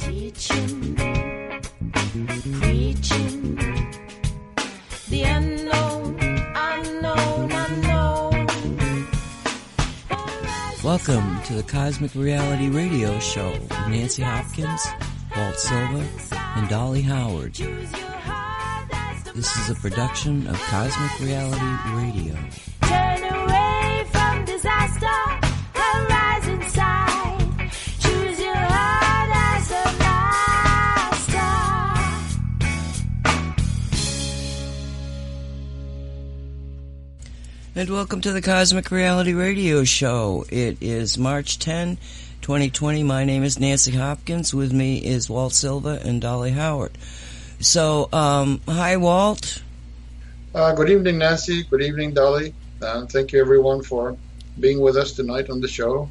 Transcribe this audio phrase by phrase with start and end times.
[0.00, 0.96] Teaching,
[2.60, 3.56] preaching,
[5.08, 6.18] the unknown,
[6.54, 8.46] unknown, unknown.
[10.82, 14.86] Welcome to the Cosmic Reality Radio Show with Nancy Hopkins,
[15.36, 16.06] Walt Silva,
[16.56, 17.54] and Dolly Howard.
[17.54, 22.36] Choose your heart, that's the This is a production of Cosmic Reality Radio.
[37.80, 40.44] And welcome to the Cosmic Reality Radio Show.
[40.50, 41.96] It is March 10,
[42.42, 43.02] 2020.
[43.04, 44.52] My name is Nancy Hopkins.
[44.52, 46.92] With me is Walt Silva and Dolly Howard.
[47.60, 49.62] So, um, hi, Walt.
[50.54, 51.62] Uh, good evening, Nancy.
[51.62, 52.52] Good evening, Dolly.
[52.82, 54.14] And thank you, everyone, for
[54.58, 56.10] being with us tonight on the show.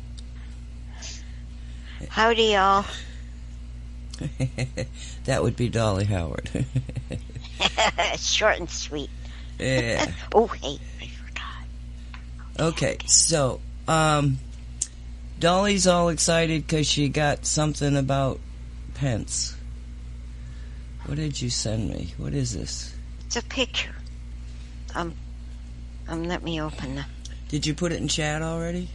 [2.10, 2.86] Howdy, y'all.
[5.26, 6.50] that would be Dolly Howard.
[8.18, 9.12] Short and sweet.
[9.60, 10.12] yeah.
[10.34, 10.99] Oh, hey, I forgot.
[12.60, 14.38] Okay, so um,
[15.40, 18.42] Dolly's all excited because she got something about
[18.96, 19.56] Pence.
[21.06, 22.14] What did you send me?
[22.18, 22.94] What is this?
[23.26, 23.96] It's a picture.
[24.94, 25.14] Um,
[26.10, 27.06] um, let me open the.
[27.48, 28.90] Did you put it in chat already?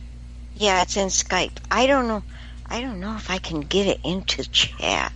[0.57, 1.57] Yeah, it's in Skype.
[1.71, 2.23] I don't know.
[2.69, 5.11] I don't know if I can get it into chat.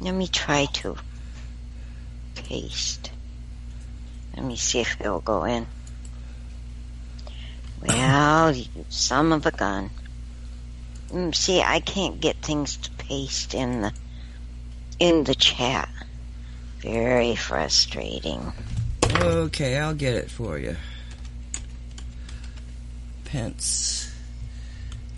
[0.00, 0.96] Let me try to
[2.34, 3.12] paste.
[4.34, 5.68] Let me see if it'll go in.
[7.86, 9.90] Well, you son of a gun.
[11.10, 13.92] Mm, See, I can't get things to paste in the
[14.98, 15.88] in the chat.
[16.80, 18.52] Very frustrating.
[19.20, 20.76] Okay, I'll get it for you.
[23.24, 24.12] Pence.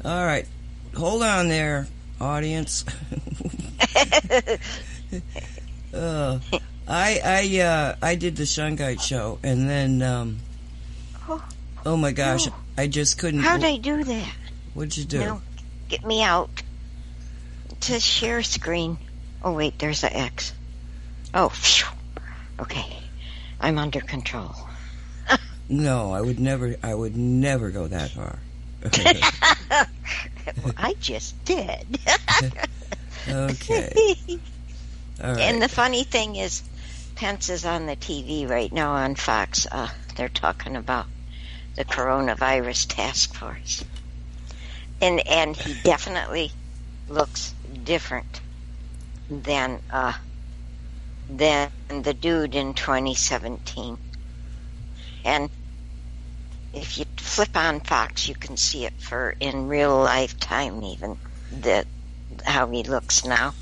[0.04, 0.46] All right,
[0.96, 1.86] hold on there,
[2.20, 2.84] audience.
[5.94, 6.38] uh,
[6.88, 10.38] I I uh, I did the Shungite show, and then um,
[11.28, 11.42] Oh.
[11.86, 12.54] Oh my gosh, No.
[12.78, 13.40] I just couldn't.
[13.40, 14.34] How'd I do that?
[14.74, 15.18] What'd you do?
[15.18, 15.42] No,
[15.88, 16.50] get me out
[17.80, 18.98] to share screen.
[19.42, 20.52] Oh wait, there's an X.
[21.32, 21.86] Oh, phew.
[22.60, 22.98] okay,
[23.60, 24.54] I'm under control.
[25.72, 26.74] No, I would never.
[26.82, 28.40] I would never go that far.
[28.82, 32.00] Well, I just did.
[33.28, 34.16] okay.
[35.22, 35.40] All right.
[35.40, 36.62] And the funny thing is,
[37.14, 39.68] Pence is on the TV right now on Fox.
[39.70, 41.06] Uh, they're talking about
[41.80, 43.82] the coronavirus task force,
[45.00, 46.52] and and he definitely
[47.08, 47.54] looks
[47.84, 48.42] different
[49.30, 50.12] than uh,
[51.30, 53.96] than the dude in 2017.
[55.24, 55.48] And
[56.74, 61.16] if you flip on Fox, you can see it for in real life time, even
[61.62, 61.86] that
[62.44, 63.54] how he looks now.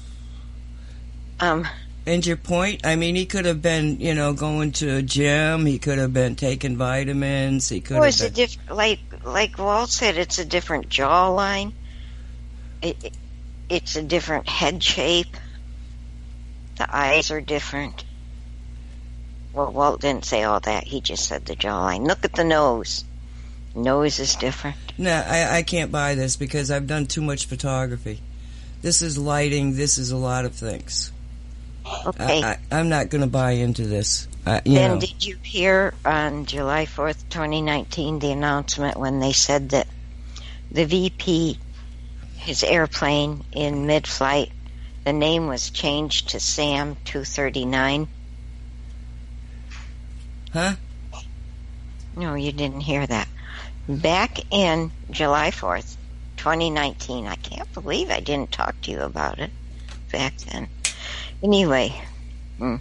[1.39, 1.69] Um.
[2.09, 2.87] And your point?
[2.87, 5.67] I mean, he could have been, you know, going to a gym.
[5.67, 7.69] He could have been taking vitamins.
[7.69, 8.33] He could Well, have it's a been.
[8.35, 11.73] diff- like like Walt said, it's a different jawline.
[12.81, 13.13] It, it,
[13.69, 15.37] it's a different head shape.
[16.79, 18.05] The eyes are different.
[19.53, 20.85] Well, Walt didn't say all that.
[20.85, 22.07] He just said the jawline.
[22.07, 23.05] Look at the nose.
[23.75, 24.77] Nose is different.
[24.97, 28.21] No, I, I can't buy this because I've done too much photography.
[28.81, 29.77] This is lighting.
[29.77, 31.13] This is a lot of things.
[32.07, 32.43] Okay.
[32.43, 34.29] I, I'm not going to buy into this.
[34.47, 39.33] I, you then know, did you hear on July 4th, 2019, the announcement when they
[39.33, 39.87] said that
[40.71, 41.59] the VP,
[42.37, 44.53] his airplane in mid-flight,
[45.05, 48.09] the name was changed to Sam 239?
[50.53, 50.75] huh?
[52.17, 53.29] No, you didn't hear that.
[53.89, 55.97] Back in July 4th,
[56.37, 59.51] 2019, I can't believe I didn't talk to you about it
[60.11, 60.69] back then.
[61.43, 61.95] Anyway,
[62.59, 62.77] hmm.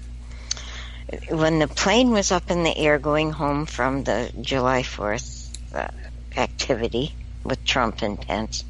[1.29, 5.87] when the plane was up in the air going home from the July 4th uh,
[6.35, 7.13] activity
[7.43, 8.63] with Trump and Pence,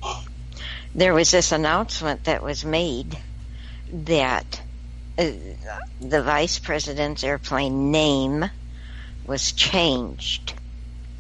[0.93, 3.17] there was this announcement that was made
[3.91, 4.61] that
[5.17, 5.31] uh,
[6.01, 8.43] the vice president's airplane name
[9.25, 10.53] was changed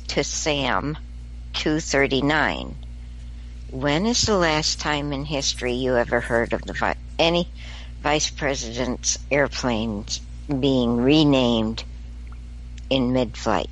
[0.09, 0.97] to Sam
[1.53, 2.75] 239.
[3.71, 7.49] When is the last time in history you ever heard of the any
[8.07, 10.21] vice president's airplanes
[10.61, 11.83] being renamed
[12.89, 13.69] in mid-flight?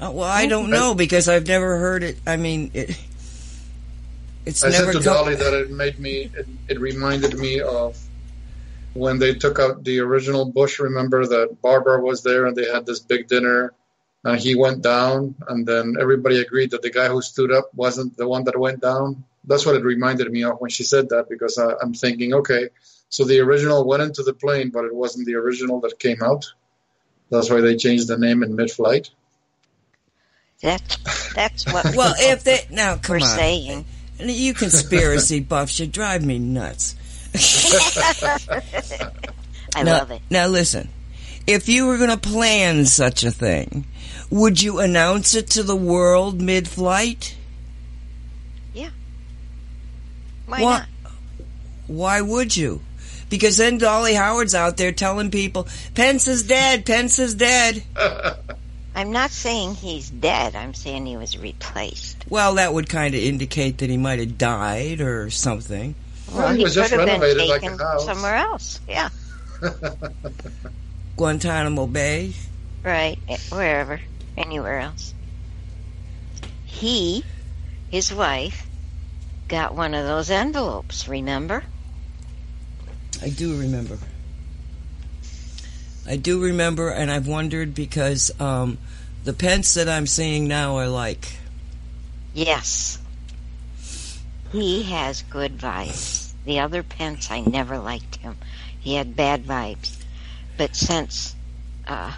[0.00, 2.16] Uh, well, I don't know because I've never heard it.
[2.26, 2.98] I mean, it.
[4.46, 7.60] It's I never said to come- Dolly that it made me, it, it reminded me
[7.60, 7.98] of
[8.94, 10.78] when they took out the original Bush.
[10.78, 13.74] Remember that Barbara was there and they had this big dinner
[14.26, 18.16] and he went down, and then everybody agreed that the guy who stood up wasn't
[18.16, 19.24] the one that went down.
[19.44, 22.70] That's what it reminded me of when she said that because I, I'm thinking, okay,
[23.08, 26.44] so the original went into the plane, but it wasn't the original that came out.
[27.30, 29.10] That's why they changed the name in mid-flight.
[30.60, 33.84] That's that's what Well, people if they now come were on, saying.
[34.18, 36.96] you conspiracy buffs, you drive me nuts.
[39.74, 40.22] I now, love it.
[40.30, 40.88] Now listen,
[41.46, 43.86] if you were going to plan such a thing,
[44.30, 47.36] would you announce it to the world mid-flight?
[48.74, 48.90] Yeah.
[50.46, 50.88] Why Wha- not?
[51.86, 52.80] Why would you?
[53.28, 57.82] Because then Dolly Howard's out there telling people, Pence is dead, Pence is dead.
[58.94, 60.56] I'm not saying he's dead.
[60.56, 62.24] I'm saying he was replaced.
[62.30, 65.94] Well, that would kind of indicate that he might have died or something.
[66.32, 68.04] Well, he he was just could have been renovated like a taken house.
[68.06, 68.80] somewhere else.
[68.88, 69.10] Yeah,
[71.16, 72.32] Guantanamo Bay.
[72.82, 73.18] right.
[73.50, 74.00] Wherever,
[74.36, 75.14] anywhere else.
[76.64, 77.24] He,
[77.90, 78.66] his wife,
[79.48, 81.08] got one of those envelopes.
[81.08, 81.64] Remember?
[83.22, 83.98] I do remember.
[86.06, 88.78] I do remember, and I've wondered because um,
[89.24, 91.26] the Pence that I'm seeing now are like,
[92.34, 92.98] Yes.
[94.52, 96.32] He has good vibes.
[96.44, 98.36] The other Pence, I never liked him.
[98.78, 99.96] He had bad vibes.
[100.56, 101.34] But since
[101.88, 102.12] uh,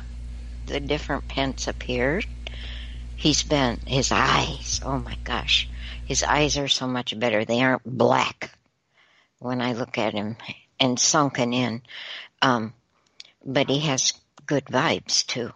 [0.68, 2.26] the different Pence appeared,
[3.16, 5.68] he's been, his eyes, oh my gosh,
[6.04, 7.44] his eyes are so much better.
[7.44, 8.50] They aren't black
[9.38, 10.36] when I look at him
[10.80, 11.82] and sunken in.
[12.40, 12.72] Um,
[13.44, 14.12] but he has
[14.46, 15.52] good vibes too.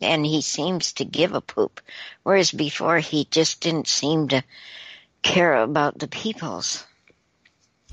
[0.00, 1.80] And he seems to give a poop.
[2.22, 4.42] Whereas before he just didn't seem to
[5.22, 6.84] care about the peoples.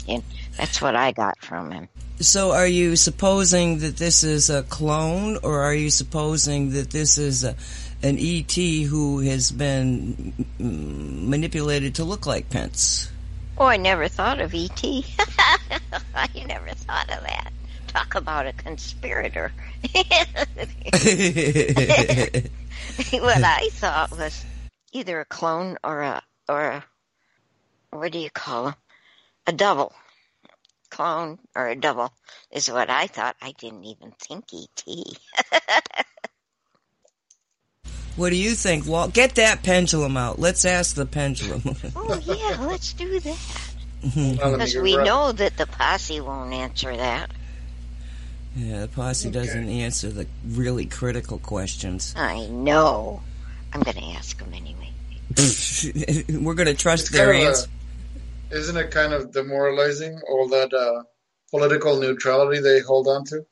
[0.07, 0.23] And
[0.57, 1.89] that's what I got from him.
[2.19, 7.17] So are you supposing that this is a clone, or are you supposing that this
[7.17, 7.55] is a,
[8.03, 13.09] an ET who has been manipulated to look like Pence?
[13.57, 15.05] Oh, I never thought of E.T.
[16.15, 17.51] I never thought of that.
[17.87, 19.51] Talk about a conspirator.
[19.81, 20.05] what
[23.43, 24.45] I thought was
[24.93, 26.85] either a clone or a or a
[27.91, 28.75] what do you call them?
[29.47, 29.93] A double.
[31.03, 32.11] Clone or a double
[32.51, 33.37] is what I thought.
[33.41, 35.05] I didn't even think E.T.
[38.17, 39.13] what do you think, Walt?
[39.13, 40.39] Get that pendulum out.
[40.39, 41.61] Let's ask the pendulum.
[41.95, 43.37] oh yeah, let's do that.
[44.03, 47.31] Now, let me Because we right- know that the posse won't answer that.
[48.57, 52.13] yeah, the posse doesn't answer the really critical questions.
[52.17, 53.21] I know.
[53.71, 54.91] I'm going to ask him anyway.
[56.43, 57.67] We're going to trust It's their kind of a- answer.
[58.51, 61.03] Isn't it kind of demoralizing all that uh,
[61.51, 63.45] political neutrality they hold on to?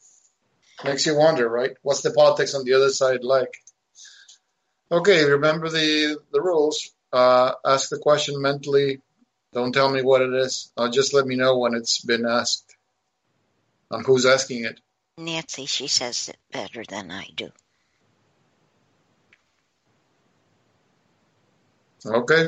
[0.83, 1.71] Makes you wonder, right?
[1.81, 3.53] What's the politics on the other side like?
[4.91, 6.91] Okay, remember the the rules.
[7.11, 9.01] Uh, ask the question mentally.
[9.53, 10.71] Don't tell me what it is.
[10.77, 12.75] Uh, just let me know when it's been asked.
[13.89, 14.79] And who's asking it?
[15.17, 17.49] Nancy, she says it better than I do.
[22.05, 22.47] Okay.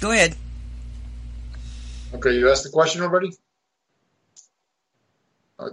[0.00, 0.34] Go ahead.
[2.14, 3.30] Okay, you asked the question already?
[5.58, 5.70] Uh,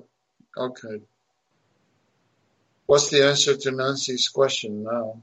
[0.58, 1.02] Okay.
[2.86, 5.22] What's the answer to Nancy's question now?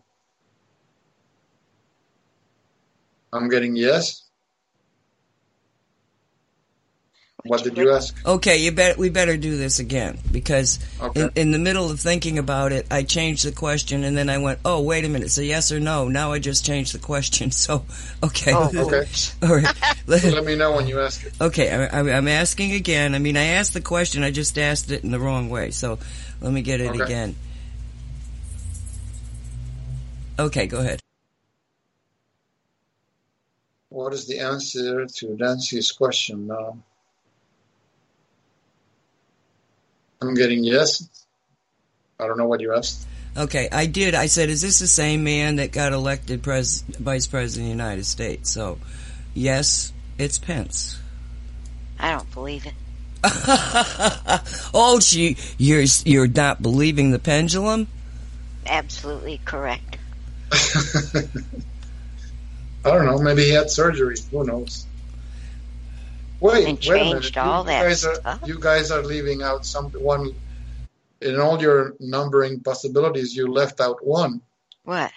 [3.33, 4.26] I'm getting yes.
[7.47, 8.15] What did you ask?
[8.27, 8.99] Okay, you bet.
[8.99, 11.23] We better do this again because Okay.
[11.23, 14.39] in, in the middle of thinking about it, I changed the question and then I
[14.39, 17.51] went, "Oh, wait a minute, so yes or no." Now I just changed the question.
[17.57, 17.85] So,
[18.23, 19.07] okay, Oh, Okay.
[19.43, 19.75] all right.
[20.07, 21.33] So let me know when you ask it.
[21.41, 23.15] Okay, I, I, I'm asking again.
[23.15, 25.73] I mean, I asked the question, I just asked it in the wrong way.
[25.73, 25.99] So
[26.41, 27.03] let me get it Okay.
[27.03, 27.35] again.
[30.39, 31.01] Okay, go ahead.
[33.89, 36.79] What is the answer to Nancy's question now?
[40.21, 41.09] I'm getting yes.
[42.19, 43.07] I don't know what you asked.
[43.37, 44.15] Okay, I did.
[44.15, 47.85] I said, is this the same man that got elected pres- vice president of the
[47.85, 48.51] United States?
[48.51, 48.79] So,
[49.35, 50.99] yes, it's Pence.
[51.99, 52.73] I don't believe it.
[54.75, 57.89] oh, she, you're you're not believing the pendulum?
[58.67, 59.99] Absolutely correct.
[60.53, 61.25] I
[62.85, 63.19] don't know.
[63.19, 64.17] Maybe he had surgery.
[64.31, 64.87] Who knows?
[66.41, 67.37] Wait, And wait a minute.
[67.39, 68.41] all you that guys are stuff.
[68.45, 70.35] you guys are leaving out some one.
[71.23, 74.43] In all your numbering possibilities, you left out one.
[74.85, 75.11] What?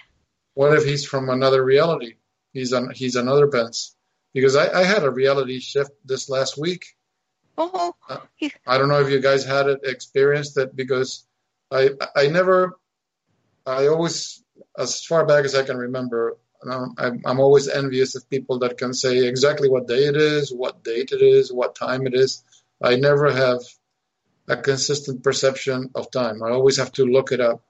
[0.54, 2.16] What if he's from another reality?
[2.54, 2.92] He's on.
[2.92, 3.96] He's another Pence.
[4.34, 6.96] Because I, I had a reality shift this last week.
[7.58, 8.20] Oh, uh,
[8.66, 11.26] I don't know if you guys had it experienced it because
[11.70, 12.80] I I never
[13.66, 14.42] I always,
[14.78, 18.78] as far back as I can remember, Um, I'm, I'm always envious of people that
[18.78, 22.44] can say exactly what day it is, what date it is, what time it is.
[22.82, 23.60] I never have
[24.48, 26.44] a consistent perception of time.
[26.44, 27.62] I always have to look it up.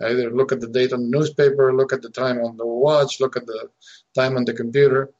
[0.00, 2.66] I either look at the date on the newspaper, look at the time on the
[2.66, 3.70] watch, look at the
[4.14, 5.10] time on the computer.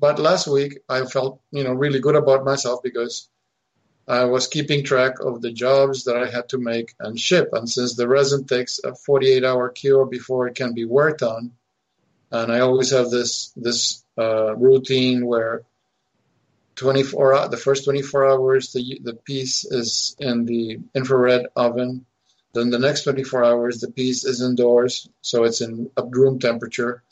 [0.00, 3.28] But last week I felt, you know, really good about myself because
[4.08, 7.50] I was keeping track of the jobs that I had to make and ship.
[7.52, 11.52] And since the resin takes a 48 hour cure before it can be worked on,
[12.34, 15.62] and I always have this this uh, routine where
[16.74, 22.06] 24 the first 24 hours the the piece is in the infrared oven.
[22.52, 27.04] Then the next 24 hours the piece is indoors so it's in room temperature.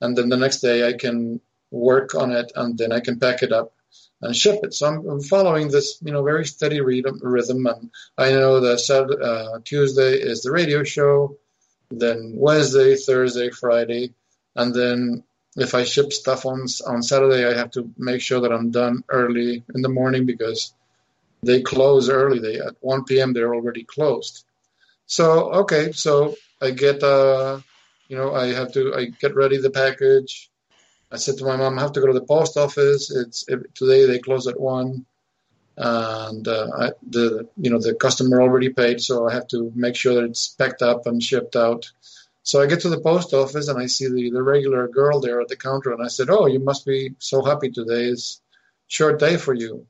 [0.00, 3.42] And then the next day I can work on it and then I can pack
[3.42, 3.74] it up
[4.22, 4.72] and ship it.
[4.72, 7.66] So I'm, I'm following this you know very steady rhythm rhythm.
[7.66, 11.36] And I know that uh, Tuesday is the radio show
[11.90, 14.14] then Wednesday Thursday Friday
[14.54, 15.24] and then
[15.56, 19.04] if I ship stuff on on Saturday, I have to make sure that I'm done
[19.08, 20.74] early in the morning because
[21.42, 22.38] they close early.
[22.38, 23.32] They at 1 p.m.
[23.32, 24.44] they're already closed.
[25.06, 27.60] So okay, so I get uh,
[28.08, 30.50] you know, I have to I get ready the package.
[31.10, 33.10] I said to my mom, I have to go to the post office.
[33.10, 35.04] It's it, today they close at one,
[35.76, 39.96] and uh, I, the you know the customer already paid, so I have to make
[39.96, 41.90] sure that it's packed up and shipped out.
[42.42, 45.40] So I get to the post office and I see the, the regular girl there
[45.40, 48.06] at the counter and I said, Oh, you must be so happy today.
[48.06, 48.40] It's
[48.88, 49.86] short day for you.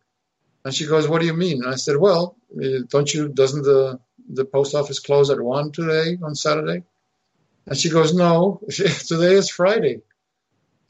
[0.64, 1.62] And she goes, What do you mean?
[1.62, 5.72] And I said, Well, eh, don't you, doesn't the, the post office close at one
[5.72, 6.84] today on Saturday?
[7.66, 10.02] And she goes, No, today is Friday.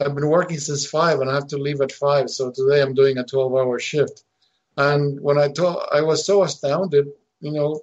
[0.00, 2.28] I've been working since five and I have to leave at five.
[2.28, 4.24] So today I'm doing a 12 hour shift.
[4.76, 7.08] And when I told, I was so astounded,
[7.40, 7.82] you know,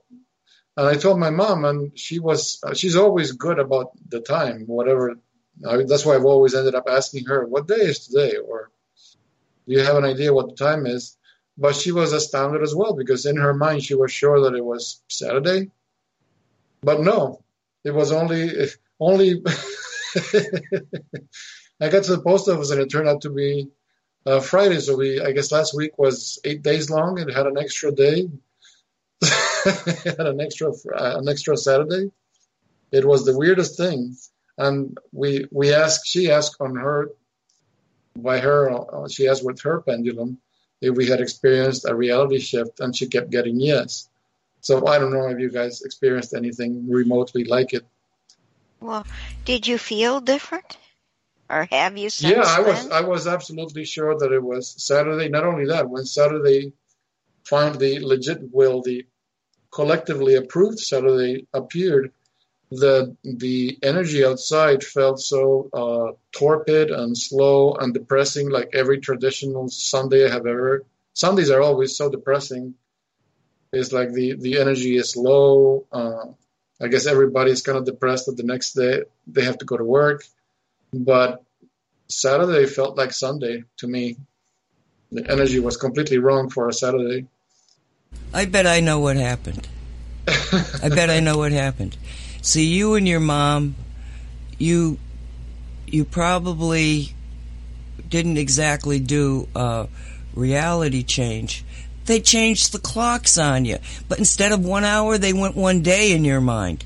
[0.79, 5.15] and I told my mom, and she was, she's always good about the time, whatever.
[5.59, 8.37] That's why I've always ended up asking her, what day is today?
[8.37, 8.71] Or
[9.67, 11.17] do you have an idea what the time is?
[11.57, 14.63] But she was astounded as well because in her mind she was sure that it
[14.63, 15.69] was Saturday.
[16.79, 17.43] But no,
[17.83, 18.49] it was only,
[19.01, 19.43] only,
[21.81, 23.67] I got to the post office and it turned out to be
[24.25, 24.79] uh, Friday.
[24.79, 27.17] So we, I guess last week was eight days long.
[27.17, 28.29] It had an extra day
[30.05, 32.11] had an extra an extra Saturday.
[32.91, 34.15] It was the weirdest thing,
[34.57, 36.07] and we we asked.
[36.07, 37.11] She asked on her
[38.15, 38.71] by her.
[38.71, 40.39] Uh, she asked with her pendulum
[40.81, 44.09] if we had experienced a reality shift, and she kept getting yes.
[44.61, 47.85] So I don't know if you guys experienced anything remotely like it.
[48.81, 49.05] Well,
[49.45, 50.77] did you feel different?
[51.49, 52.89] Or have you yeah, I was?
[52.89, 55.29] I was absolutely sure that it was Saturday.
[55.29, 56.73] Not only that, when Saturday
[57.43, 59.05] finally legit will the
[59.71, 62.11] collectively approved Saturday appeared,
[62.71, 69.69] the the energy outside felt so uh, torpid and slow and depressing, like every traditional
[69.69, 70.85] Sunday I have ever.
[71.13, 72.75] Sundays are always so depressing.
[73.73, 75.85] It's like the the energy is low.
[75.91, 76.25] Uh,
[76.81, 79.83] I guess everybody's kind of depressed that the next day they have to go to
[79.83, 80.23] work,
[80.93, 81.43] but
[82.07, 84.17] Saturday felt like Sunday to me.
[85.11, 87.25] The energy was completely wrong for a Saturday.
[88.33, 89.67] I bet I know what happened.
[90.27, 91.97] I bet I know what happened.
[92.41, 93.75] See, you and your mom,
[94.57, 94.99] you,
[95.87, 97.13] you probably
[98.07, 99.87] didn't exactly do a
[100.35, 101.65] reality change.
[102.05, 106.11] They changed the clocks on you, but instead of one hour, they went one day
[106.11, 106.85] in your mind.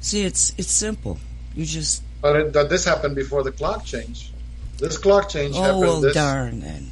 [0.00, 1.18] See, it's it's simple.
[1.54, 4.32] You just But it, that this happened before the clock change.
[4.78, 5.80] This clock change oh happened.
[5.80, 6.90] well, this, darn then.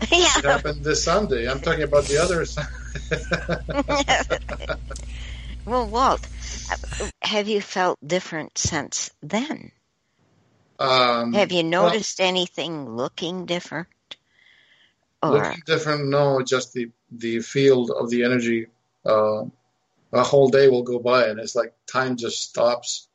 [0.10, 1.48] It happened this Sunday.
[1.48, 2.56] I'm talking about the others.
[5.66, 6.26] well, Walt,
[7.22, 9.72] have you felt different since then?
[10.78, 13.88] um, Have you well, noticed anything looking different?
[15.22, 16.08] Or looking different?
[16.08, 18.66] No, just the the field of the energy.
[19.04, 19.44] Uh,
[20.12, 23.08] a whole day will go by, and it's like time just stops.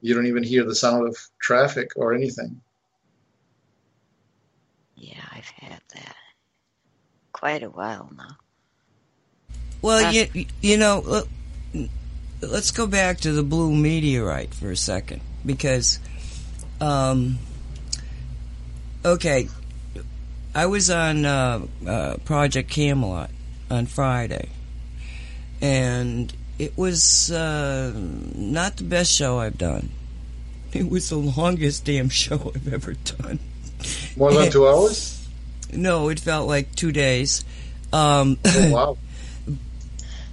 [0.00, 2.60] You don't even hear the sound of traffic or anything.
[4.96, 6.16] yeah, I've had that
[7.32, 8.36] quite a while now.
[9.82, 11.24] Well, Uh, you you know,
[12.40, 15.98] let's go back to the blue meteorite for a second because,
[16.80, 17.38] um,
[19.04, 19.48] okay,
[20.54, 23.30] I was on uh, uh, Project Camelot
[23.70, 24.48] on Friday,
[25.60, 27.92] and it was uh,
[28.34, 29.90] not the best show I've done.
[30.72, 33.38] It was the longest damn show I've ever done.
[34.16, 35.26] More than two hours?
[35.72, 37.44] No, it felt like two days.
[37.92, 38.98] Um, Oh, wow.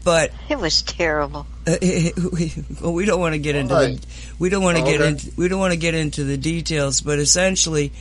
[0.04, 1.46] but It was terrible.
[1.68, 3.86] well, we don't want to get into Why?
[3.96, 4.06] the,
[4.40, 7.02] we don't want to Oh, get into we don't want to get into the details,
[7.02, 7.92] but essentially,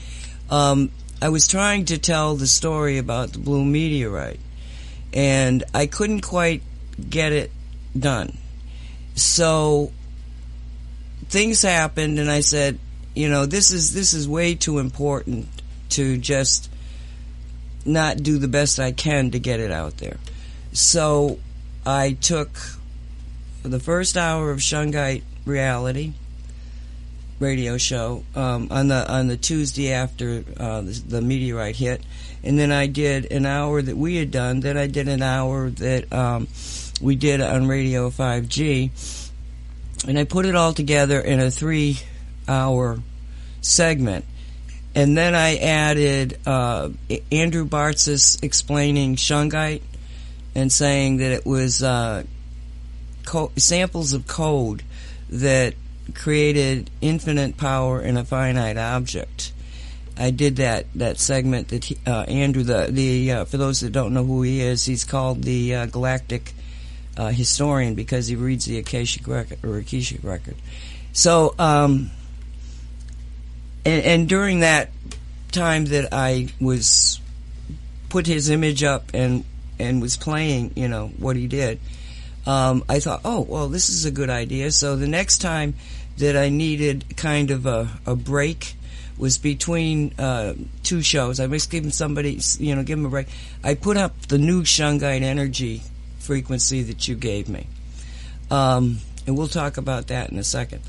[0.50, 0.90] um,
[1.20, 4.40] I was trying to tell the story about the blue meteorite,
[5.12, 6.62] and I couldn't quite
[7.10, 7.50] get it
[7.98, 8.38] done.
[9.16, 9.92] So
[11.28, 12.78] things happened, and I said,
[13.14, 15.48] you know, this is this is way too important
[15.90, 16.70] to just
[17.84, 20.18] not do the best I can to get it out there.
[20.72, 21.38] So
[21.88, 22.50] I took
[23.62, 26.12] the first hour of Shungite Reality
[27.40, 32.02] radio show um, on the on the Tuesday after uh, the, the meteorite hit,
[32.44, 34.60] and then I did an hour that we had done.
[34.60, 36.46] Then I did an hour that um,
[37.00, 38.90] we did on Radio 5G,
[40.06, 42.98] and I put it all together in a three-hour
[43.62, 44.26] segment.
[44.94, 46.90] And then I added uh,
[47.32, 49.80] Andrew Bartzis explaining Shungite
[50.58, 52.24] and saying that it was uh,
[53.24, 54.82] co- samples of code
[55.30, 55.74] that
[56.14, 59.52] created infinite power in a finite object.
[60.16, 63.92] I did that that segment that he, uh, Andrew the the uh, for those that
[63.92, 66.54] don't know who he is, he's called the uh, galactic
[67.16, 70.56] uh, historian because he reads the Akashic record or Akashic record.
[71.12, 72.10] So um,
[73.84, 74.90] and, and during that
[75.52, 77.20] time that I was
[78.08, 79.44] put his image up and
[79.78, 81.80] and was playing, you know, what he did,
[82.46, 84.70] um, I thought, oh, well, this is a good idea.
[84.70, 85.74] So the next time
[86.18, 88.74] that I needed kind of a, a break
[89.18, 91.40] was between uh, two shows.
[91.40, 93.26] I was giving somebody, you know, give him a break.
[93.62, 95.82] I put up the new Shungite energy
[96.18, 97.66] frequency that you gave me.
[98.50, 100.82] Um, and we'll talk about that in a second.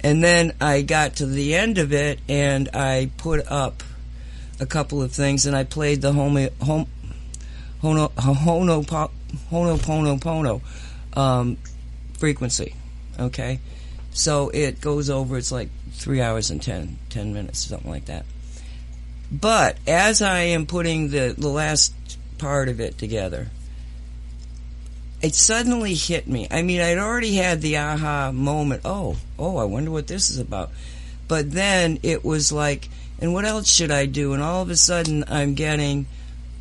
[0.00, 3.82] And then I got to the end of it and I put up
[4.60, 6.86] a couple of things and I played the home, home,
[7.82, 9.10] hono, hono, po-
[9.50, 10.60] hono, pono, pono,
[11.14, 11.56] um,
[12.18, 12.74] frequency.
[13.18, 13.60] Okay.
[14.12, 18.24] So it goes over, it's like three hours and 10, 10 minutes, something like that.
[19.30, 21.92] But as I am putting the, the last
[22.38, 23.48] part of it together,
[25.20, 26.46] it suddenly hit me.
[26.50, 28.82] I mean, I'd already had the aha moment.
[28.84, 30.70] Oh, oh, I wonder what this is about.
[31.26, 32.88] But then it was like,
[33.20, 34.32] and what else should I do?
[34.32, 36.06] And all of a sudden, I'm getting,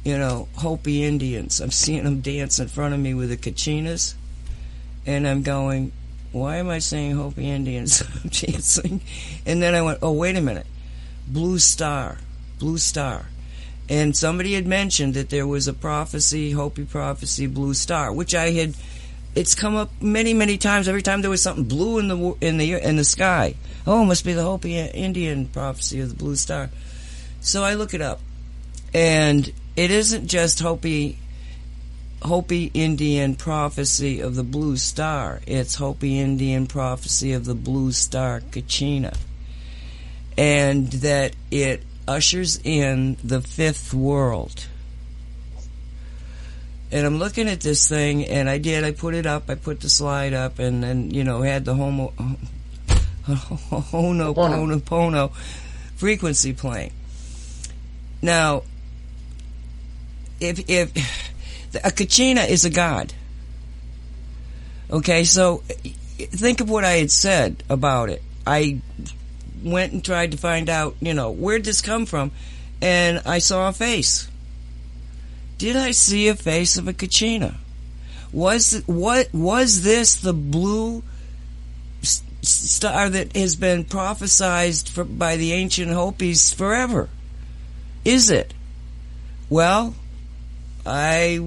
[0.07, 1.59] you know, Hopi Indians.
[1.59, 4.15] I'm seeing them dance in front of me with the kachinas.
[5.05, 5.91] And I'm going,
[6.31, 8.01] why am I saying Hopi Indians?
[8.23, 9.01] I'm dancing.
[9.45, 10.65] And then I went, oh, wait a minute.
[11.27, 12.19] Blue Star.
[12.57, 13.25] Blue Star.
[13.89, 18.51] And somebody had mentioned that there was a prophecy, Hopi prophecy, Blue Star, which I
[18.51, 18.75] had.
[19.35, 20.87] It's come up many, many times.
[20.87, 24.05] Every time there was something blue in the in the in the sky, oh, it
[24.05, 26.69] must be the Hopi Indian prophecy of the Blue Star.
[27.39, 28.19] So I look it up,
[28.93, 31.17] and it isn't just Hopi
[32.23, 35.39] Hopi Indian prophecy of the Blue Star.
[35.45, 39.15] It's Hopi Indian prophecy of the Blue Star Kachina,
[40.35, 44.65] and that it ushers in the fifth world.
[46.91, 48.83] And I'm looking at this thing, and I did.
[48.83, 49.47] I put it up.
[49.47, 52.13] I put the slide up, and then you know had the homo
[53.27, 55.31] hono pono pono
[55.95, 56.93] frequency playing.
[58.23, 58.63] Now,
[60.39, 60.91] if if
[61.75, 63.13] a kachina is a god,
[64.89, 65.63] okay, so
[66.17, 68.21] think of what I had said about it.
[68.45, 68.81] I
[69.63, 72.31] went and tried to find out, you know, where'd this come from,
[72.81, 74.29] and I saw a face.
[75.57, 77.55] Did I see a face of a kachina?
[78.31, 81.03] Was what was this the blue
[82.41, 87.09] star that has been prophesized for, by the ancient Hopis forever?
[88.05, 88.53] Is it?
[89.49, 89.95] Well,
[90.87, 91.39] I,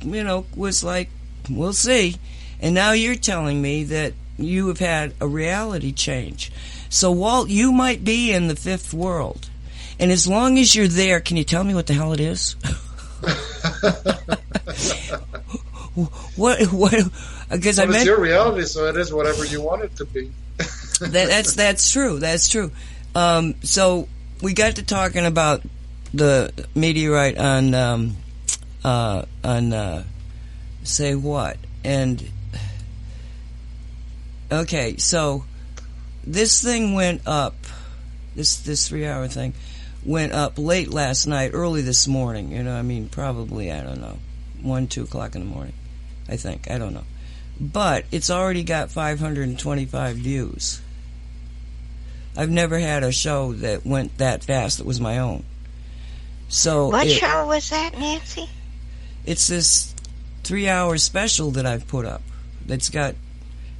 [0.00, 1.10] you know, was like,
[1.50, 2.16] we'll see.
[2.60, 6.52] And now you're telling me that you have had a reality change.
[6.88, 9.50] So, Walt, you might be in the fifth world.
[9.98, 12.54] And as long as you're there, can you tell me what the hell it is?
[16.36, 16.94] what, what,
[17.50, 20.04] because I But it's meant, your reality, so it is whatever you want it to
[20.04, 20.30] be.
[21.00, 22.18] that, that's that's true.
[22.18, 22.70] That's true.
[23.14, 24.08] Um, so
[24.42, 25.62] we got to talking about
[26.14, 28.16] the meteorite on um,
[28.84, 30.04] uh, on uh,
[30.84, 32.22] say what and
[34.50, 34.96] okay.
[34.96, 35.44] So
[36.24, 37.54] this thing went up.
[38.34, 39.54] This this three hour thing
[40.04, 42.52] went up late last night, early this morning.
[42.52, 44.18] You know, I mean, probably I don't know,
[44.62, 45.74] one two o'clock in the morning.
[46.28, 47.04] I think I don't know,
[47.60, 50.80] but it's already got 525 views.
[52.36, 55.42] I've never had a show that went that fast that was my own.
[56.48, 58.48] So What it- show was that, Nancy?
[59.28, 59.94] It's this
[60.42, 62.22] three hour special that I've put up
[62.64, 63.14] that's got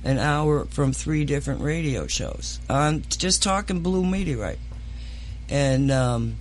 [0.05, 2.61] an hour from three different radio shows.
[2.69, 4.59] I'm just talking blue meteorite.
[5.49, 6.37] And, um,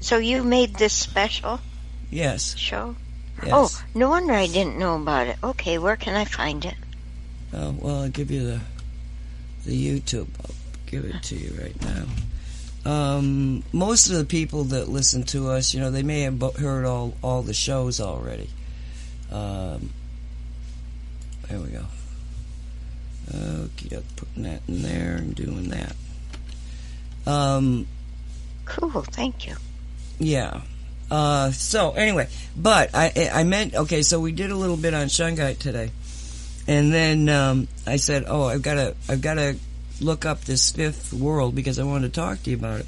[0.00, 1.60] So you made this special
[2.10, 2.96] yes, show?
[3.42, 3.52] yes.
[3.52, 5.36] Oh, no wonder I didn't know about it.
[5.44, 6.74] Okay, where can I find it?
[7.52, 8.60] Oh, well, I'll give you the
[9.66, 10.28] the YouTube.
[10.40, 10.54] I'll
[10.86, 12.04] give it to you right now.
[12.88, 16.86] Um, most of the people that listen to us, you know, they may have heard
[16.86, 18.48] all all the shows already.
[19.30, 19.90] Um,
[21.48, 21.84] there we go.
[23.34, 25.94] Okay, putting that in there and doing that.
[27.26, 27.86] Um,
[28.64, 29.56] Cool, thank you.
[30.18, 30.62] yeah.
[31.10, 34.00] Uh, so anyway, but I I meant okay.
[34.00, 35.90] So we did a little bit on Shungite today,
[36.66, 39.56] and then um, I said, oh, I've got to I've got to
[40.00, 42.86] look up this fifth world because I wanted to talk to you about it.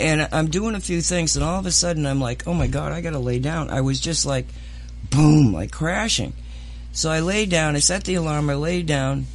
[0.00, 2.66] And I'm doing a few things, and all of a sudden I'm like, oh my
[2.66, 3.70] god, I got to lay down.
[3.70, 4.46] I was just like,
[5.10, 6.32] boom, like crashing.
[6.92, 7.76] So I lay down.
[7.76, 8.50] I set the alarm.
[8.50, 9.26] I lay down.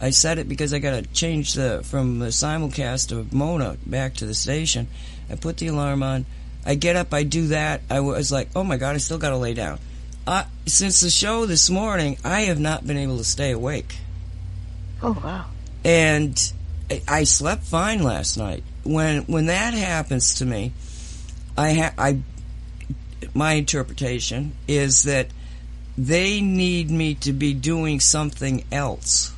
[0.00, 4.14] I set it because I got to change the from the simulcast of Mona back
[4.14, 4.88] to the station.
[5.30, 6.26] I put the alarm on.
[6.66, 7.14] I get up.
[7.14, 7.80] I do that.
[7.90, 9.78] I was like, oh my god, I still got to lay down.
[10.26, 13.96] Uh, since the show this morning, I have not been able to stay awake,
[15.02, 15.44] Oh, wow.
[15.84, 16.52] And
[17.08, 18.62] I- slept fine last night.
[18.84, 20.72] When when that happens to me,
[21.56, 22.18] I ha- I
[23.34, 25.28] my interpretation is that
[25.96, 29.32] they need me to be doing something else.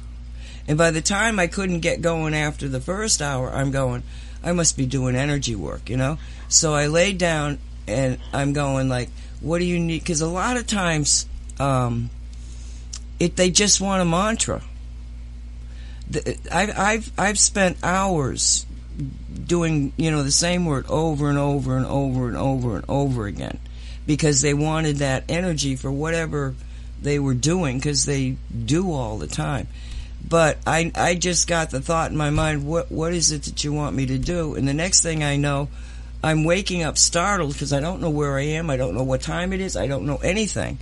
[0.69, 4.03] And by the time I couldn't get going after the first hour, I'm going,
[4.43, 6.19] I must be doing energy work, you know?
[6.49, 10.01] So I laid down and I'm going like, what do you need?
[10.01, 11.27] Because a lot of times,
[11.61, 12.11] um,
[13.21, 14.63] it they just want a mantra.
[16.53, 18.65] I've I've I've spent hours
[19.47, 23.27] doing you know the same word over and over and over and over and over
[23.27, 23.59] again
[24.07, 26.55] because they wanted that energy for whatever
[27.03, 29.67] they were doing because they do all the time.
[30.29, 33.65] But I I just got the thought in my mind, what what is it that
[33.65, 34.55] you want me to do?
[34.55, 35.69] And the next thing I know,
[36.23, 38.71] I'm waking up startled because I don't know where I am.
[38.71, 39.77] I don't know what time it is.
[39.77, 40.79] I don't know anything.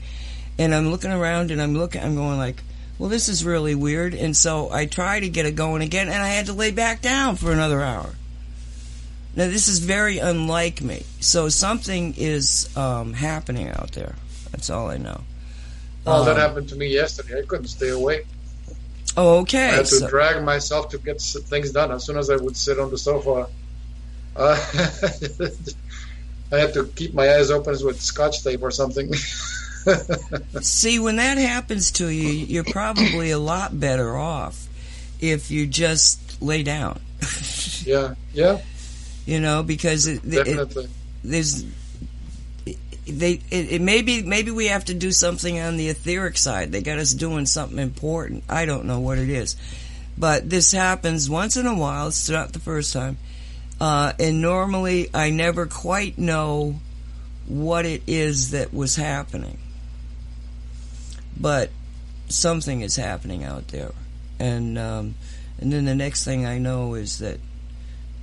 [0.59, 2.03] And I'm looking around and I'm looking.
[2.03, 2.63] I'm going like,
[2.99, 4.15] well, this is really weird.
[4.15, 7.03] And so I try to get it going again, and I had to lay back
[7.03, 8.11] down for another hour.
[9.37, 11.05] Now this is very unlike me.
[11.21, 14.15] So something is um, happening out there.
[14.53, 15.23] That's all I know.
[16.05, 17.41] Well, that Um, happened to me yesterday.
[17.41, 18.27] I couldn't stay awake.
[19.17, 19.69] Oh, okay.
[19.71, 21.91] I had to So- drag myself to get things done.
[21.91, 23.49] As soon as I would sit on the sofa,
[24.37, 24.67] uh,
[26.53, 29.13] I had to keep my eyes open with scotch tape or something.
[30.61, 34.67] See, when that happens to you, you're probably a lot better off
[35.21, 37.01] if you just lay down.
[37.85, 38.59] yeah, yeah,
[39.27, 40.89] You know, because it, it, definitely.
[41.23, 41.65] there's
[43.07, 46.73] they it, it maybe maybe we have to do something on the etheric side.
[46.73, 48.45] They got us doing something important.
[48.49, 49.57] I don't know what it is,
[50.17, 52.09] but this happens once in a while.
[52.09, 53.19] It's not the first time,
[53.81, 56.77] uh, and normally I never quite know
[57.47, 59.59] what it is that was happening,
[61.39, 61.71] but
[62.29, 63.93] something is happening out there,
[64.39, 65.15] and um,
[65.59, 67.39] and then the next thing I know is that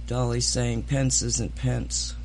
[0.08, 2.16] Dolly's saying Pence isn't Pence.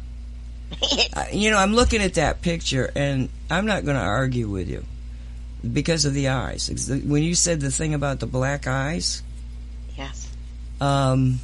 [1.15, 4.69] I- you know, I'm looking at that picture, and I'm not going to argue with
[4.69, 4.85] you
[5.73, 6.69] because of the eyes.
[7.05, 9.23] When you said the thing about the black eyes,
[9.97, 10.29] yes.
[10.81, 11.41] um,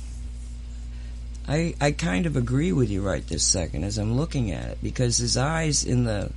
[1.49, 4.79] I I kind of agree with you right this second as I'm looking at it
[4.83, 6.31] because his eyes in the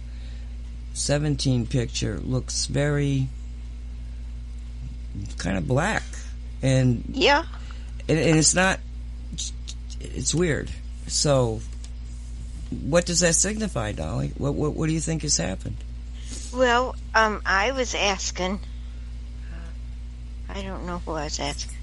[0.96, 3.28] 17 picture looks very
[5.38, 6.04] kind of black,
[6.62, 7.44] and Yeah.
[8.08, 8.80] and, and it's not.
[10.00, 10.70] It's weird.
[11.08, 11.62] So,
[12.70, 14.32] what does that signify, Dolly?
[14.38, 15.78] What what what do you think has happened?
[16.54, 18.60] Well, um, I was asking.
[20.48, 21.76] I don't know who I was asking,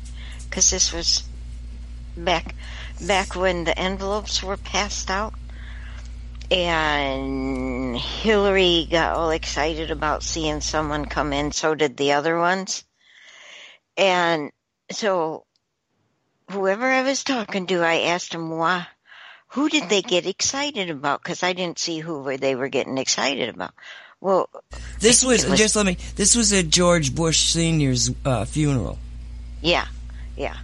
[0.49, 1.25] because this was
[2.17, 2.55] back
[3.01, 5.35] back when the envelopes were passed out,
[6.51, 11.53] and Hillary got all excited about seeing someone come in.
[11.53, 12.85] So did the other ones,
[13.97, 14.51] and
[14.91, 15.45] so
[16.51, 18.87] whoever I was talking to, I asked him why.
[19.49, 21.23] Who did they get excited about?
[21.23, 23.75] Because I didn't see who they were getting excited about.
[24.21, 24.49] Well,
[25.01, 25.99] This was, was- just let me.
[26.17, 28.99] This was at George Bush Senior's uh, funeral.
[29.61, 29.87] Yeah,
[30.37, 30.57] yeah.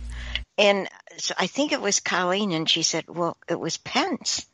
[0.57, 0.89] And
[1.19, 4.47] so I think it was Colleen, and she said, well, it was Pence.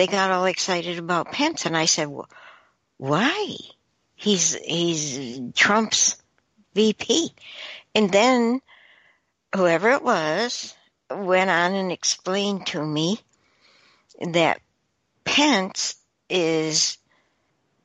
[0.00, 2.26] They got all excited about Pence, and I said, well,
[2.96, 3.56] why?
[4.14, 6.16] He's, he's Trump's
[6.72, 7.34] VP.
[7.94, 8.62] And then
[9.54, 10.74] whoever it was
[11.10, 13.20] went on and explained to me
[14.26, 14.62] that
[15.24, 15.96] Pence
[16.30, 16.96] is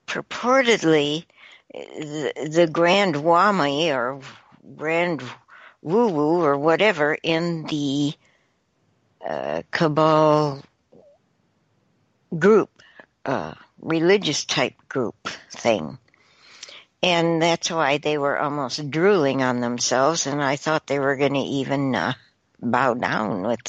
[0.07, 1.25] purportedly
[1.73, 4.21] the, the Grand Wami or
[4.77, 5.21] Grand
[5.81, 8.13] Woo Woo or whatever in the
[9.27, 10.63] uh, Cabal
[12.37, 12.81] group,
[13.25, 15.15] uh, religious type group
[15.51, 15.97] thing.
[17.03, 21.33] And that's why they were almost drooling on themselves, and I thought they were going
[21.33, 22.13] to even uh,
[22.59, 23.61] bow down with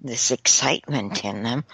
[0.00, 1.64] this excitement in them.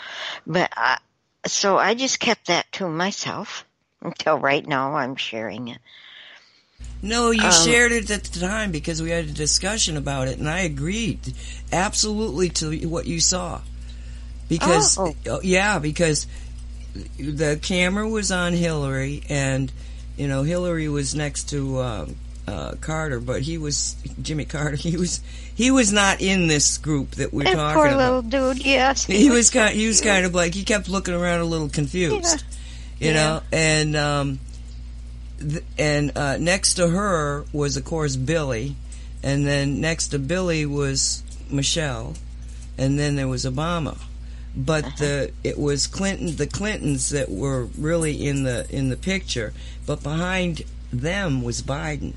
[0.46, 0.98] But I,
[1.46, 3.66] so I just kept that to myself
[4.00, 5.78] until right now I'm sharing it.
[7.02, 10.38] No, you Um, shared it at the time because we had a discussion about it,
[10.38, 11.34] and I agreed
[11.72, 13.60] absolutely to what you saw.
[14.48, 15.14] Because, Oh.
[15.30, 16.26] uh, yeah, because
[17.18, 19.70] the camera was on Hillary, and
[20.16, 22.06] you know Hillary was next to uh,
[22.46, 24.76] uh, Carter, but he was Jimmy Carter.
[24.90, 25.20] He was
[25.54, 28.24] he was not in this group that we're That talking poor about.
[28.24, 29.04] little dude, yes.
[29.06, 29.74] he was kind.
[29.74, 32.44] He was kind of like he kept looking around a little confused,
[33.00, 33.14] you Yeah.
[33.14, 33.42] know.
[33.52, 34.38] And um,
[35.40, 38.76] th- and uh, next to her was of course Billy,
[39.22, 42.14] and then next to Billy was Michelle,
[42.78, 43.98] and then there was Obama.
[44.56, 44.96] But Uh-huh.
[44.98, 49.52] the it was Clinton, the Clintons that were really in the in the picture,
[49.84, 52.14] but behind them was Biden.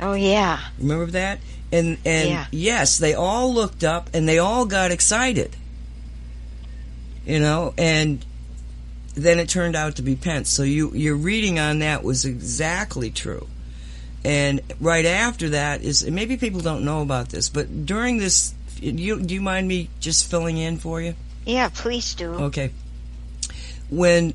[0.00, 0.60] Oh yeah.
[0.78, 1.40] Remember that?
[1.72, 2.46] And and Yeah.
[2.50, 5.56] yes, they all looked up and they all got excited.
[7.26, 8.22] You know, and
[9.14, 10.50] then it turned out to be Pence.
[10.50, 13.46] So you your reading on that was exactly true.
[14.24, 18.52] And right after that is maybe people don't know about this, but during this
[18.92, 21.14] you do you mind me just filling in for you?
[21.46, 22.32] Yeah, please do.
[22.34, 22.70] Okay.
[23.90, 24.34] When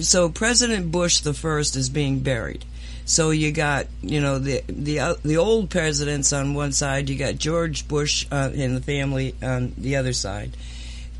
[0.00, 2.64] so President Bush the first is being buried.
[3.06, 7.18] So you got you know the the uh, the old presidents on one side, you
[7.18, 10.56] got George Bush uh, and the family on the other side,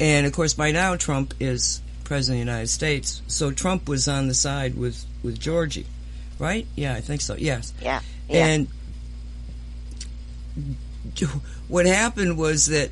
[0.00, 3.20] and of course by now Trump is president of the United States.
[3.26, 5.86] So Trump was on the side with with Georgie,
[6.38, 6.66] right?
[6.74, 7.34] Yeah, I think so.
[7.36, 7.74] Yes.
[7.82, 8.00] Yeah.
[8.28, 8.46] Yeah.
[8.46, 8.68] And
[11.74, 12.88] what happened was that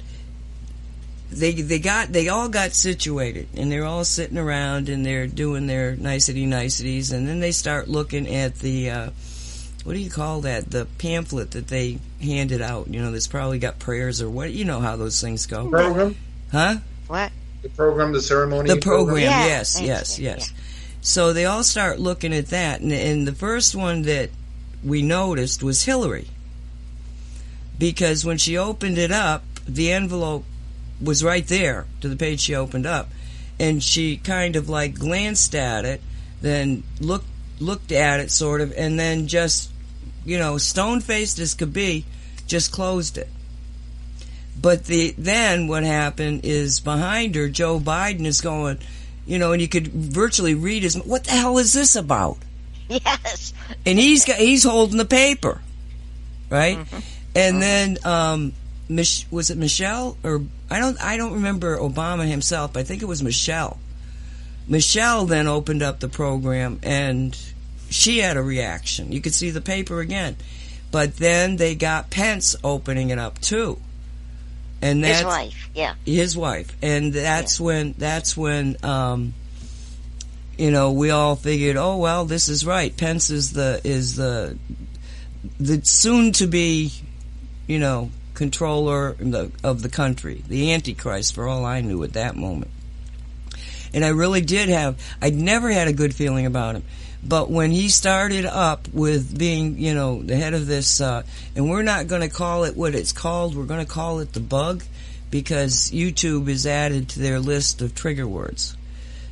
[1.31, 5.69] they they got they all got situated and they're all sitting around and they're doing
[5.69, 9.11] their nicety niceties and then they start looking at the uh,
[9.85, 10.69] what do you call that?
[10.69, 14.65] The pamphlet that they handed out you know that's probably got prayers or what you
[14.65, 15.71] know how those things go.
[15.71, 16.17] Program,
[16.51, 16.79] huh?
[17.07, 17.31] What?
[17.63, 18.69] the program, the ceremony.
[18.69, 20.53] the program Yeah, yes thanks, yes yeah, yes.
[21.03, 24.31] so they all start looking at that and, and the first one that
[24.83, 26.27] we noticed was hillary
[27.79, 30.45] because when she opened it up the envelope
[31.03, 33.09] was right there to the page she opened up
[33.59, 36.01] and she kind of like glanced at it
[36.41, 37.27] then looked
[37.61, 39.71] looked at it sort of and then just
[40.25, 42.05] you know stone faced as could be
[42.47, 43.29] just closed it
[44.61, 48.79] but the then what happened is behind her joe biden is going
[49.27, 52.37] you know and you could virtually read his what the hell is this about
[52.89, 53.55] Yes.
[53.87, 55.63] and he's got he's holding the paper,
[56.51, 56.77] right?
[56.77, 56.99] Mm-hmm.
[57.35, 58.53] And then um,
[58.89, 62.77] Mich- was it Michelle or I don't I don't remember Obama himself.
[62.77, 63.79] I think it was Michelle.
[64.69, 67.37] Michelle then opened up the program and
[67.91, 69.13] she had a reaction.
[69.13, 70.37] You could see the paper again,
[70.91, 73.79] but then they got Pence opening it up too,
[74.81, 75.69] and that's His wife.
[75.75, 75.95] Yeah.
[76.05, 79.35] his wife, and that's when that's when um,
[80.57, 82.97] you know we all figured, oh well, this is right.
[82.97, 84.57] Pence is the is the
[85.61, 86.93] the soon to be,
[87.67, 92.15] you know, controller of the, of the country, the Antichrist, for all I knew at
[92.15, 92.71] that moment.
[93.95, 96.83] And I really did have, I'd never had a good feeling about him.
[97.25, 101.23] But when he started up with being, you know, the head of this, uh,
[101.55, 104.33] and we're not going to call it what it's called, we're going to call it
[104.33, 104.83] the bug
[105.31, 108.77] because YouTube is added to their list of trigger words.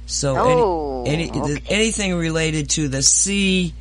[0.07, 1.63] So Oh, any, any, okay.
[1.69, 3.73] anything related to the CV,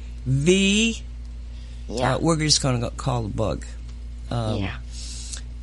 [1.88, 2.16] Yeah.
[2.16, 3.66] uh, we're just going to call the bug.
[4.32, 4.78] Um, yeah.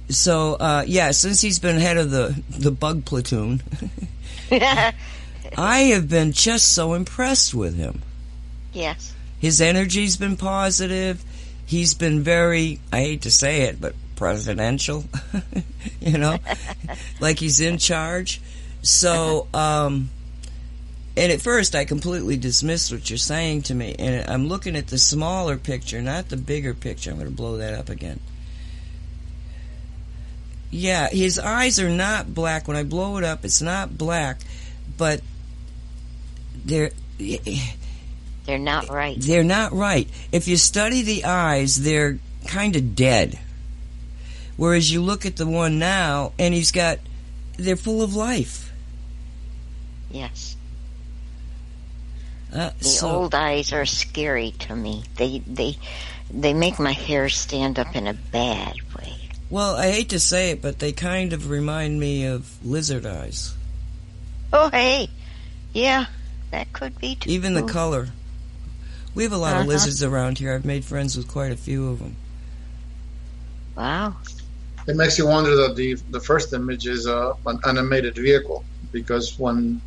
[0.09, 3.63] So uh, yeah, since he's been head of the the bug platoon,
[4.51, 8.03] I have been just so impressed with him.
[8.73, 9.13] yes.
[9.39, 11.23] His energy's been positive.
[11.67, 15.05] He's been very, I hate to say it, but presidential,
[16.01, 16.39] you know,
[17.21, 18.41] like he's in charge.
[18.83, 20.09] So, um,
[21.17, 23.95] and at first I completely dismissed what you're saying to me.
[23.99, 27.11] And I'm looking at the smaller picture, not the bigger picture.
[27.11, 28.21] I'm going to blow that up again.
[30.71, 32.67] Yeah, his eyes are not black.
[32.69, 34.41] When I blow it up, it's not black,
[34.99, 35.21] but
[36.65, 36.91] they're
[38.45, 39.17] They're not right.
[39.19, 40.09] they're not right.
[40.33, 43.39] If you study the eyes, they're kind of dead.
[44.57, 46.99] Whereas you look at the one now, and he's got,
[47.59, 48.73] they're full of life.
[50.11, 50.57] Yes.
[52.55, 55.03] Uh, The so, old eyes are scary to me.
[55.17, 55.77] They they
[56.31, 59.26] they make my hair stand up in a bad way.
[59.51, 63.55] Well, I hate to say it, but they kind of remind me of lizard eyes.
[64.53, 65.09] Oh hey,
[65.73, 66.07] yeah,
[66.51, 67.31] that could be too.
[67.31, 68.09] Even the color.
[69.15, 69.69] We have a lot of Uh-huh.
[69.69, 70.55] lizards around here.
[70.55, 72.17] I've made friends with quite a few of them.
[73.77, 74.15] wow.
[74.87, 79.37] It makes you wonder that the the first image is uh, an animated vehicle because
[79.39, 79.81] when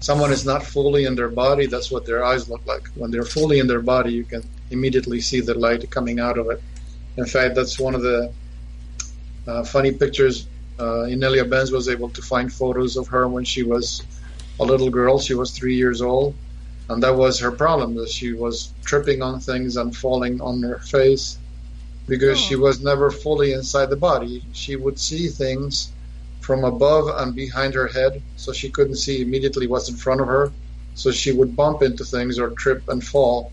[0.00, 2.88] someone is not fully in their body, that's what their eyes look like.
[2.94, 6.48] When they're fully in their body, you can immediately see the light coming out of
[6.50, 6.62] it.
[7.18, 8.32] In fact, that's one of the
[9.46, 10.46] uh, funny pictures.
[10.78, 14.02] Uh, Inelia Benz was able to find photos of her when she was
[14.58, 15.18] a little girl.
[15.18, 16.34] She was three years old,
[16.88, 17.94] and that was her problem.
[17.94, 21.38] That she was tripping on things and falling on her face
[22.06, 24.42] because she was never fully inside the body.
[24.52, 25.92] She would see things
[26.40, 30.26] from above and behind her head, so she couldn't see immediately what's in front of
[30.26, 30.50] her.
[30.94, 33.52] So she would bump into things or trip and fall.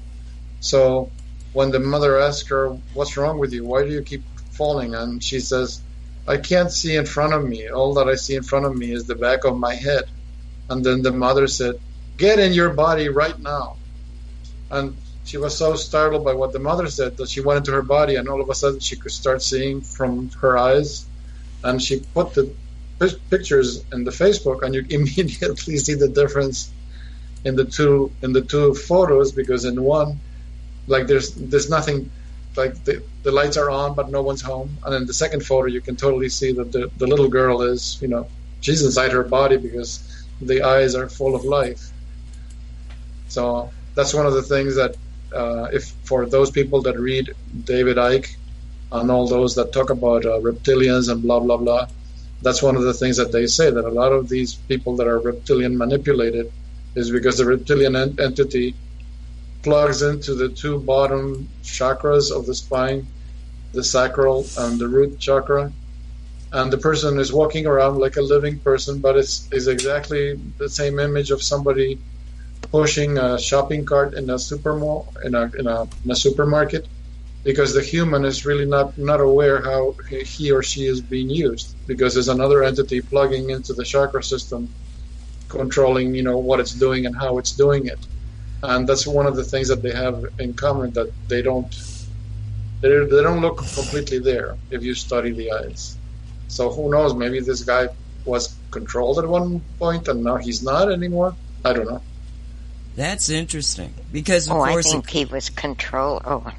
[0.60, 1.12] So
[1.54, 3.64] when the mother asked her, What's wrong with you?
[3.64, 4.24] Why do you keep
[4.58, 4.96] falling?
[4.96, 5.82] And she says,
[6.28, 7.70] I can't see in front of me.
[7.70, 10.04] All that I see in front of me is the back of my head.
[10.70, 11.76] And then the mother said,
[12.18, 13.78] Get in your body right now.
[14.72, 17.82] And she was so startled by what the mother said that she went into her
[17.82, 21.06] body, and all of a sudden she could start seeing from her eyes.
[21.64, 22.54] And she put the
[23.00, 26.72] pi- pictures in the Facebook, and you immediately see the difference
[27.44, 30.20] in the two in the two photos because in one,
[30.88, 32.10] like there's there's nothing,
[32.58, 35.68] like the the lights are on but no one's home, and in the second photo
[35.68, 38.28] you can totally see that the the little girl is you know
[38.62, 41.90] she's inside her body because the eyes are full of life.
[43.28, 44.96] So that's one of the things that
[45.34, 47.34] uh, if for those people that read
[47.66, 48.36] David Icke
[48.92, 51.88] and all those that talk about uh, reptilians and blah blah blah,
[52.42, 55.08] that's one of the things that they say that a lot of these people that
[55.08, 56.52] are reptilian manipulated
[56.96, 58.76] is because the reptilian en- entity
[59.68, 63.06] plugs into the two bottom chakras of the spine,
[63.74, 65.74] the sacral and the root chakra,
[66.54, 70.70] and the person is walking around like a living person, but it's is exactly the
[70.70, 72.00] same image of somebody
[72.72, 76.88] pushing a shopping cart in a supermall in a in a, in a supermarket
[77.44, 79.82] because the human is really not not aware how
[80.34, 84.70] he or she is being used because there's another entity plugging into the chakra system
[85.50, 88.00] controlling you know what it's doing and how it's doing it
[88.64, 91.70] and that's one of the things that they have in common that they don't
[92.82, 95.98] they, they don't look completely there if you study the eyes
[96.48, 97.88] so who knows maybe this guy
[98.26, 102.02] was controlled at one point and now he's not anymore i don't know
[102.96, 106.24] That's interesting because, of Oh, I course, think he was controlled.
[106.26, 106.52] Oh,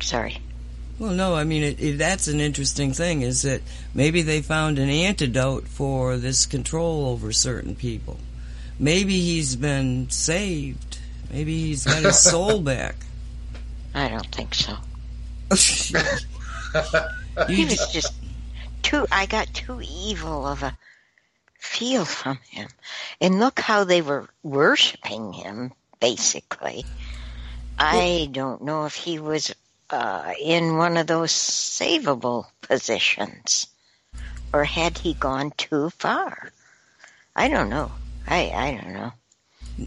[0.00, 0.38] sorry.
[0.98, 3.62] well, no, I mean, it, it, that's an interesting thing is that
[3.94, 8.18] maybe they found an antidote for this control over certain people.
[8.78, 10.95] Maybe he's been saved.
[11.30, 12.96] Maybe he's got his soul back.
[13.94, 14.76] I don't think so.
[17.48, 18.12] He was just
[18.82, 19.06] too.
[19.12, 20.76] I got too evil of a
[21.58, 22.68] feel from him,
[23.20, 25.72] and look how they were worshiping him.
[26.00, 26.84] Basically,
[27.78, 29.54] I don't know if he was
[29.90, 33.66] uh, in one of those savable positions,
[34.52, 36.50] or had he gone too far?
[37.34, 37.92] I don't know.
[38.26, 39.12] I I don't know.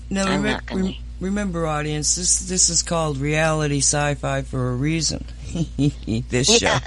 [0.10, 5.26] Now, I'm not gonna- remember, audience, this this is called reality sci-fi for a reason.
[6.30, 6.78] this show,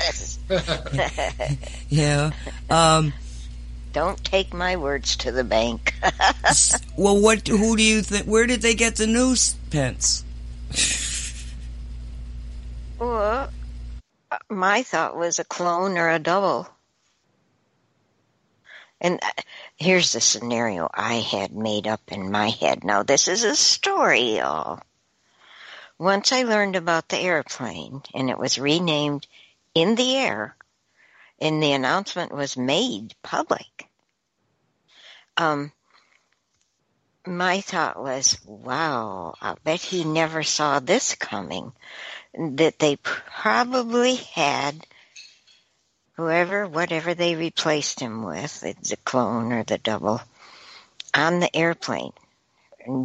[1.88, 2.31] yeah.
[2.71, 3.12] Um,
[3.92, 5.95] Don't take my words to the bank.
[6.97, 7.47] well, what?
[7.49, 8.27] Who do you think?
[8.27, 10.25] Where did they get the news, Pence?
[12.99, 13.51] Well,
[14.49, 16.68] my thought was a clone or a double.
[19.02, 19.42] And uh,
[19.76, 22.84] here's the scenario I had made up in my head.
[22.84, 24.80] Now, this is a story, y'all.
[25.98, 29.26] Once I learned about the airplane and it was renamed
[29.74, 30.56] In the Air,
[31.40, 33.88] and the announcement was made public,
[35.36, 35.72] um,
[37.26, 41.72] my thought was, wow, I bet he never saw this coming
[42.34, 44.86] that they probably had
[46.16, 50.20] whoever, whatever they replaced him with, the clone or the double,
[51.14, 52.12] on the airplane.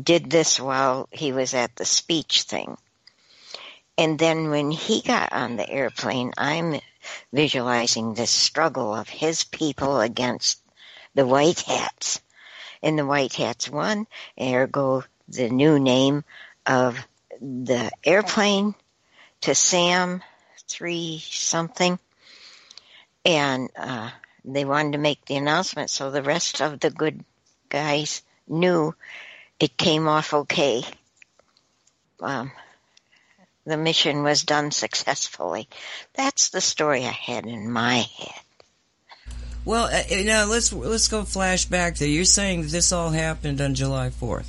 [0.03, 2.77] Did this while he was at the speech thing.
[3.97, 6.79] And then when he got on the airplane, I'm
[7.31, 10.59] visualizing this struggle of his people against
[11.15, 12.21] the white hats.
[12.83, 14.07] And the white hats won,
[14.39, 16.23] ergo the new name
[16.65, 16.97] of
[17.41, 18.75] the airplane
[19.41, 20.23] to Sam
[20.67, 21.99] three something,
[23.27, 24.09] and uh,
[24.45, 27.23] they wanted to make the announcement so the rest of the good
[27.69, 28.95] guys knew
[29.59, 30.83] it came off okay.
[32.21, 32.51] um,
[33.65, 35.67] the mission was done successfully.
[36.13, 38.39] That's the story I had in my head.
[39.65, 42.07] Well, uh, now let's let's go flashback there.
[42.07, 44.45] You're saying this all happened on July 4th.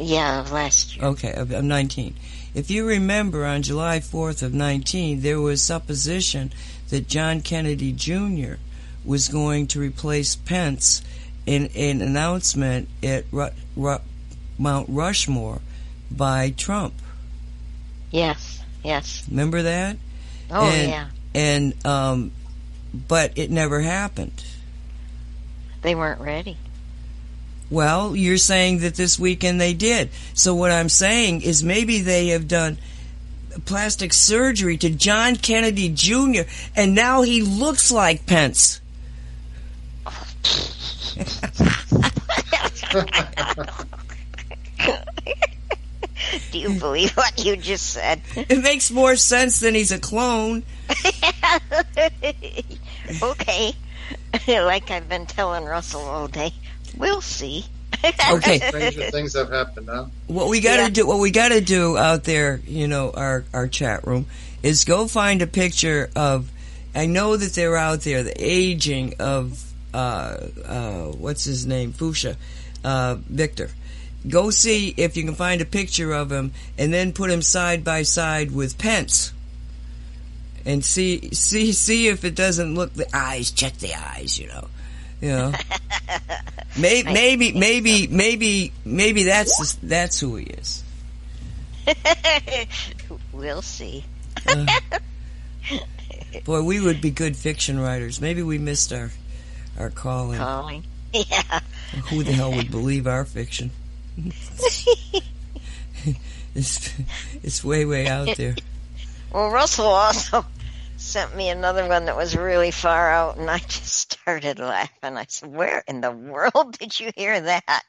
[0.00, 1.04] Yeah, of last year.
[1.04, 2.16] Okay, of, of 19.
[2.54, 6.52] If you remember, on July 4th of 19, there was supposition
[6.94, 8.54] that John Kennedy Jr.
[9.04, 11.02] was going to replace Pence
[11.44, 13.98] in an announcement at Ru- Ru-
[14.56, 15.60] Mount Rushmore
[16.08, 16.94] by Trump.
[18.12, 19.24] Yes, yes.
[19.28, 19.96] Remember that?
[20.52, 21.06] Oh, And- yeah.
[21.34, 22.30] And um,
[23.08, 24.44] but it never happened.
[25.82, 26.56] They weren't ready.
[27.70, 30.10] Well, you're saying that this weekend they did.
[30.34, 32.78] So what I'm saying is maybe they have done
[33.64, 36.42] plastic surgery to John Kennedy Jr.
[36.76, 38.80] and now he looks like Pence.
[46.50, 48.20] Do you believe what you just said?
[48.36, 50.62] It makes more sense than he's a clone.
[53.22, 53.74] okay.
[54.48, 56.52] like I've been telling Russell all day.
[56.96, 57.64] We'll see.
[58.30, 58.58] Okay.
[58.68, 60.06] Stranger things have happened, huh?
[60.26, 60.88] What we got to Yeah.
[60.90, 64.26] do, what we got to do out there, you know, our our chat room,
[64.62, 66.50] is go find a picture of.
[66.96, 69.60] I know that they're out there, the aging of
[69.92, 69.96] uh,
[70.64, 72.36] uh, what's his name, Fusca,
[72.84, 73.70] uh, Victor.
[74.28, 77.82] Go see if you can find a picture of him, and then put him side
[77.84, 79.32] by side with Pence,
[80.64, 83.50] and see see see if it doesn't look the eyes.
[83.50, 84.68] Check the eyes, you know,
[85.28, 85.52] know.
[86.76, 90.82] Maybe, maybe, maybe, maybe, maybe that's that's who he is.
[93.32, 94.04] we'll see.
[94.44, 94.66] Uh,
[96.44, 98.20] boy, we would be good fiction writers.
[98.20, 99.12] Maybe we missed our
[99.78, 100.38] our calling.
[100.38, 100.84] Calling.
[101.12, 101.60] Yeah.
[102.10, 103.70] Who the hell would believe our fiction?
[106.56, 106.92] it's
[107.44, 108.56] it's way way out there.
[109.32, 110.44] Well, Russell also
[110.96, 113.93] sent me another one that was really far out, and I just
[114.24, 115.18] started laughing.
[115.18, 117.82] I said, Where in the world did you hear that?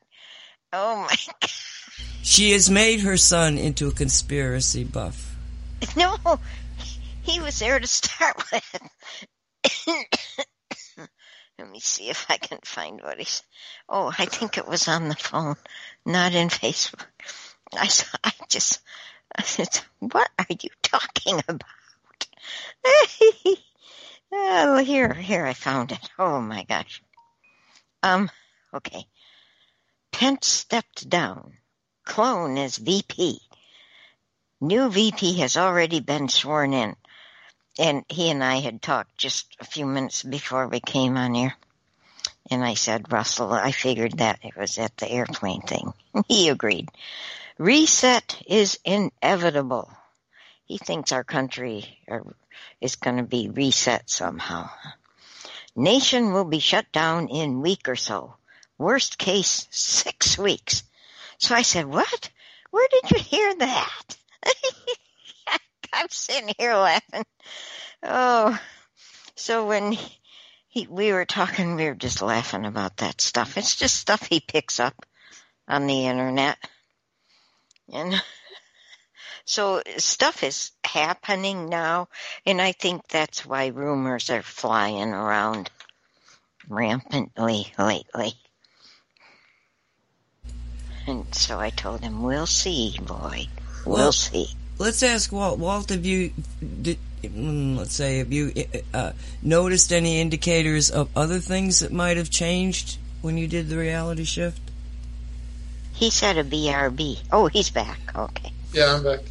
[0.74, 1.50] Oh my God.
[2.22, 5.34] She has made her son into a conspiracy buff.
[5.96, 6.18] No,
[7.22, 8.80] he was there to start with.
[11.58, 13.42] Let me see if I can find what he's.
[13.88, 15.56] Oh, I think it was on the phone,
[16.06, 17.06] not in Facebook.
[17.80, 18.82] I, saw, I just.
[19.38, 21.64] I said, What are you talking about?
[24.38, 26.10] oh, here, here, I found it.
[26.20, 27.02] Oh my gosh.
[28.04, 28.30] Um,
[28.74, 29.06] okay.
[30.12, 31.58] Pence stepped down.
[32.04, 33.40] Clone is VP.
[34.62, 36.96] New VP has already been sworn in.
[37.78, 41.56] And he and I had talked just a few minutes before we came on here.
[42.50, 45.94] And I said, Russell, I figured that it was at the airplane thing.
[46.28, 46.90] He agreed.
[47.58, 49.92] Reset is inevitable.
[50.66, 52.26] He thinks our country are,
[52.82, 54.70] is going to be reset somehow.
[55.76, 58.36] Nation will be shut down in week or so.
[58.78, 60.84] Worst case, six weeks.
[61.38, 62.30] So I said, what?
[62.72, 64.18] Where did you hear that?
[65.94, 67.26] I'm sitting here laughing.
[68.04, 68.60] Oh,
[69.36, 69.98] so when
[70.68, 73.58] he, we were talking, we were just laughing about that stuff.
[73.58, 75.06] It's just stuff he picks up
[75.68, 76.58] on the internet.
[77.94, 78.22] And
[79.46, 82.08] so stuff is happening now,
[82.46, 85.70] and I think that's why rumors are flying around
[86.68, 88.34] rampantly lately.
[91.08, 93.48] And so I told him, we'll see, boy.
[93.86, 94.50] We'll Well- see.
[94.78, 95.58] Let's ask Walt.
[95.58, 96.34] Walt, have you,
[96.82, 98.52] did, mm, let's say, have you
[98.94, 103.78] uh, noticed any indicators of other things that might have changed when you did the
[103.78, 104.60] reality shift?
[105.94, 107.20] He said a BRB.
[107.32, 108.00] Oh, he's back.
[108.18, 108.52] Okay.
[108.74, 109.22] Yeah, I'm back.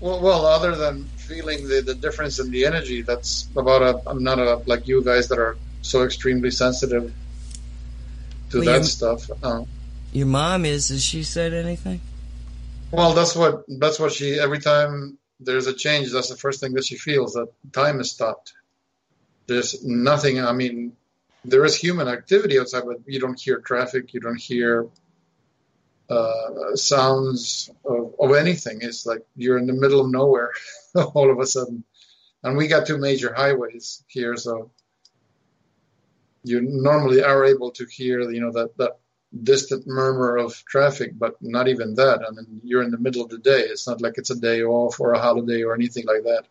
[0.00, 4.00] Well, well, other than feeling the, the difference in the energy, that's about a.
[4.08, 7.12] I'm not a like you guys that are so extremely sensitive
[8.50, 9.28] to Well, that you- stuff.
[9.42, 9.64] Uh,
[10.12, 10.88] Your mom is.
[10.88, 12.00] Has she said anything?
[12.92, 14.38] well, that's what that's what she.
[14.38, 18.10] Every time there's a change, that's the first thing that she feels that time has
[18.12, 18.52] stopped.
[19.48, 20.40] There's nothing.
[20.40, 20.92] I mean,
[21.44, 24.14] there is human activity outside, but you don't hear traffic.
[24.14, 24.86] You don't hear
[26.08, 28.78] uh, sounds of, of anything.
[28.82, 30.52] It's like you're in the middle of nowhere
[30.94, 31.84] all of a sudden.
[32.42, 34.70] And we got two major highways here, so
[36.44, 38.98] you normally are able to hear, you know, that, that
[39.42, 42.20] distant murmur of traffic, but not even that.
[42.26, 43.60] I mean, you're in the middle of the day.
[43.60, 46.44] It's not like it's a day off or a holiday or anything like that.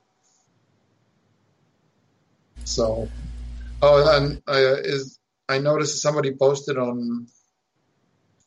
[2.65, 3.09] So,
[3.81, 7.27] oh, and I, is I noticed somebody posted on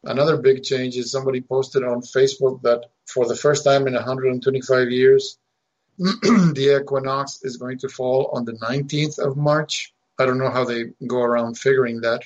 [0.04, 4.90] another big change is somebody posted on Facebook that for the first time in 125
[4.90, 5.38] years,
[5.98, 9.92] the equinox is going to fall on the 19th of March.
[10.18, 12.22] I don't know how they go around figuring that.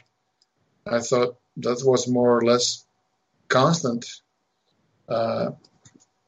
[0.87, 2.85] I thought that was more or less
[3.49, 4.07] constant.
[5.09, 5.51] Uh,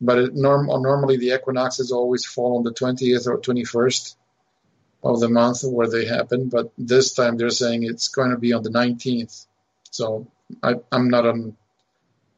[0.01, 4.17] but it norm- normally the equinoxes always fall on the 20th or 21st
[5.03, 6.49] of the month where they happen.
[6.49, 9.47] But this time they're saying it's going to be on the 19th.
[9.91, 10.27] So
[10.63, 11.57] I, I'm not an,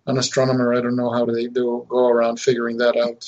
[0.07, 0.75] an astronomer.
[0.75, 3.25] I don't know how they do go around figuring that out.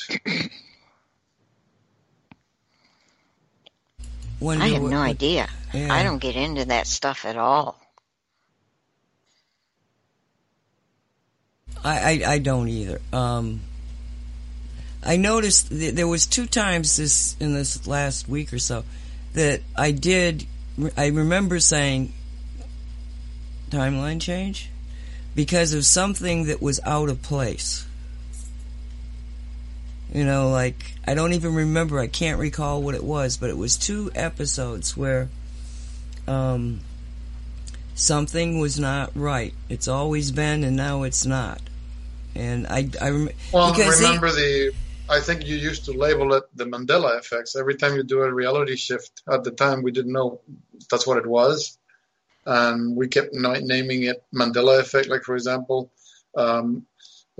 [4.41, 5.49] Wonder I have no what- idea.
[5.73, 5.93] Yeah.
[5.93, 7.79] I don't get into that stuff at all.
[11.85, 13.01] I, I, I don't either.
[13.13, 13.61] Um,
[15.05, 18.85] I noticed th- there was two times this in this last week or so
[19.35, 20.45] that I did.
[20.97, 22.13] I remember saying
[23.71, 24.71] timeline change
[25.35, 27.87] because of something that was out of place.
[30.13, 31.99] You know, like I don't even remember.
[31.99, 35.29] I can't recall what it was, but it was two episodes where
[36.27, 36.81] um,
[37.95, 39.55] something was not right.
[39.69, 41.61] It's always been, and now it's not.
[42.35, 44.73] And I, I rem- Well, remember the.
[45.09, 47.57] I think you used to label it the Mandela effects.
[47.57, 50.41] Every time you do a reality shift, at the time we didn't know
[50.89, 51.79] that's what it was,
[52.57, 55.09] and we kept naming it Mandela effect.
[55.09, 55.93] Like for example,
[56.37, 56.87] um,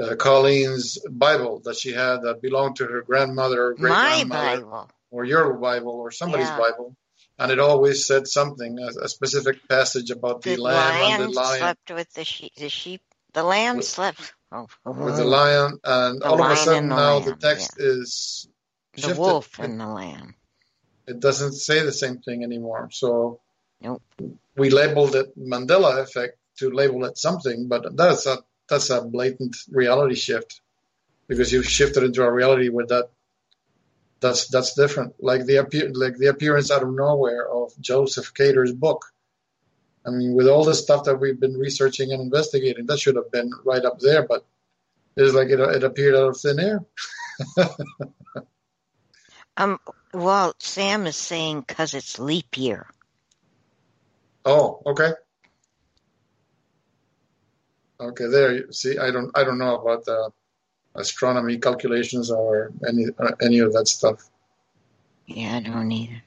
[0.01, 4.61] uh, Colleen's Bible that she had that belonged to her grandmother, or great My grandmother,
[4.65, 4.91] Bible.
[5.11, 6.59] or your Bible, or somebody's Yeah.
[6.65, 6.97] Bible,
[7.39, 11.23] and it always said something, a, a specific passage about the, The lamb lion, and
[11.25, 11.59] the lion.
[11.59, 12.53] slept with the sheep.
[12.57, 13.03] The sheep.
[13.35, 14.33] The lamb With- slept.
[14.53, 17.79] Oh, with the lion, and The all of a sudden the now the lamb, text
[17.79, 18.49] is
[18.95, 19.19] the shifted.
[19.19, 20.35] wolf and the lamb.
[21.07, 22.89] it doesn't say the same thing anymore.
[22.91, 23.41] So
[23.83, 24.03] Nope.
[24.57, 29.57] we labeled it Mandela effect to label it something, but that's a that's a blatant
[29.71, 30.61] reality shift
[31.27, 33.11] because you've shifted into a reality where that
[34.21, 35.15] that's that's different.
[35.19, 39.07] Like the appear like the appearance out of nowhere of Joseph Cater's book.
[40.07, 43.31] I mean, with all the stuff that we've been researching and investigating, that should have
[43.31, 44.47] been right up there, but
[45.17, 46.85] it's like it, it appeared out of thin air.
[49.57, 49.79] Um.
[50.15, 52.87] Well, Sam is saying because it's leap year.
[54.45, 55.13] Oh, okay.
[58.01, 58.53] Okay, there.
[58.55, 60.31] you See, I don't, I don't know about the
[60.95, 64.29] astronomy calculations or any, uh, any of that stuff.
[65.27, 66.23] Yeah, I don't either.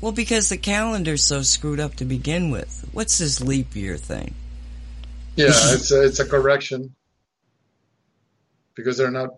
[0.00, 2.88] well, because the calendar's so screwed up to begin with.
[2.92, 4.34] What's this leap year thing?
[5.36, 6.94] Yeah, it's a, it's a correction
[8.74, 9.30] because they're not.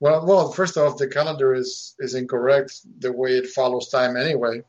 [0.00, 4.62] Well, well, first off, the calendar is is incorrect the way it follows time anyway,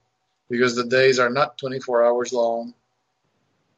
[0.52, 2.74] because the days are not 24 hours long,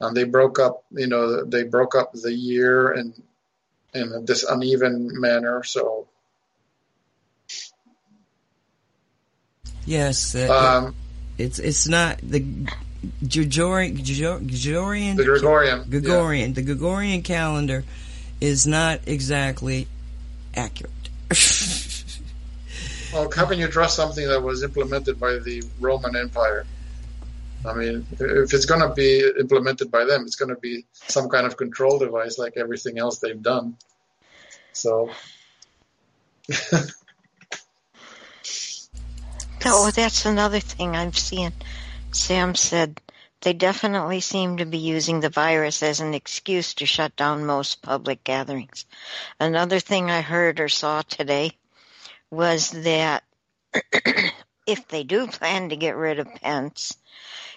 [0.01, 0.83] and they broke up.
[0.91, 3.13] You know, they broke up the year in
[3.93, 5.63] in this uneven manner.
[5.63, 6.07] So,
[9.85, 10.95] Yes, uh, um,
[11.37, 12.39] it's it's not the
[13.29, 15.79] Gregorian Gregorian the Gregorian.
[15.79, 15.85] yeah.
[15.89, 17.83] Gregorian the Gregorian calendar
[18.39, 19.87] is not exactly
[20.55, 20.91] accurate.
[23.13, 26.65] Well, how can you trust something that was implemented by the Roman Empire?
[27.65, 31.29] I mean, if it's going to be implemented by them, it's going to be some
[31.29, 33.77] kind of control device like everything else they've done.
[34.73, 35.11] So,
[39.65, 41.53] Oh, that's another thing I'm seeing.
[42.11, 42.99] Sam said
[43.41, 47.81] they definitely seem to be using the virus as an excuse to shut down most
[47.81, 48.85] public gatherings.
[49.39, 51.53] Another thing I heard or saw today
[52.33, 53.23] was that
[54.67, 56.97] if they do plan to get rid of Pence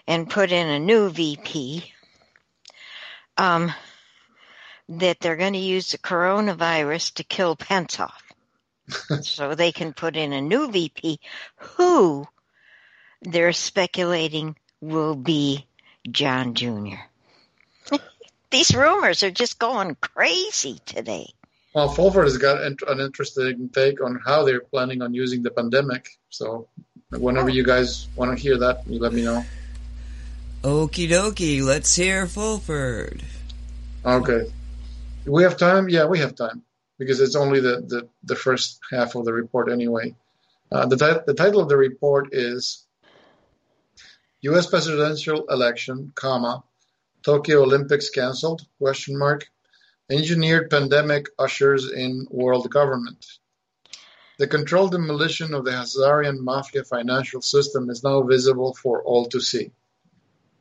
[0.07, 1.93] and put in a new VP,
[3.39, 3.72] um,
[4.89, 8.22] that they're going to use the coronavirus to kill Pence off.
[9.22, 11.20] so they can put in a new VP
[11.57, 12.27] who
[13.22, 15.66] they're speculating will be
[16.09, 17.01] John Jr.
[18.51, 21.31] These rumors are just going crazy today.
[21.77, 26.09] Well, Fulford has got an interesting take on how they're planning on using the pandemic.
[26.31, 26.68] So,
[27.11, 29.45] whenever you guys want to hear that, you let me know.
[30.62, 33.22] Okie dokie, let's hear Fulford.
[34.07, 34.51] Okay.
[35.27, 35.91] We have time?
[35.91, 36.62] Yeah, we have time
[36.99, 40.14] because it's only the, the, the first half of the report anyway.
[40.72, 42.87] Uh, the, ti- the title of the report is
[44.41, 44.66] U.S.
[44.66, 46.64] presidential election, comma,
[47.22, 49.51] Tokyo Olympics canceled, question mark,
[50.11, 53.27] engineered pandemic ushers in world government.
[54.39, 59.41] The controlled demolition of the Khazarian mafia financial system is now visible for all to
[59.41, 59.73] see.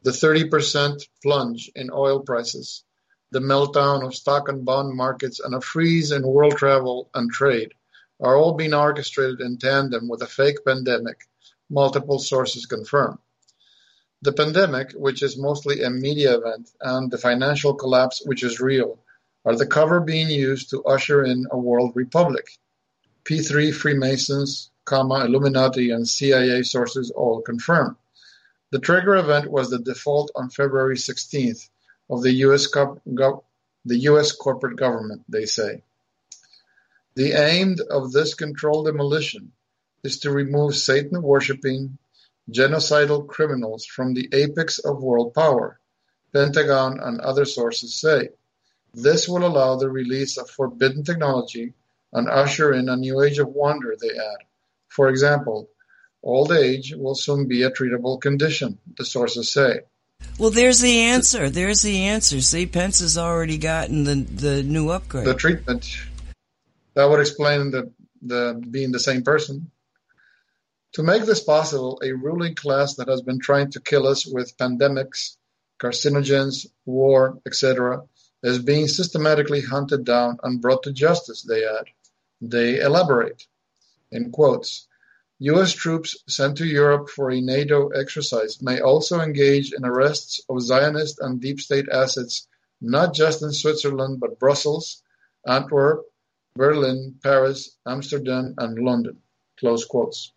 [0.04, 2.84] The 30% plunge in oil prices
[3.32, 7.74] the meltdown of stock and bond markets, and a freeze in world travel and trade
[8.22, 11.28] are all being orchestrated in tandem with a fake pandemic,
[11.70, 13.20] multiple sources confirm.
[14.22, 19.00] The pandemic, which is mostly a media event, and the financial collapse, which is real,
[19.46, 22.48] are the cover being used to usher in a world republic.
[23.24, 27.98] P3 Freemasons, comma, Illuminati, and CIA sources all confirm.
[28.72, 31.70] The trigger event was the default on February 16th
[32.10, 33.44] of the US, co- gov-
[33.86, 35.84] the US corporate government, they say.
[37.16, 39.52] The aim of this controlled demolition
[40.04, 41.98] is to remove Satan worshipping,
[42.52, 45.80] genocidal criminals from the apex of world power,
[46.34, 48.30] Pentagon and other sources say.
[48.96, 51.74] This will allow the release of forbidden technology
[52.14, 54.46] and usher in a new age of wonder, they add.
[54.88, 55.70] For example,
[56.24, 59.82] old age will soon be a treatable condition, the sources say.
[60.40, 61.50] Well, there's the answer.
[61.50, 62.40] There's the answer.
[62.40, 65.26] See, Pence has already gotten the the new upgrade.
[65.26, 65.86] The treatment
[66.94, 67.92] that would explain the,
[68.22, 69.72] the being the same person.
[70.94, 74.58] To make this possible, a ruling class that has been trying to kill us with
[74.58, 75.36] pandemics,
[75.78, 78.04] carcinogens, war, etc.,
[78.46, 81.86] is being systematically hunted down and brought to justice, they add.
[82.40, 83.48] They elaborate.
[84.12, 84.88] In quotes,
[85.40, 85.74] U.S.
[85.74, 91.20] troops sent to Europe for a NATO exercise may also engage in arrests of Zionist
[91.20, 92.48] and deep state assets
[92.80, 95.02] not just in Switzerland but Brussels,
[95.48, 96.06] Antwerp,
[96.56, 99.18] Berlin, Paris, Amsterdam, and London.
[99.60, 100.32] Close quotes.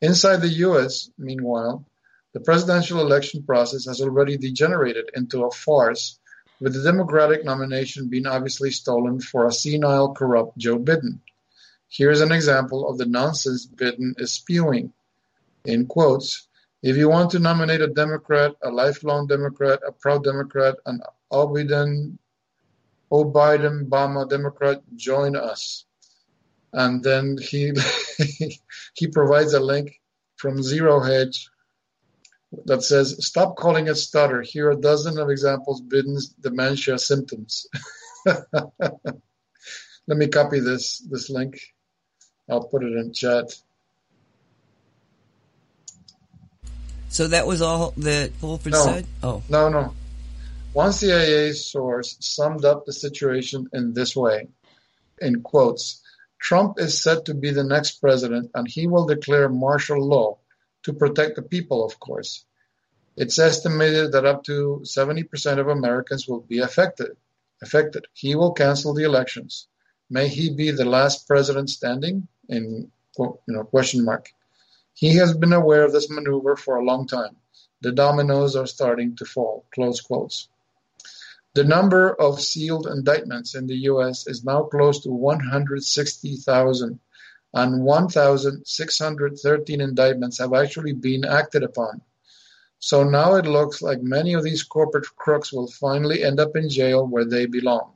[0.00, 1.84] Inside the US, meanwhile,
[2.32, 6.18] the presidential election process has already degenerated into a farce,
[6.60, 11.20] with the Democratic nomination being obviously stolen for a senile, corrupt Joe Biden.
[11.88, 14.92] Here's an example of the nonsense Biden is spewing.
[15.64, 16.46] In quotes,
[16.82, 21.00] if you want to nominate a Democrat, a lifelong Democrat, a proud Democrat, an
[21.32, 22.18] Obiden
[23.10, 25.84] Oh Biden, Obama, Democrat, join us.
[26.72, 27.72] And then he
[28.94, 30.00] he provides a link
[30.36, 31.48] from Zero Hedge
[32.64, 34.42] that says, "Stop calling it stutter.
[34.42, 37.66] Here are a dozen of examples Biden's dementia symptoms."
[38.24, 41.60] Let me copy this this link.
[42.48, 43.52] I'll put it in chat.
[47.08, 48.84] so that was all that Fulford No.
[48.84, 49.06] said.
[49.22, 49.94] Oh, No, no.
[50.74, 54.48] One CIA source summed up the situation in this way,
[55.22, 56.02] in quotes,
[56.38, 60.38] Trump is said to be the next president and he will declare martial law
[60.86, 62.44] to protect the people, of course.
[63.16, 67.16] It's estimated that up to 70% of Americans will be affected.
[67.60, 68.06] Affected.
[68.12, 69.66] He will cancel the elections.
[70.08, 72.28] May he be the last president standing?
[72.48, 74.28] In you know question mark.
[74.94, 77.34] He has been aware of this maneuver for a long time.
[77.80, 79.64] The dominoes are starting to fall.
[79.74, 80.48] Close quotes.
[81.54, 84.28] The number of sealed indictments in the U.S.
[84.28, 87.00] is now close to 160,000,
[87.56, 92.02] and 1,613 indictments have actually been acted upon.
[92.80, 96.68] So now it looks like many of these corporate crooks will finally end up in
[96.68, 97.94] jail where they belong.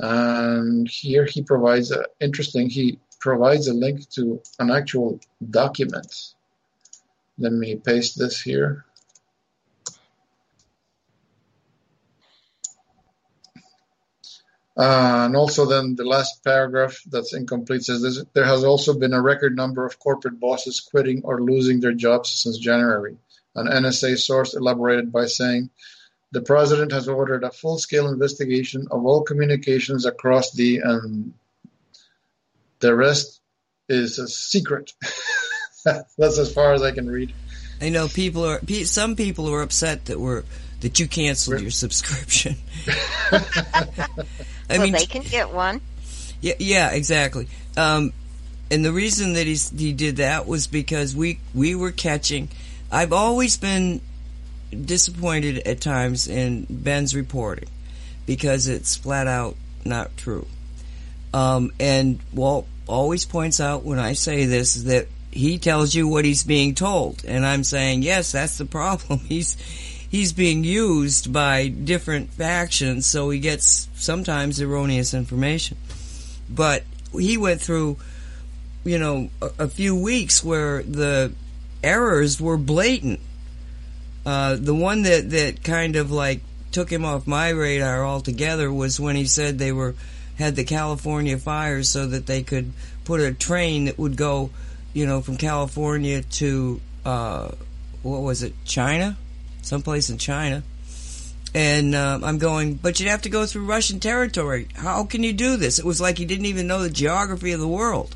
[0.00, 2.68] And here he provides a interesting.
[2.68, 6.34] He provides a link to an actual document.
[7.38, 8.84] Let me paste this here.
[14.78, 19.12] Uh, and also then the last paragraph that's incomplete says this, there has also been
[19.12, 23.16] a record number of corporate bosses quitting or losing their jobs since January.
[23.56, 25.70] An NSA source elaborated by saying
[26.30, 31.34] the president has ordered a full-scale investigation of all communications across the and
[32.78, 33.40] the rest
[33.88, 34.92] is a secret.
[35.84, 37.32] that's as far as I can read.
[37.80, 38.60] I know people are.
[38.84, 40.44] Some people are upset that we're
[40.80, 41.64] that you canceled Really?
[41.64, 42.56] your subscription.
[43.32, 44.08] I
[44.70, 45.80] well, mean, they can get one.
[46.40, 47.48] Yeah, yeah, exactly.
[47.76, 48.12] Um,
[48.70, 52.48] and the reason that he's, he did that was because we we were catching.
[52.92, 54.00] I've always been
[54.70, 57.68] disappointed at times in Ben's reporting
[58.26, 60.46] because it's flat out not true.
[61.32, 66.24] Um, and Walt always points out when I say this that he tells you what
[66.24, 69.18] he's being told, and I'm saying yes, that's the problem.
[69.28, 69.56] He's
[70.10, 75.76] he's being used by different factions, so he gets sometimes erroneous information.
[76.48, 77.98] But he went through,
[78.84, 81.32] you know, a, a few weeks where the
[81.82, 83.20] errors were blatant.
[84.24, 86.40] Uh, the one that, that kind of like
[86.72, 89.94] took him off my radar altogether was when he said they were
[90.38, 92.72] had the California fires so that they could
[93.04, 94.50] put a train that would go,
[94.92, 97.50] you know, from California to uh,
[98.02, 99.16] what was it, China,
[99.68, 100.62] someplace in China,
[101.54, 104.68] And um, I'm going, but you'd have to go through Russian territory.
[104.74, 105.78] How can you do this?
[105.78, 108.14] It was like he didn't even know the geography of the world.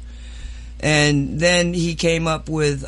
[0.81, 2.85] And then he came up with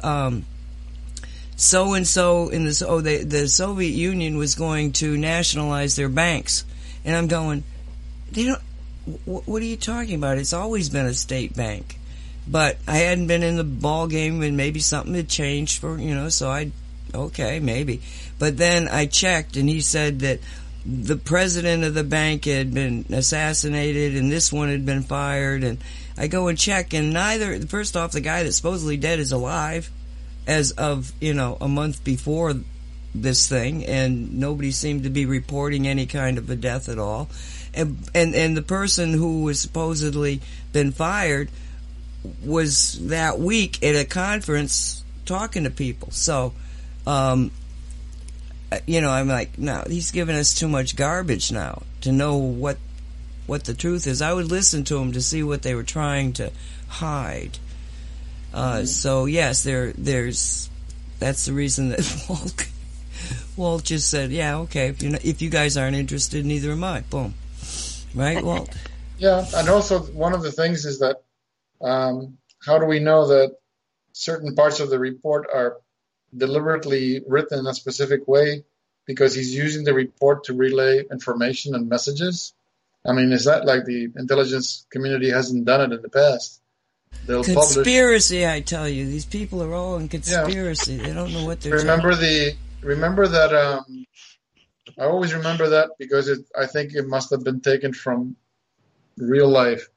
[1.56, 6.64] so and so in the oh the Soviet Union was going to nationalize their banks,
[7.04, 7.62] and I'm going,
[8.32, 8.62] they don't.
[9.24, 10.38] wh- What are you talking about?
[10.38, 11.98] It's always been a state bank,
[12.48, 16.14] but I hadn't been in the ball game, and maybe something had changed for you
[16.14, 16.28] know.
[16.28, 16.72] So I,
[17.14, 18.00] okay, maybe.
[18.44, 20.40] But then I checked, and he said that
[20.84, 25.78] the president of the bank had been assassinated, and this one had been fired, and
[26.18, 27.58] I go and check, and neither.
[27.60, 29.90] First off, the guy that's supposedly dead is alive
[30.46, 32.52] as of you know a month before
[33.14, 37.30] this thing, and nobody seemed to be reporting any kind of a death at all.
[37.72, 41.48] And and and the person who was supposedly been fired
[42.44, 46.10] was that week at a conference talking to people.
[46.10, 46.52] So,
[47.06, 47.50] um,
[48.86, 52.78] you know, I'm like, no, he's giving us too much garbage now to know what
[53.46, 54.22] what the truth is.
[54.22, 56.50] I would listen to him to see what they were trying to
[56.88, 57.58] hide.
[58.52, 60.70] Uh, So yes, there, there's.
[61.18, 62.68] That's the reason that Walt,
[63.56, 64.88] Walt just said, "Yeah, okay.
[64.88, 67.34] If you if you guys aren't interested, neither am I." Boom.
[68.14, 68.70] Right, Walt?
[69.18, 71.22] Yeah, and also one of the things is that
[71.80, 73.56] um, how do we know that
[74.12, 75.78] certain parts of the report are
[76.36, 78.64] deliberately written in a specific way
[79.06, 82.54] because he's using the report to relay information and messages?
[83.04, 86.60] I mean, is that like the intelligence community hasn't done it in the past?
[87.26, 87.74] They'll publish.
[87.74, 90.96] Conspiracy, I tell you, these people are all in conspiracy.
[90.96, 91.76] They don't know what they're.
[91.76, 94.06] Remember the remember that um,
[94.98, 98.36] I always remember that because it, I think it must have been taken from
[99.16, 99.88] real life.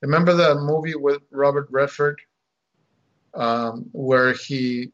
[0.00, 2.20] Remember the movie with Robert Redford,
[3.34, 4.92] um, where he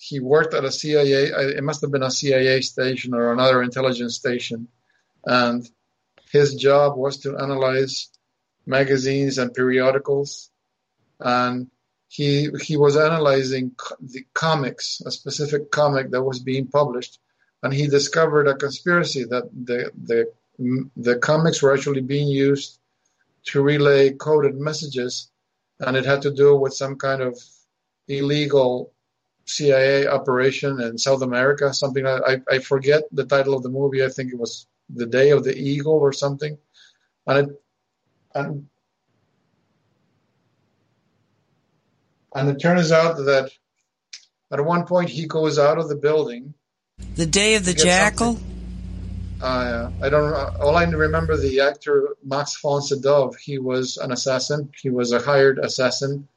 [0.00, 1.30] he worked at a CIA.
[1.30, 4.66] Uh, it must have been a CIA station or another intelligence station,
[5.26, 5.68] and
[6.32, 8.08] his job was to analyze
[8.64, 10.50] magazines and periodicals,
[11.20, 11.70] and
[12.08, 17.18] he he was analyzing the comics, a specific comic that was being published,
[17.62, 20.32] and he discovered a conspiracy that the the
[20.96, 22.78] the comics were actually being used
[23.44, 25.30] to relay coded messages,
[25.78, 27.38] and it had to do with some kind of
[28.08, 28.94] illegal
[29.46, 31.72] CIA operation in South America.
[31.74, 34.04] Something I I forget the title of the movie.
[34.04, 36.58] I think it was The Day of the Eagle or something,
[37.26, 37.62] and it
[38.34, 38.68] and
[42.34, 43.50] and it turns out that
[44.52, 46.54] at one point he goes out of the building.
[47.16, 48.38] The day of the jackal.
[49.40, 50.34] Uh, I don't.
[50.60, 53.32] All I remember the actor Max von Sydow.
[53.40, 54.70] He was an assassin.
[54.80, 56.28] He was a hired assassin,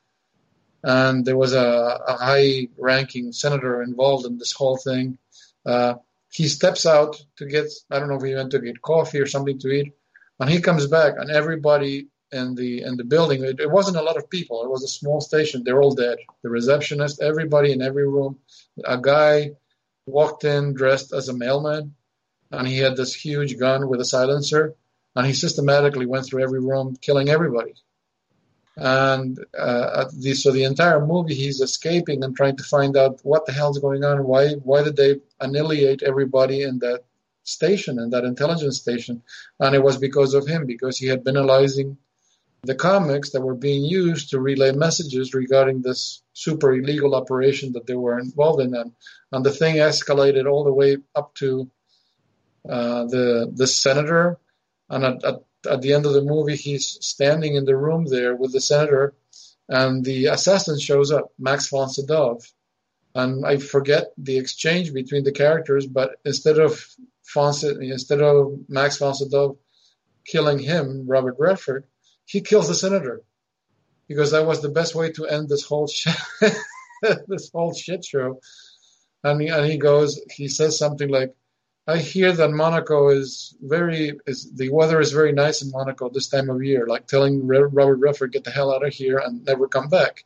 [0.84, 5.18] and there was a, a high-ranking senator involved in this whole thing.
[5.66, 5.96] Uh,
[6.32, 7.66] he steps out to get.
[7.90, 9.94] I don't know if he went to get coffee or something to eat,
[10.40, 13.44] and he comes back, and everybody in the in the building.
[13.44, 14.64] It, it wasn't a lot of people.
[14.64, 15.64] It was a small station.
[15.64, 16.18] They're all dead.
[16.42, 18.40] The receptionist, everybody in every room.
[18.84, 19.52] A guy
[20.06, 21.94] walked in dressed as a mailman
[22.54, 24.76] and he had this huge gun with a silencer,
[25.16, 27.74] and he systematically went through every room, killing everybody.
[28.76, 33.20] And uh, at the, so the entire movie, he's escaping and trying to find out
[33.24, 34.26] what the hell's going on.
[34.26, 37.04] Why why did they annihilate everybody in that
[37.44, 39.22] station, in that intelligence station?
[39.60, 41.98] And it was because of him, because he had been analyzing
[42.64, 47.86] the comics that were being used to relay messages regarding this super illegal operation that
[47.86, 48.74] they were involved in.
[48.74, 48.94] And,
[49.32, 51.70] and the thing escalated all the way up to
[52.68, 54.40] uh, the the senator,
[54.90, 58.36] and at, at at the end of the movie, he's standing in the room there
[58.36, 59.14] with the senator,
[59.70, 62.40] and the assassin shows up, Max von Sydow,
[63.16, 66.86] and I forget the exchange between the characters, but instead of
[67.34, 69.58] von, instead of Max von Sydow
[70.26, 71.86] killing him, Robert Redford,
[72.26, 73.22] he kills the senator
[74.08, 76.16] because that was the best way to end this whole shit,
[77.28, 78.40] this whole shit show.
[79.24, 81.34] And he, and he goes, he says something like,
[81.86, 86.30] I hear that Monaco is very is the weather is very nice in Monaco this
[86.30, 89.68] time of year, like telling Robert Redford get the hell out of here and never
[89.68, 90.24] come back.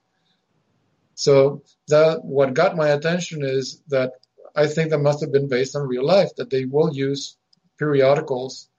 [1.16, 4.14] So that what got my attention is that
[4.56, 7.38] I think that must have been based on real life that they will use
[7.80, 8.70] periodicals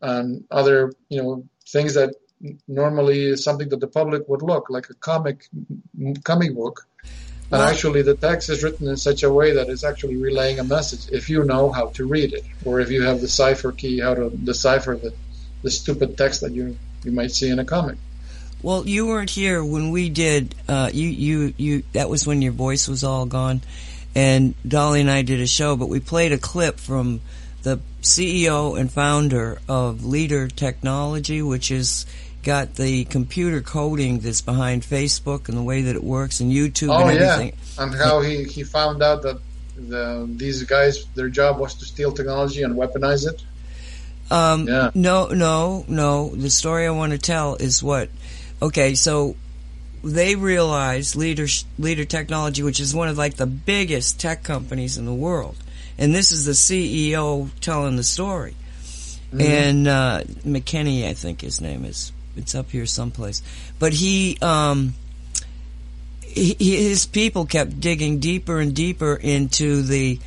[0.00, 2.14] and other you know things that
[2.68, 5.46] normally is something that the public would look like a comic
[6.24, 6.86] comic book
[7.52, 10.64] and actually, the text is written in such a way that it's actually relaying a
[10.64, 13.98] message if you know how to read it, or if you have the cipher key,
[13.98, 15.12] how to decipher the,
[15.62, 17.98] the stupid text that you, you might see in a comic.
[18.62, 20.54] Well, you weren't here when we did.
[20.68, 21.82] Uh, you, you, you.
[21.92, 23.62] That was when your voice was all gone,
[24.14, 25.76] and Dolly and I did a show.
[25.76, 27.20] But we played a clip from
[27.62, 32.06] the CEO and founder of Leader Technology, which is
[32.42, 36.88] got the computer coding that's behind Facebook and the way that it works and YouTube
[36.90, 39.38] Oh and yeah, and how he, he found out that
[39.76, 43.42] the, these guys their job was to steal technology and weaponize it.
[44.30, 44.90] Um, Yeah.
[44.94, 46.30] No, no, no.
[46.30, 48.08] The story I want to tell is what.
[48.62, 49.36] Okay, so
[50.04, 51.46] they realized leader
[51.78, 55.56] leader technology, which is one of like the biggest tech companies in the world,
[55.98, 58.54] and this is the CEO telling the story.
[59.32, 62.12] And uh, McKinney, I think his name is.
[62.36, 63.42] It's up here someplace.
[63.78, 64.94] But he, um,
[66.22, 70.18] he, his people kept digging deeper and deeper into the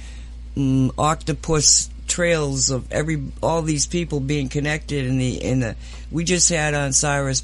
[0.56, 5.76] mm, octopus trails of every all these people being connected in the in the
[6.12, 7.44] we just had on Cyrus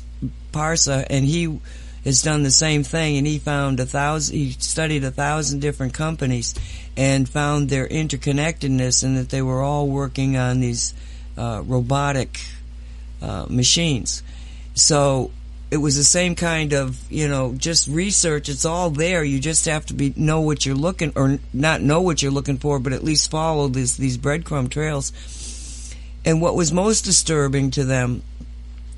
[0.52, 1.60] Parsa and he
[2.04, 5.94] has done the same thing and he found a thousand he studied a thousand different
[5.94, 6.54] companies
[6.98, 10.94] and found their interconnectedness and that they were all working on these
[11.38, 12.40] uh, robotic
[13.22, 14.22] uh, machines
[14.80, 15.32] so
[15.72, 18.50] it was the same kind of you know just research.
[18.50, 19.24] It's all there.
[19.24, 22.58] You just have to be know what you're looking or not know what you're looking
[22.58, 25.12] for but at least follow this these breadcrumb trails.
[26.26, 28.24] And what was most disturbing to them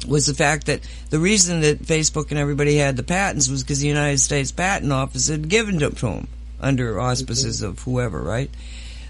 [0.08, 3.80] was the fact that the reason that Facebook and everybody had the patents was because
[3.80, 6.28] the United States Patent Office had given them to them
[6.60, 8.50] under auspices of whoever, right?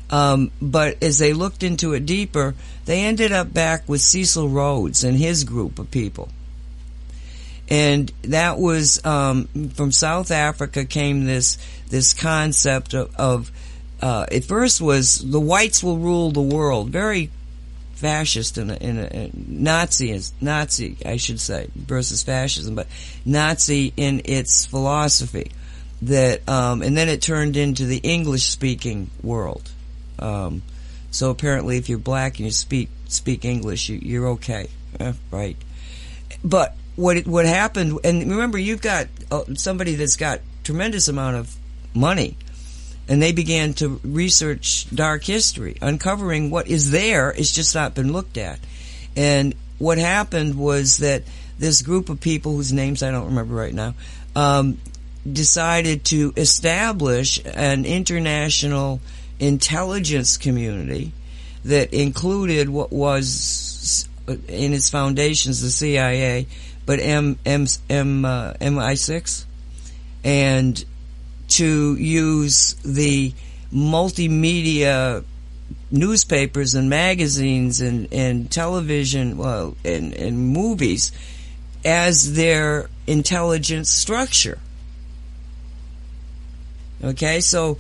[0.09, 2.53] Um, but as they looked into it deeper,
[2.84, 6.28] they ended up back with Cecil Rhodes and his group of people
[7.72, 11.57] and that was um, from South Africa came this
[11.89, 13.51] this concept of, of
[14.01, 17.32] uh, at first was the whites will rule the world, very
[17.93, 22.88] fascist in a, in a, a Nazi Nazi I should say versus fascism, but
[23.26, 25.53] Nazi in its philosophy
[26.01, 29.72] that um, and then it turned into the English speaking world.
[30.19, 30.61] Um,
[31.09, 34.67] so apparently, if you're black and you speak speak English, you, you're okay,
[34.99, 35.55] Eh, right?
[36.43, 37.99] But what it, what happened?
[38.03, 41.55] And remember, you've got uh, somebody that's got tremendous amount of
[41.93, 42.37] money,
[43.07, 47.31] and they began to research dark history, uncovering what is there.
[47.31, 48.59] It's just not been looked at.
[49.15, 51.23] And what happened was that
[51.57, 53.95] this group of people, whose names I don't remember right now,
[54.35, 54.77] um,
[55.31, 58.99] decided to establish an international
[59.39, 61.11] intelligence community
[61.65, 66.47] that included what was in its foundations the CIA,
[66.86, 69.45] but M M M uh, MI6,
[70.23, 70.84] and
[71.49, 73.34] to use the
[73.73, 75.23] multimedia
[75.89, 81.11] newspapers and magazines and, and television well and, and movies
[81.84, 84.59] as their intelligence structure.
[87.03, 87.77] Okay, so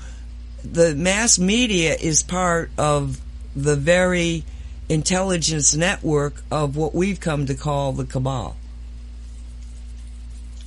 [0.63, 3.19] the mass media is part of
[3.55, 4.43] the very
[4.89, 8.55] intelligence network of what we've come to call the cabal.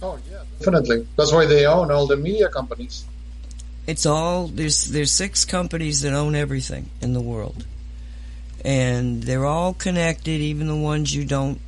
[0.02, 1.06] Oh yeah, definitely.
[1.16, 3.04] That's why they own all the media companies.
[3.86, 7.66] It's all there's there's six companies that own everything in the world,
[8.64, 10.40] and they're all connected.
[10.40, 11.60] Even the ones you don't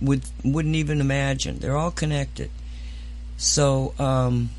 [0.00, 1.58] would wouldn't even imagine.
[1.58, 2.50] They're all connected.
[3.36, 4.50] So, um,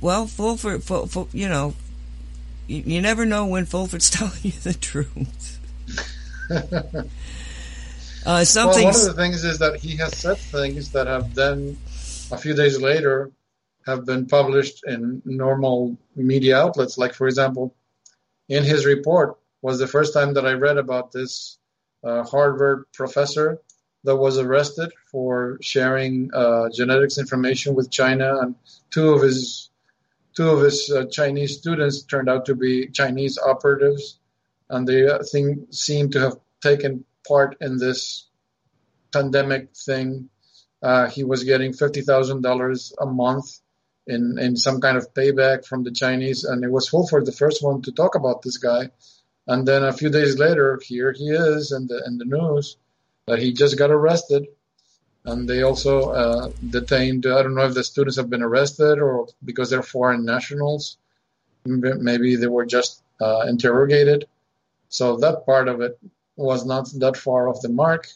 [0.00, 1.74] well, Fulford, Ful, Ful, you know,
[2.66, 5.58] you, you never know when Fulford's telling you the truth.
[8.26, 11.76] uh, Well, one of the things is that he has said things that have then,
[12.30, 13.30] a few days later,
[13.86, 16.98] have been published in normal media outlets.
[16.98, 17.74] Like, for example,
[18.48, 21.58] in his report was the first time that I read about this
[22.04, 23.58] uh, Harvard professor
[24.04, 28.54] that was arrested for sharing uh, genetics information with China, and
[28.90, 29.70] two of his
[30.34, 34.18] two of his uh, Chinese students turned out to be Chinese operatives,
[34.70, 38.28] and they uh, seem to have taken part in this
[39.12, 40.28] pandemic thing.
[40.82, 43.60] Uh, he was getting fifty thousand dollars a month
[44.06, 47.62] in in some kind of payback from the Chinese, and it was Fulford the first
[47.62, 48.90] one to talk about this guy.
[49.46, 52.76] And then a few days later, here he is in the in the news
[53.26, 54.46] that he just got arrested,
[55.24, 57.26] and they also uh, detained.
[57.26, 60.98] I don't know if the students have been arrested or because they're foreign nationals.
[61.64, 64.26] Maybe they were just uh, interrogated.
[64.88, 65.98] So that part of it
[66.36, 68.08] was not that far off the mark.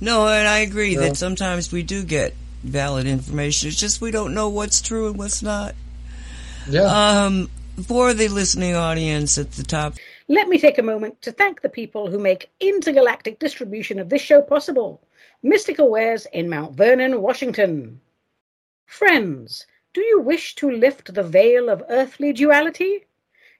[0.00, 1.00] No, and I agree Yeah.
[1.00, 3.68] that sometimes we do get valid information.
[3.68, 5.74] It's just we don't know what's true and what's not.
[6.68, 6.82] Yeah.
[7.24, 7.50] Um,
[7.86, 9.94] for the listening audience at the top,
[10.28, 14.22] Let me take a moment to thank the people who make intergalactic distribution of this
[14.22, 15.00] show possible.
[15.42, 18.00] Mystical Wares in Mount Vernon, Washington.
[18.86, 23.06] Friends, do you wish to lift the veil of earthly duality?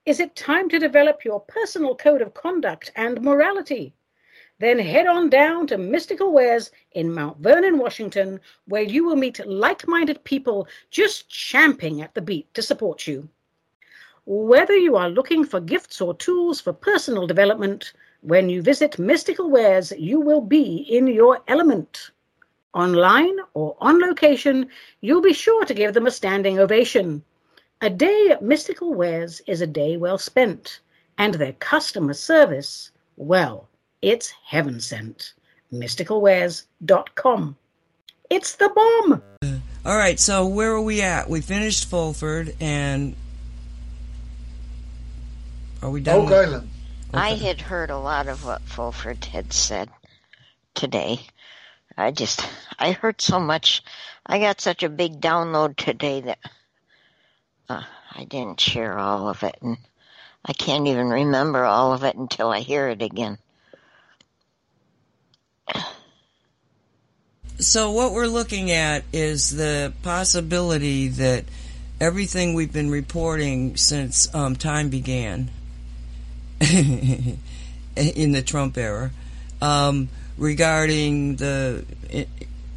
[0.07, 3.93] Is it time to develop your personal code of conduct and morality?
[4.59, 9.47] Then head on down to Mystical Wares in Mount Vernon, Washington, where you will meet
[9.47, 13.29] like minded people just champing at the beat to support you.
[14.25, 17.93] Whether you are looking for gifts or tools for personal development,
[18.23, 22.11] when you visit Mystical Wares, you will be in your element.
[22.73, 24.71] Online or on location,
[25.03, 27.23] you'll be sure to give them a standing ovation.
[27.83, 30.81] A day at Mystical Wares is a day well spent,
[31.17, 33.69] and their customer service, well,
[34.03, 35.33] it's heaven sent.
[35.73, 37.57] MysticalWares.com.
[38.29, 39.23] It's the bomb!
[39.87, 41.31] All right, so where are we at?
[41.31, 43.17] We finished Fulford, and
[45.81, 46.27] are we done?
[46.27, 46.71] Oak Island.
[47.15, 49.89] I had heard a lot of what Fulford had said
[50.75, 51.21] today.
[51.97, 52.47] I just,
[52.79, 53.83] I heard so much.
[54.27, 56.39] I got such a big download today that
[57.71, 59.79] uh, I didn't share all of it, and
[60.45, 63.39] I can't even remember all of it until I hear it again.
[67.59, 71.45] So what we're looking at is the possibility that
[72.01, 75.51] everything we've been reporting since um, time began
[76.61, 77.39] in
[78.33, 79.11] the Trump era
[79.61, 80.09] um,
[80.39, 81.85] regarding the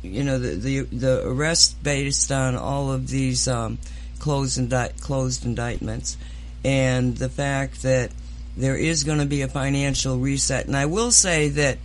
[0.01, 3.77] you know the, the the arrest based on all of these um,
[4.23, 6.17] closed indi- closed indictments
[6.63, 8.09] and the fact that
[8.55, 11.77] there is going to be a financial reset and I will say that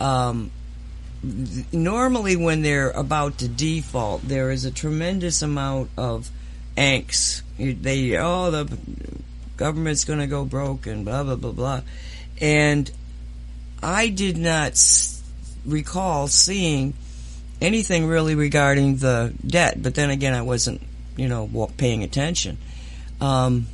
[0.00, 0.50] um,
[1.72, 6.30] normally when they're about to default, there is a tremendous amount of
[6.76, 7.42] angst.
[7.58, 8.78] They oh the
[9.56, 11.80] government's going to go broke and blah blah blah blah,
[12.40, 12.90] and
[13.82, 15.22] I did not s-
[15.64, 16.94] recall seeing
[17.60, 19.80] anything really regarding the debt.
[19.80, 20.80] But then again, I wasn't
[21.16, 22.58] you know paying attention.
[23.20, 23.66] Um,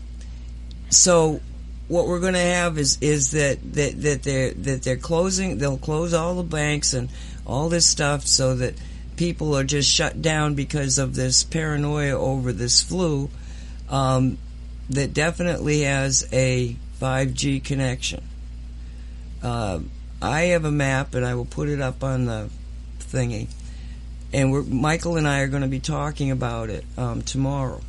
[0.91, 1.41] so
[1.89, 5.59] what we're going to have is is that that that they're that they're closing.
[5.59, 7.09] They'll close all the banks and
[7.47, 8.75] all this stuff so that
[9.17, 13.29] people are just shut down because of this paranoia over this flu
[13.91, 14.39] um,
[14.91, 18.23] that definitely has a 5G connection.
[19.43, 19.81] Uh,
[20.23, 22.49] I have a map and I will put it up on the
[23.01, 23.49] thingy.
[24.33, 27.81] And Michael and I are going to be talking about it um, tomorrow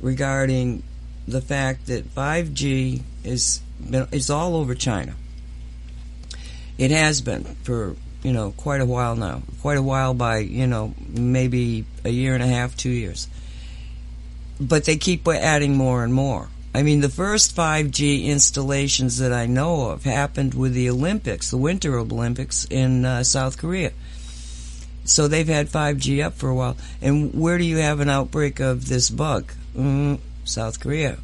[0.00, 0.82] regarding
[1.26, 3.60] the fact that 5G is
[4.12, 5.14] is all over China.
[6.78, 10.66] It has been for you know quite a while now, quite a while by you
[10.66, 13.28] know maybe a year and a half, two years.
[14.60, 16.48] But they keep adding more and more.
[16.74, 21.56] I mean, the first 5G installations that I know of happened with the Olympics, the
[21.56, 23.92] Winter Olympics in uh, South Korea.
[25.08, 26.76] So they've had 5G up for a while.
[27.00, 29.52] And where do you have an outbreak of this bug?
[29.76, 31.18] Mm, South Korea.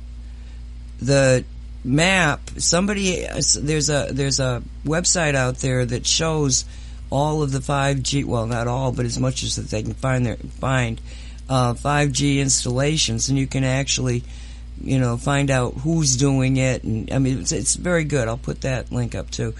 [1.00, 1.44] The
[1.84, 3.26] map, somebody,
[3.60, 6.64] there's a, there's a website out there that shows
[7.10, 10.24] all of the 5G, well, not all, but as much as that they can find
[10.24, 11.00] their, find,
[11.48, 14.24] uh, 5G installations and you can actually,
[14.82, 16.84] you know, find out who's doing it.
[16.84, 18.28] And I mean, it's, it's very good.
[18.28, 19.54] I'll put that link up too.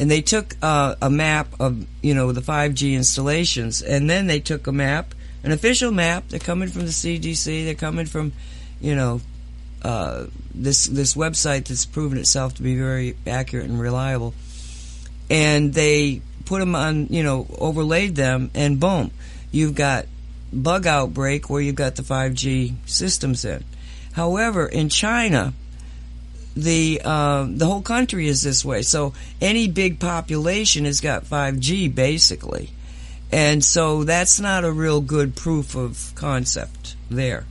[0.00, 4.40] And they took uh, a map of, you know, the 5G installations and then they
[4.40, 6.28] took a map, an official map.
[6.28, 7.66] They're coming from the CDC.
[7.66, 8.32] They're coming from,
[8.80, 9.20] you know,
[9.82, 14.34] uh, this this website that's proven itself to be very accurate and reliable.
[15.30, 19.12] And they put them on, you know, overlaid them, and boom,
[19.52, 20.06] you've got
[20.52, 23.64] bug outbreak where you've got the 5G systems in.
[24.12, 25.54] However, in China,
[26.62, 28.82] the uh, the whole country is this way.
[28.82, 32.70] So any big population has got 5G basically,
[33.32, 37.44] and so that's not a real good proof of concept there.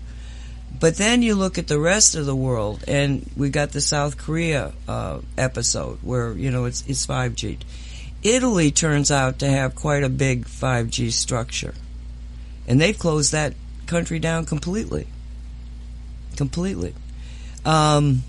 [0.79, 4.17] But then you look at the rest of the world, and we got the South
[4.17, 7.59] Korea uh, episode where you know it's it's 5G.
[8.21, 11.73] Italy turns out to have quite a big 5G structure,
[12.67, 13.53] and they've closed that
[13.87, 15.07] country down completely.
[16.37, 16.93] Completely.
[17.65, 18.23] Um,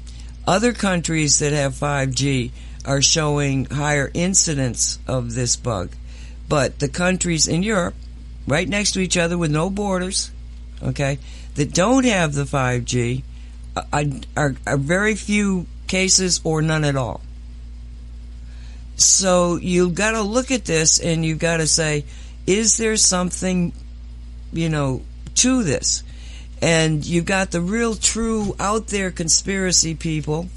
[0.47, 2.51] other countries that have 5G
[2.84, 5.91] are showing higher incidence of this bug,
[6.49, 7.95] but the countries in Europe,
[8.47, 10.30] right next to each other with no borders,
[10.82, 11.18] okay,
[11.55, 13.22] that don't have the 5G
[13.76, 14.05] are, uh, uh,
[14.36, 17.20] are, are very few cases or none at all.
[18.97, 22.05] So you've got to look at this and you've got to say,
[22.47, 23.72] is there something,
[24.53, 25.03] you know,
[25.36, 26.03] to this?
[26.62, 30.48] And you've got the real true out there conspiracy people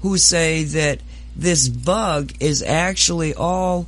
[0.00, 1.00] who say that
[1.34, 3.86] this bug is actually all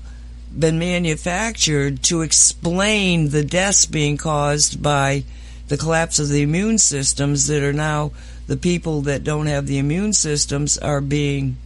[0.56, 5.24] been manufactured to explain the deaths being caused by
[5.68, 8.10] the collapse of the immune systems that are now
[8.46, 11.56] the people that don't have the immune systems are being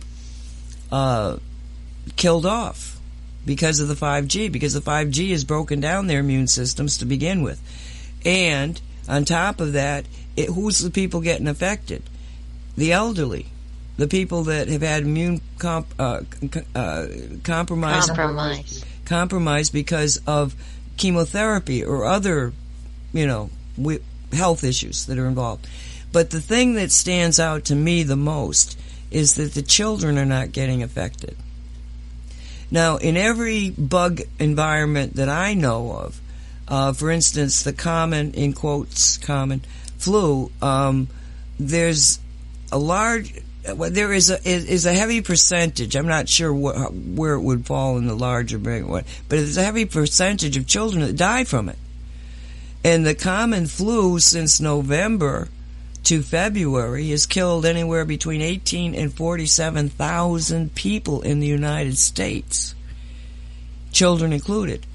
[0.90, 1.36] uh,
[2.16, 2.98] killed off
[3.46, 7.42] because of the 5G, because the 5G has broken down their immune systems to begin
[7.42, 7.60] with.
[8.24, 12.02] And on top of that, it, who's the people getting affected?
[12.76, 13.46] The elderly,
[13.96, 16.20] the people that have had immune comp, uh,
[16.74, 17.06] uh,
[17.44, 18.84] compromise, Compromise.
[19.04, 20.54] compromise because of
[20.96, 22.52] chemotherapy or other,
[23.12, 23.50] you know,
[24.32, 25.66] health issues that are involved.
[26.12, 28.78] But the thing that stands out to me the most
[29.10, 31.36] is that the children are not getting affected.
[32.70, 36.18] Now, in every bug environment that I know of,
[36.72, 39.60] uh, for instance, the common, in quotes, common
[39.98, 41.06] flu, um,
[41.60, 42.18] there's
[42.72, 43.34] a large,
[43.74, 45.94] well, there is a is a heavy percentage.
[45.94, 49.58] I'm not sure what, where it would fall in the larger big one, but there's
[49.58, 51.76] a heavy percentage of children that die from it.
[52.82, 55.48] And the common flu since November
[56.04, 62.74] to February has killed anywhere between 18 and 47,000 people in the United States,
[63.92, 64.86] children included.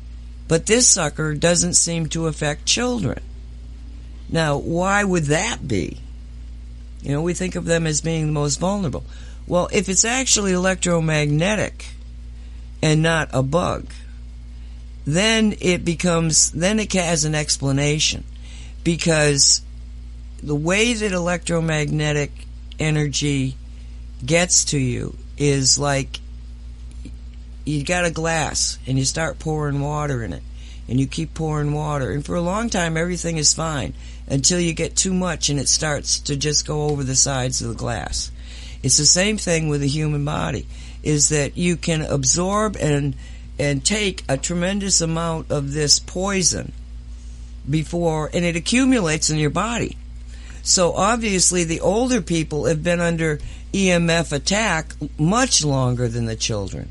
[0.48, 3.20] But this sucker doesn't seem to affect children.
[4.30, 6.00] Now, why would that be?
[7.02, 9.06] You know, we think of them as being the most vulnerable.
[9.46, 11.88] Well, if it's actually electromagnetic
[12.82, 13.88] and not a bug,
[15.06, 18.26] then it becomes, then it has an explanation.
[18.84, 19.62] Because
[20.44, 22.32] the way that electromagnetic
[22.80, 23.56] energy
[24.26, 26.20] gets to you is like
[27.68, 30.44] you got a glass and you start pouring water in it
[30.88, 33.94] and you keep pouring water and for a long time everything is fine
[34.28, 37.68] until you get too much and it starts to just go over the sides of
[37.70, 38.32] the glass.
[38.84, 40.66] It's the same thing with the human body
[41.04, 43.16] is that you can absorb and
[43.60, 46.72] and take a tremendous amount of this poison
[47.70, 49.98] before and it accumulates in your body.
[50.64, 53.40] So obviously the older people have been under
[53.74, 56.90] EMF attack much longer than the children.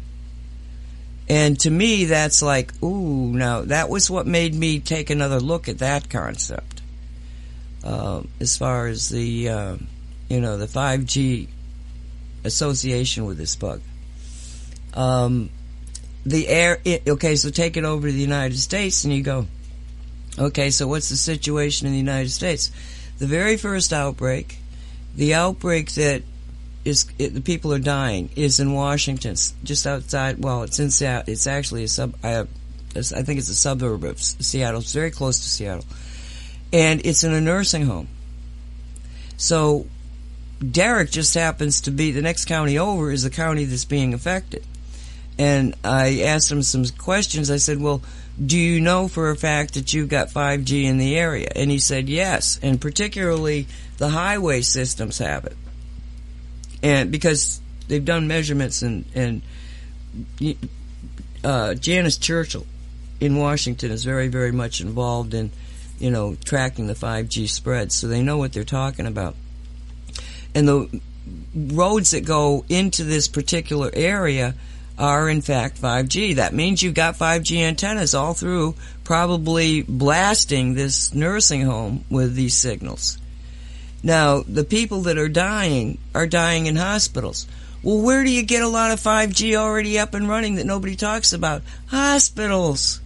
[1.29, 5.69] And to me, that's like, ooh, now that was what made me take another look
[5.69, 6.83] at that concept.
[7.83, 9.77] Um, as far as the, uh,
[10.29, 11.49] you know, the 5G
[12.45, 13.81] association with this bug.
[14.95, 15.51] Um,
[16.25, 19.47] the air, it, okay, so take it over to the United States and you go,
[20.39, 22.71] okay, so what's the situation in the United States?
[23.19, 24.59] The very first outbreak,
[25.15, 26.23] the outbreak that
[26.87, 29.35] is it, the people are dying is in Washington,
[29.65, 30.43] just outside.
[30.43, 31.25] Well, it's in Seattle.
[31.33, 32.15] It's actually a sub.
[32.23, 32.47] I,
[32.95, 34.81] I think it's a suburb of Seattle.
[34.81, 35.85] It's very close to Seattle,
[36.73, 38.07] and it's in a nursing home.
[39.37, 39.87] So,
[40.71, 44.65] Derek just happens to be the next county over is the county that's being affected.
[45.39, 47.51] And I asked him some questions.
[47.51, 48.01] I said, "Well,
[48.43, 51.81] do you know for a fact that you've got 5G in the area?" And he
[51.81, 53.67] said, "Yes, and particularly
[53.99, 55.57] the highway systems have it."
[56.83, 59.43] And because they've done measurements and and
[61.45, 62.67] uh, Janice Churchill
[63.21, 65.51] in Washington is very very much involved in
[65.99, 69.35] you know tracking the 5G spread, so they know what they're talking about.
[70.55, 71.01] And the
[71.55, 74.55] roads that go into this particular area
[74.99, 76.37] are in fact 5G.
[76.37, 78.75] That means you've got 5G antennas all through,
[79.05, 83.19] probably blasting this nursing home with these signals.
[84.03, 87.47] Now, the people that are dying are dying in hospitals.
[87.83, 90.97] Well, where do you get a lot of 5G already up and running that nobody
[90.97, 91.63] talks about?
[91.89, 93.01] Hospitals.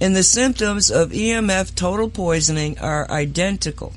[0.00, 3.92] And the symptoms of EMF total poisoning are identical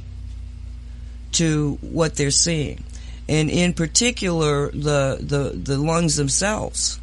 [1.34, 2.84] to what they're seeing.
[3.28, 7.00] And in particular, the, the, the lungs themselves.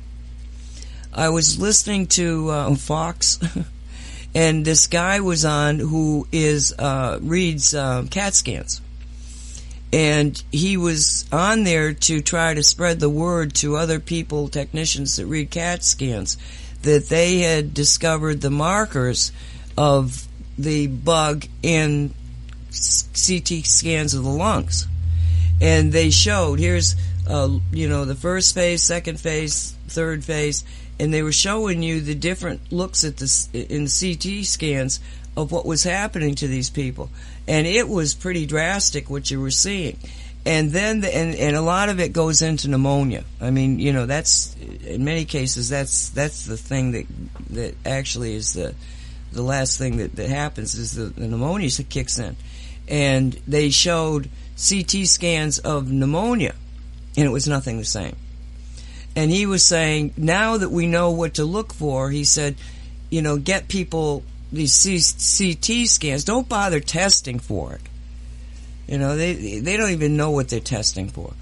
[1.12, 3.39] I was listening to uh, Fox
[4.35, 8.81] and this guy was on who is uh, reads uh, CAT scans,
[9.93, 15.16] and he was on there to try to spread the word to other people, technicians
[15.16, 16.36] that read CAT scans,
[16.82, 19.31] that they had discovered the markers
[19.78, 20.27] of
[20.59, 22.12] the bug in
[22.70, 24.89] CT scans of the lungs,
[25.61, 26.97] and they showed here's
[27.28, 30.65] uh, you know the first phase, second phase, third phase
[30.98, 35.00] and they were showing you the different looks at the in CT scans
[35.36, 37.10] of what was happening to these people,
[37.48, 39.98] and it was pretty drastic what you were seeing.
[40.46, 43.24] And then, the, and and a lot of it goes into pneumonia.
[43.40, 44.54] I mean, you know, that's
[44.84, 47.06] in many cases that's that's the thing that
[47.50, 48.74] that actually is the
[49.32, 52.36] the last thing that that happens is the, the pneumonia kicks in,
[52.88, 56.54] and they showed CT scans of pneumonia,
[57.16, 58.14] and it was nothing the same
[59.16, 62.56] and he was saying now that we know what to look for he said
[63.10, 64.22] you know get people
[64.54, 67.80] these CT scans, don't bother testing for it.
[68.86, 71.32] You know, they they don't even know what they're testing for.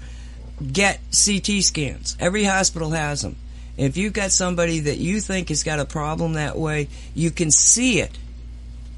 [0.71, 2.17] Get CT scans.
[2.19, 3.35] Every hospital has them.
[3.77, 7.51] If you've got somebody that you think has got a problem that way, you can
[7.51, 8.17] see it.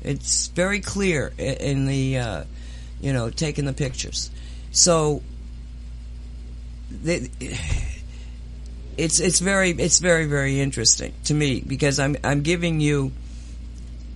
[0.01, 2.43] It's very clear in the, uh,
[3.01, 4.29] you know, taking the pictures.
[4.71, 5.23] So,
[6.91, 7.29] they,
[8.97, 13.11] it's it's very it's very very interesting to me because I'm I'm giving you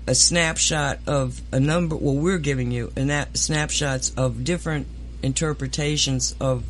[0.08, 1.96] a snapshot of a number.
[1.96, 4.88] Well, we're giving you a that snapshots of different
[5.22, 6.64] interpretations of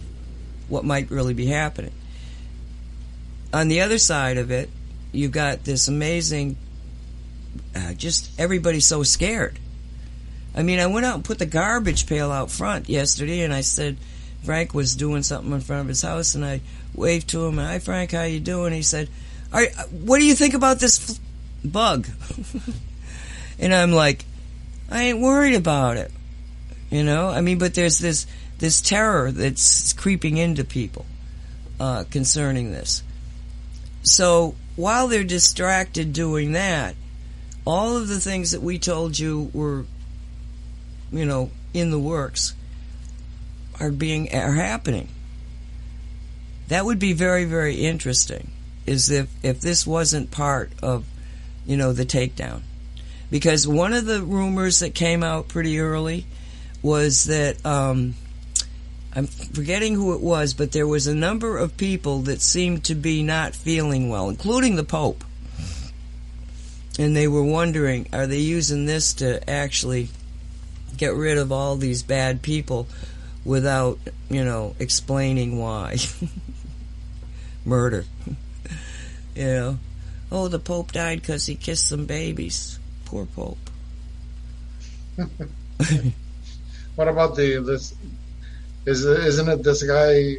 [0.67, 1.93] what might really be happening.
[3.53, 4.69] On the other side of it,
[5.11, 6.57] you've got this amazing.
[7.75, 9.57] Uh, just everybody's so scared.
[10.55, 13.61] I mean, I went out and put the garbage pail out front yesterday, and I
[13.61, 13.97] said
[14.43, 16.61] Frank was doing something in front of his house, and I
[16.93, 17.59] waved to him.
[17.59, 18.73] And hi, Frank, how you doing?
[18.73, 19.09] He said,
[19.53, 21.19] All right, "What do you think about this
[21.63, 22.07] bug?"
[23.59, 24.25] and I'm like,
[24.89, 26.11] "I ain't worried about it."
[26.89, 28.25] You know, I mean, but there's this
[28.59, 31.05] this terror that's creeping into people
[31.79, 33.03] uh, concerning this.
[34.03, 36.95] So while they're distracted doing that,
[37.65, 39.85] all of the things that we told you were,
[41.11, 42.53] you know, in the works
[43.79, 45.09] are being are happening.
[46.67, 48.51] That would be very very interesting.
[48.85, 51.05] Is if if this wasn't part of,
[51.65, 52.61] you know, the takedown,
[53.29, 56.25] because one of the rumors that came out pretty early
[56.81, 58.15] was that um,
[59.13, 62.95] I'm forgetting who it was, but there was a number of people that seemed to
[62.95, 65.23] be not feeling well, including the Pope.
[66.97, 70.09] And they were wondering, are they using this to actually
[70.97, 72.87] get rid of all these bad people
[73.49, 73.97] without,
[74.29, 75.97] you know, explaining why?
[77.65, 78.05] Murder.
[79.35, 79.79] you know.
[80.31, 82.77] Oh, the Pope died because he kissed some babies.
[83.05, 83.57] Poor Pope.
[86.95, 87.95] What about the this?
[88.85, 90.35] Is isn't it this guy?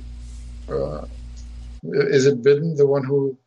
[0.69, 1.07] Uh,
[1.83, 3.39] is it Biden, the one who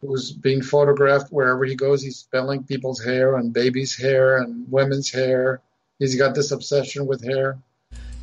[0.00, 2.00] who's being photographed wherever he goes?
[2.00, 5.60] He's smelling people's hair and babies' hair and women's hair.
[5.98, 7.58] He's got this obsession with hair.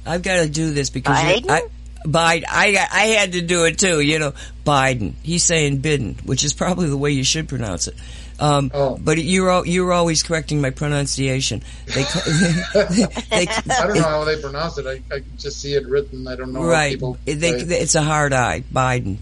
[0.06, 1.50] I've got to do this because Biden?
[1.50, 1.62] I,
[2.06, 2.44] Biden.
[2.50, 4.00] I I had to do it too.
[4.02, 4.34] You know,
[4.66, 5.14] Biden.
[5.24, 7.96] He's saying Biden, which is probably the way you should pronounce it.
[8.40, 8.98] Um, Oh.
[9.00, 11.62] But you're you're always correcting my pronunciation.
[11.86, 12.24] They, ca-
[13.30, 14.88] they, I don't know how they pronounce it.
[14.88, 16.28] I, I just see it written.
[16.28, 16.94] I don't know how right.
[16.94, 17.18] people.
[17.26, 18.62] They, say it's a hard I.
[18.62, 19.18] Biden.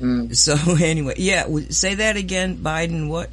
[0.00, 0.34] Mm.
[0.34, 1.46] So anyway, yeah.
[1.70, 2.58] Say that again.
[2.58, 3.08] Biden.
[3.08, 3.30] What?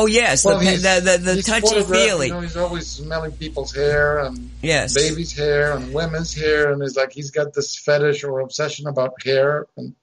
[0.00, 2.26] Oh yes, Well, the he's- the the, the he's touchy photographed, feely.
[2.28, 4.94] You know, he's always smelling people's hair and yes.
[4.94, 9.20] babies' hair and women's hair, and it's like he's got this fetish or obsession about
[9.24, 9.96] hair, and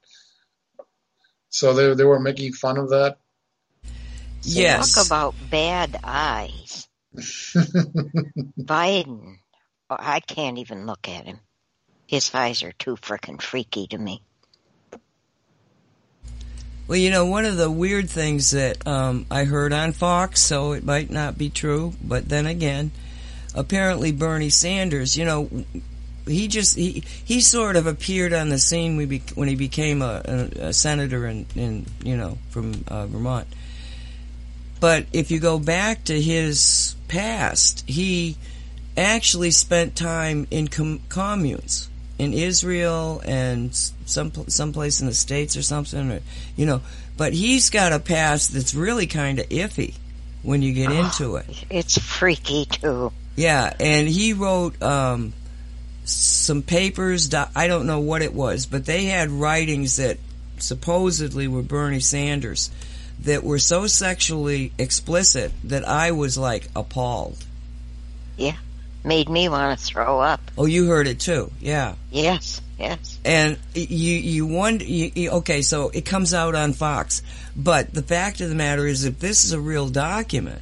[1.50, 3.20] so they they were making fun of that.
[4.42, 4.96] Yes.
[4.96, 6.90] Talk about bad eyes.
[8.60, 9.38] Biden.
[9.90, 11.40] I can't even look at him.
[12.06, 14.22] His eyes are too frickin' freaky to me.
[16.88, 20.74] Well, you know, one of the weird things that um, I heard on Fox, so
[20.74, 22.92] it might not be true, but then again,
[23.56, 25.50] apparently Bernie Sanders, you know,
[26.28, 30.22] he just he he sort of appeared on the scene we when he became a,
[30.26, 33.48] a, a senator in, in you know from uh, Vermont.
[34.80, 38.38] But if you go back to his past, he
[38.98, 43.76] actually spent time in com- communes in Israel and
[44.06, 46.22] some pl- someplace in the states or something, or,
[46.56, 46.82] you know.
[47.18, 49.96] But he's got a past that's really kind of iffy
[50.44, 51.66] when you get into it.
[51.70, 53.12] It's freaky too.
[53.36, 55.34] Yeah, and he wrote um,
[56.06, 57.34] some papers.
[57.34, 60.18] I don't know what it was, but they had writings that
[60.58, 62.72] supposedly were Bernie Sanders
[63.22, 67.44] that were so sexually explicit that I was like appalled.
[68.38, 68.56] Yeah.
[69.04, 70.42] Made me want to throw up.
[70.58, 71.94] Oh, you heard it too, yeah.
[72.12, 73.20] Yes, yes.
[73.26, 74.84] And you you wonder.
[74.86, 77.22] You, you- okay, so it comes out on Fox,
[77.56, 80.62] but the fact of the matter is, if this is a real document,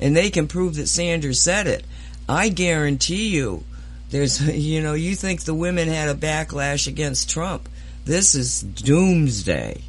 [0.00, 1.84] and they can prove that Sanders said it,
[2.28, 3.64] I guarantee you,
[4.10, 7.68] there's you know you think the women had a backlash against Trump.
[8.04, 9.82] This is doomsday,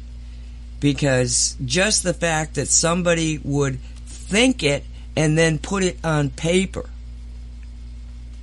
[0.80, 4.84] because just the fact that somebody would think it
[5.16, 6.88] and then put it on paper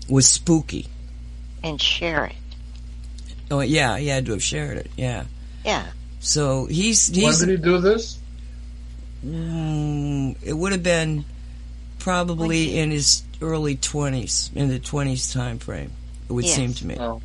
[0.09, 0.87] was spooky.
[1.63, 2.35] And share it.
[3.51, 4.91] Oh yeah, he had to have shared it.
[4.97, 5.25] Yeah.
[5.65, 5.85] Yeah.
[6.19, 8.17] So he's When he's did he do this?
[9.25, 11.25] mm, it would have been
[11.99, 15.91] probably in his early twenties, in the twenties time frame.
[16.29, 16.55] It would Yes.
[16.55, 16.97] seem to me.
[16.99, 17.21] Oh.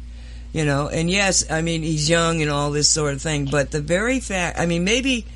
[0.53, 3.71] You know, and yes, I mean he's young and all this sort of thing, but
[3.71, 5.27] the very fact, I mean maybe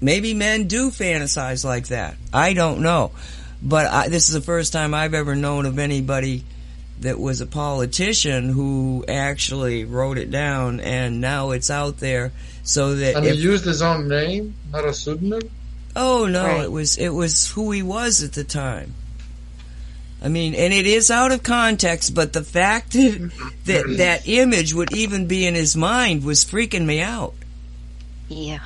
[0.00, 2.16] maybe men do fantasize like that.
[2.32, 3.12] I don't know.
[3.62, 6.44] But I, this is the first time I've ever known of anybody
[7.00, 12.32] that was a politician who actually wrote it down and now it's out there
[12.62, 15.42] so that And if, he used his own name, not a pseudonym.
[15.94, 16.64] oh no Right.
[16.64, 18.94] it was it was who he was at the time
[20.22, 23.30] I mean and it is out of context but the fact that
[23.66, 27.34] that, that image would even be in his mind was freaking me out
[28.28, 28.60] Yeah.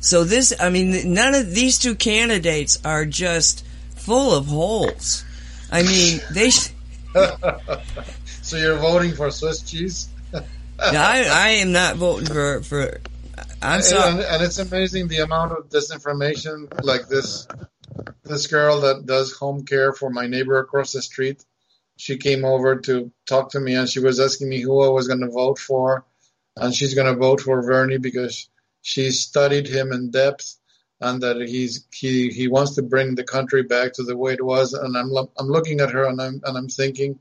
[0.00, 3.64] so this I mean none of these two candidates are just
[3.96, 5.24] full of holes
[5.70, 6.70] I mean they sh-
[8.42, 10.08] So you're voting for Swiss cheese?
[10.78, 13.00] I, I am not voting for for.
[13.62, 14.24] I'm And, sorry.
[14.26, 17.48] and it's amazing the amount of disinformation like this.
[18.24, 21.44] This girl that does home care for my neighbor across the street,
[21.96, 25.06] she came over to talk to me and she was asking me who I was
[25.08, 26.04] going to vote for,
[26.56, 28.48] and she's going to vote for Bernie because
[28.82, 30.56] she studied him in depth
[31.04, 34.44] and that he's he he wants to bring the country back to the way it
[34.44, 34.72] was.
[34.72, 37.20] And I'm I'm looking at her and I'm and I'm thinking.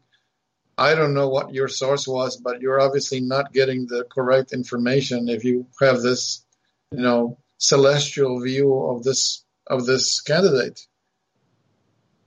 [0.75, 5.29] I don't know what your source was, but you're obviously not getting the correct information
[5.29, 6.43] if you have this,
[6.91, 10.79] you know, celestial view of this of this candidate.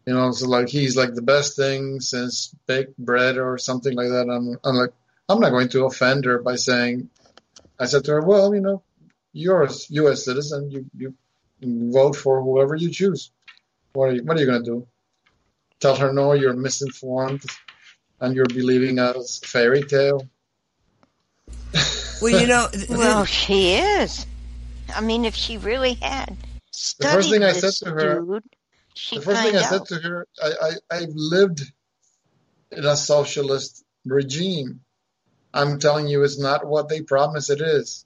[0.07, 4.11] You know, so like he's like the best thing since baked bread or something like
[4.11, 4.29] that.
[4.31, 4.93] I'm, I'm like,
[5.29, 7.11] I'm not going to offend her by saying.
[7.81, 8.85] I said to her, well, you know,
[9.33, 10.25] you're a U.S.
[10.25, 10.71] citizen.
[10.71, 11.15] You you
[11.63, 13.31] vote for whoever you choose.
[13.93, 14.87] What are you, what are you going to do?
[15.81, 17.45] Tell her no, you're misinformed
[18.21, 19.15] and you're believing a
[19.45, 20.27] fairy tale.
[22.23, 24.27] Well, you know, th- Well, she is.
[24.95, 26.37] I mean, if she really had
[26.71, 28.45] studied the first thing I said to her- dude,
[29.13, 29.69] the first find thing I out.
[29.69, 31.63] said to her, I, I, I've lived
[32.73, 34.81] in a socialist regime.
[35.53, 38.06] I'm telling you, it's not what they promise it is.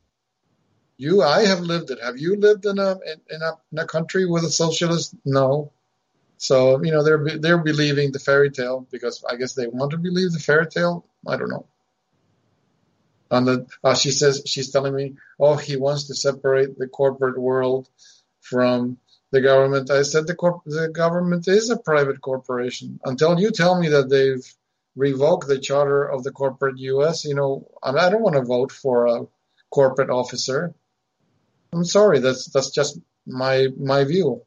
[1.00, 1.98] You, I have lived it.
[2.02, 5.14] Have you lived in a in, in a in a country with a socialist?
[5.24, 5.72] No.
[6.36, 9.96] So you know they're they're believing the fairy tale because I guess they want to
[9.96, 11.06] believe the fairy tale.
[11.26, 11.64] I don't know.
[13.30, 17.38] And the, uh, she says she's telling me, oh, he wants to separate the corporate
[17.38, 17.88] world
[18.42, 18.98] from
[19.30, 19.90] the government.
[19.90, 23.00] I said the corp- the government is a private corporation.
[23.06, 24.46] Until you tell me that they've
[24.96, 28.70] revoked the charter of the corporate U.S., you know, I I don't want to vote
[28.70, 29.26] for a
[29.70, 30.74] corporate officer.
[31.72, 34.42] I'm sorry, that's that's just my my view.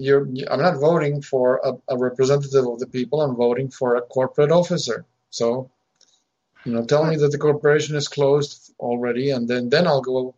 [0.00, 3.20] You're, I'm not voting for a, a representative of the people.
[3.20, 5.06] I'm voting for a corporate officer.
[5.30, 5.72] So,
[6.64, 10.34] you know, tell me that the corporation is closed already, and then then I'll go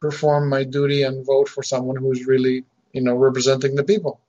[0.00, 4.20] perform my duty and vote for someone who's really, you know, representing the people.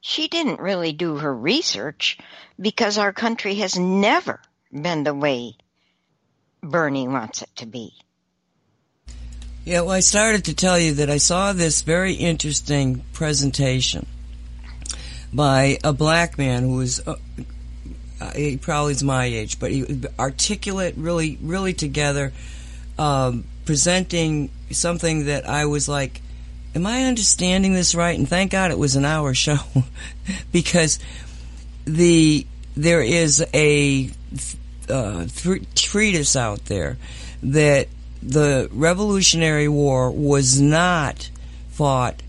[0.00, 2.18] She didn't really do her research
[2.60, 4.40] because our country has never
[4.70, 5.56] been the way
[6.62, 7.94] Bernie wants it to be.
[9.64, 9.80] Yeah.
[9.80, 14.06] Well, I started to tell you that I saw this very interesting presentation
[15.32, 17.06] by a black man who was.
[17.06, 17.16] Uh,
[18.20, 19.84] uh, he probably is my age, but he
[20.16, 22.32] articulate, really, really together,
[22.96, 26.20] um, presenting something that I was like,
[26.74, 29.58] "Am I understanding this right?" And thank God it was an hour show,
[30.52, 30.98] because
[31.84, 34.10] the there is a
[34.88, 35.26] uh,
[35.74, 36.96] treatise out there
[37.42, 37.88] that
[38.22, 41.30] the Revolutionary War was not
[41.70, 42.22] fought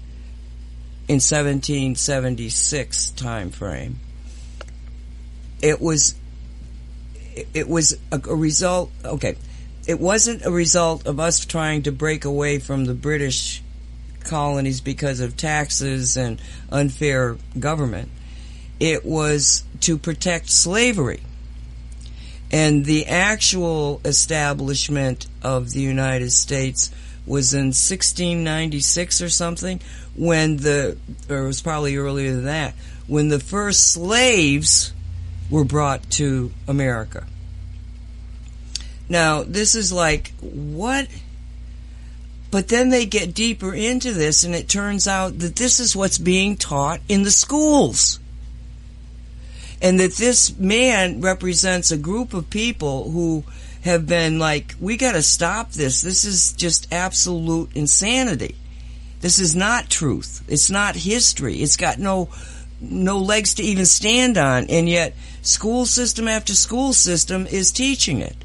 [1.08, 4.00] in 1776 time frame.
[5.62, 6.16] It was
[7.54, 8.92] it was a, a result.
[9.06, 9.36] Okay,
[9.88, 13.62] it wasn't a result of us trying to break away from the British
[14.24, 16.42] colonies because of taxes and
[16.72, 18.10] unfair government.
[18.80, 21.22] It was to protect slavery.
[22.54, 26.92] And the actual establishment of the United States
[27.26, 29.80] was in 1696 or something
[30.16, 30.96] when the,
[31.32, 32.76] or it was probably earlier than that,
[33.08, 34.94] when the first slaves
[35.50, 37.26] were brought to America.
[39.10, 41.08] Now, this is like, what?
[42.52, 46.20] But then they get deeper into this and it turns out that this is what's
[46.20, 48.20] being taught in the schools
[49.84, 53.44] and that this man represents a group of people who
[53.84, 56.02] have been like, we got to stop this.
[56.02, 58.56] This is just absolute insanity.
[59.20, 60.42] This is not truth.
[60.48, 61.58] It's not history.
[61.58, 62.30] It's got no
[62.80, 68.20] no legs to even stand on, and yet school system after school system is teaching
[68.20, 68.36] it.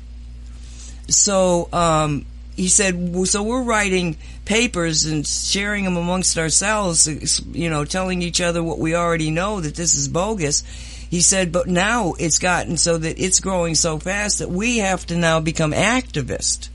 [1.08, 2.24] So um,
[2.54, 7.08] he said, so we're writing papers and sharing them amongst ourselves,
[7.52, 10.62] you know, telling each other what we already know that this is bogus.
[11.10, 15.06] He said, but now it's gotten so that it's growing so fast that we have
[15.06, 16.68] to now become activists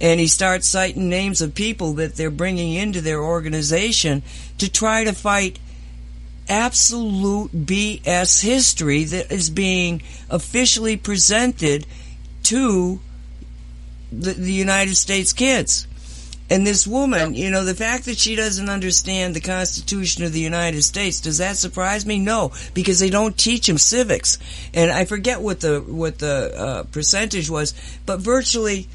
[0.00, 4.22] And he starts citing names of people that they're bringing into their organization
[4.58, 5.58] to try to fight
[6.48, 11.86] absolute BS history that is being officially presented
[12.44, 13.00] to
[14.10, 15.86] the, the United States kids.
[16.50, 20.40] And this woman, you know, the fact that she doesn't understand the Constitution of the
[20.40, 22.18] United States, does that surprise me?
[22.18, 24.38] No, because they don't teach them civics.
[24.72, 27.74] And I forget what the what the uh, percentage was,
[28.06, 28.88] but virtually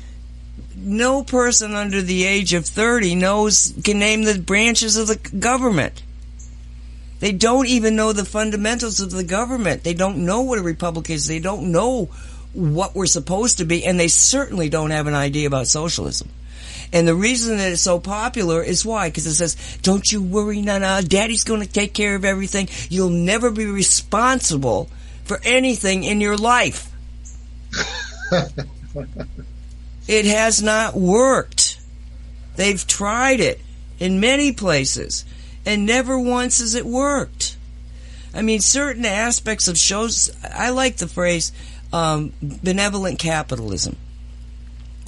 [0.76, 6.02] no person under the age of 30 knows can name the branches of the government.
[7.20, 9.84] They don't even know the fundamentals of the government.
[9.84, 11.28] They don't know what a republic is.
[11.28, 12.10] They don't know
[12.52, 16.30] what we're supposed to be, and they certainly don't have an idea about socialism.
[16.94, 19.10] And the reason that it's so popular is why?
[19.10, 22.70] Because it says, don't you worry, Nana, daddy's going to take care of everything.
[22.88, 24.90] You'll never be responsible
[25.24, 26.92] for anything in your life.
[30.08, 31.80] it has not worked.
[32.58, 33.60] They've tried it
[34.00, 35.26] in many places,
[35.66, 37.58] and never once has it worked.
[38.36, 41.52] I mean, certain aspects of shows, I like the phrase
[41.92, 43.96] um, benevolent capitalism,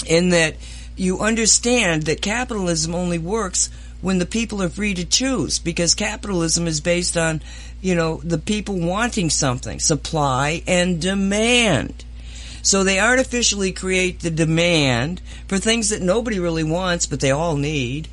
[0.07, 0.55] in that
[0.95, 3.69] you understand that capitalism only works
[4.01, 7.41] when the people are free to choose because capitalism is based on,
[7.81, 12.05] you know, the people wanting something, supply and demand.
[12.61, 17.57] So they artificially create the demand for things that nobody really wants, but they all
[17.57, 18.07] need.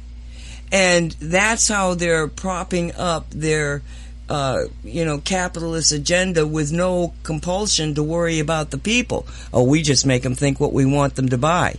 [0.71, 3.83] And that's how they're propping up their,
[4.29, 9.27] uh, you know, capitalist agenda with no compulsion to worry about the people.
[9.53, 11.77] Oh, we just make them think what we want them to buy.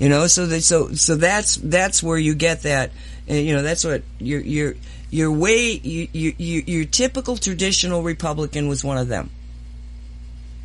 [0.00, 2.90] You know, so that so so that's that's where you get that.
[3.30, 4.74] uh, You know, that's what your your
[5.10, 9.28] your way you, you, you, your typical traditional Republican was one of them.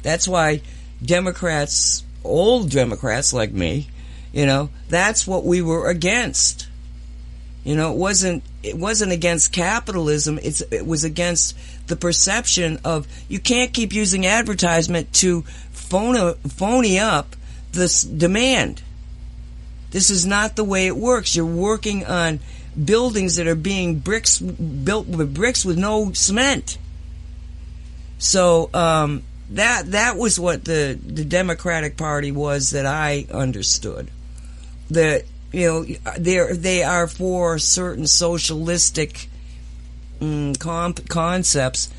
[0.04, 0.62] That's why
[1.04, 3.90] Democrats, old Democrats like me,
[4.32, 6.68] you know, that's what we were against.
[7.66, 10.40] You know, it wasn't it wasn't against capitalism.
[10.42, 11.58] It's it was against
[11.88, 15.42] the perception of you can't keep using advertisement to
[15.72, 17.36] phone phony up
[17.74, 18.82] this demand.
[19.96, 21.38] This is not the way it works.
[21.38, 22.42] You're working on
[22.84, 26.78] buildings that are being bricks built with bricks with no cement.
[28.18, 34.12] So um, that that was what the the Democratic Party was that I understood.
[34.92, 35.24] That
[35.54, 35.84] you know
[36.18, 39.30] they they are for certain socialistic
[40.20, 41.90] mm, comp- concepts.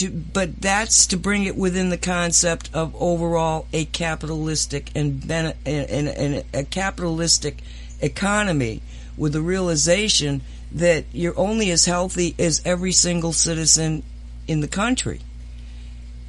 [0.00, 5.54] To, but that's to bring it within the concept of overall a capitalistic and, ben-
[5.66, 7.58] and, and, a capitalistic
[8.00, 8.80] economy
[9.18, 10.40] with the realization
[10.72, 14.02] that you're only as healthy as every single citizen
[14.48, 15.20] in the country.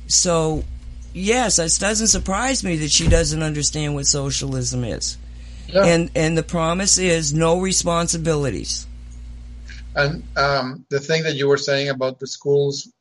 [0.07, 0.65] So,
[1.13, 5.17] yes, it doesn't surprise me that she doesn't understand what socialism is.
[5.67, 5.85] Yeah.
[5.85, 8.85] And and the promise is no responsibilities.
[9.95, 12.91] And um, the thing that you were saying about the schools,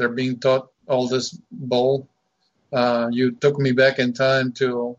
[0.00, 2.08] they're being taught all this bull.
[2.72, 4.96] Uh, you took me back in time to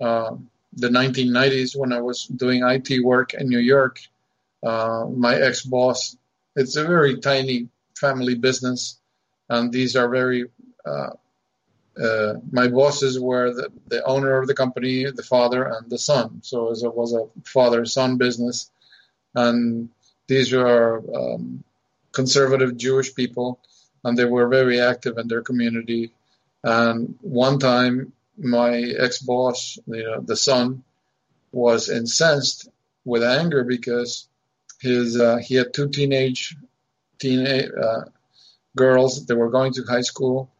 [0.00, 0.36] uh,
[0.74, 3.98] the 1990s when I was doing IT work in New York.
[4.62, 6.16] Uh, my ex boss,
[6.54, 8.98] it's a very tiny family business,
[9.48, 10.44] and these are very.
[10.84, 11.10] Uh,
[12.00, 16.40] uh, my bosses were the, the owner of the company, the father, and the son.
[16.42, 18.70] So it was a, father-son business,
[19.34, 19.88] and
[20.28, 21.64] these are um,
[22.12, 23.60] conservative Jewish people,
[24.04, 26.12] and they were very active in their community.
[26.62, 30.84] And one time, my ex-boss, you know, the son,
[31.52, 32.68] was incensed
[33.04, 34.28] with anger because
[34.80, 36.56] his uh, he had two teenage
[37.18, 38.02] teenage uh,
[38.76, 40.50] girls that were going to high school,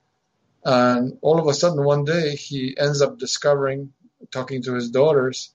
[0.65, 3.93] and all of a sudden one day he ends up discovering,
[4.31, 5.55] talking to his daughters,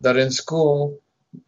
[0.00, 1.00] that in school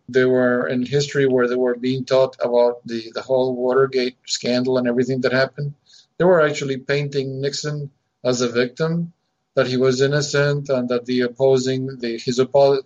[0.09, 4.79] they were in history where they were being taught about the, the whole Watergate scandal
[4.79, 5.75] and everything that happened.
[6.19, 7.91] They were actually painting Nixon
[8.25, 9.13] as a victim,
[9.55, 12.83] that he was innocent, and that the opposing the his oppo-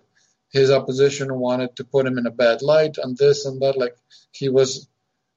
[0.51, 3.79] his opposition wanted to put him in a bad light, and this and that.
[3.79, 3.97] Like
[4.33, 4.89] he was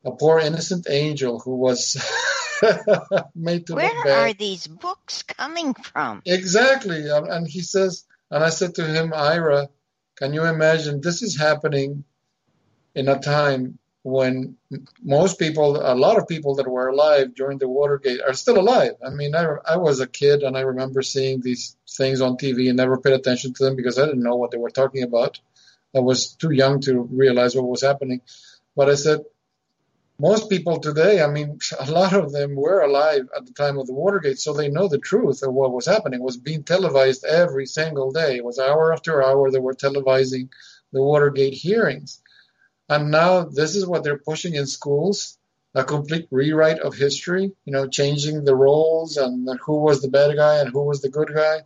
[0.05, 1.95] a poor innocent angel who was
[3.35, 6.21] made to look Where are these books coming from?
[6.25, 7.07] Exactly.
[7.09, 9.69] And he says, and I said to him, Ira,
[10.23, 12.05] can you imagine this is happening
[12.95, 14.55] in a time when
[15.01, 18.93] most people, a lot of people that were alive during the Watergate are still alive.
[19.05, 22.69] I mean, I, I was a kid and I remember seeing these things on TV
[22.69, 25.41] and never paid attention to them because I didn't know what they were talking about.
[25.93, 28.21] I was too young to realize what was happening.
[28.77, 29.25] But I said,
[30.23, 33.87] most people today, I mean, a lot of them were alive at the time of
[33.87, 36.21] the Watergate, so they know the truth of what was happening.
[36.21, 38.37] It was being televised every single day.
[38.37, 40.49] It was hour after hour they were televising
[40.93, 42.21] the Watergate hearings.
[42.87, 45.37] And now this is what they're pushing in schools
[45.75, 50.35] a complete rewrite of history, you know, changing the roles and who was the bad
[50.35, 51.61] guy and who was the good guy.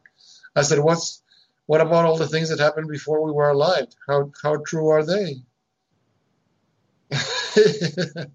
[0.55, 1.21] I said, what's
[1.65, 3.87] what about all the things that happened before we were alive?
[4.07, 5.41] How how true are they?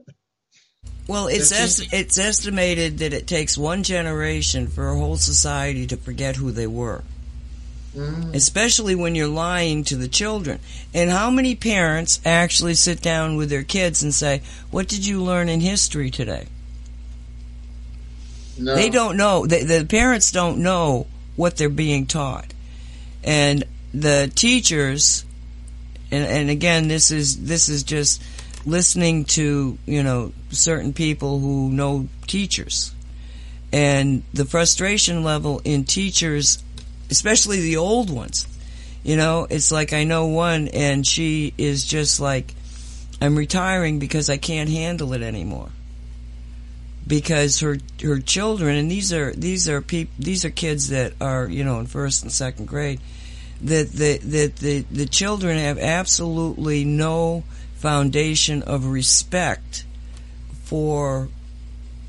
[1.09, 5.87] Well, it's It's est- it's estimated that it takes one generation for a whole society
[5.89, 7.03] to forget who they were.
[7.97, 10.61] Mm, especially when you're lying to the children.
[10.95, 14.41] And how many parents actually sit down with their kids and say,
[14.71, 16.47] "What did you learn in history today?"
[18.59, 18.75] no.
[18.75, 19.47] They don't know.
[19.47, 22.55] The, the parents don't know what they're being taught,
[23.23, 25.25] and the teachers.
[26.11, 28.23] And, and again, this is this is just
[28.65, 32.95] listening to you know certain people who know teachers,
[33.73, 36.63] and the frustration level in teachers,
[37.11, 38.47] especially the old ones.
[39.03, 42.55] You know, it's like I know one, and she is just like,
[43.21, 45.71] I'm retiring because I can't handle it anymore
[47.07, 51.49] because her her children and these are these are peop, these are kids that are
[51.49, 53.01] you know in first and second grade
[53.63, 57.43] that the that the the children have absolutely no
[57.83, 59.85] foundation of respect
[60.63, 61.29] for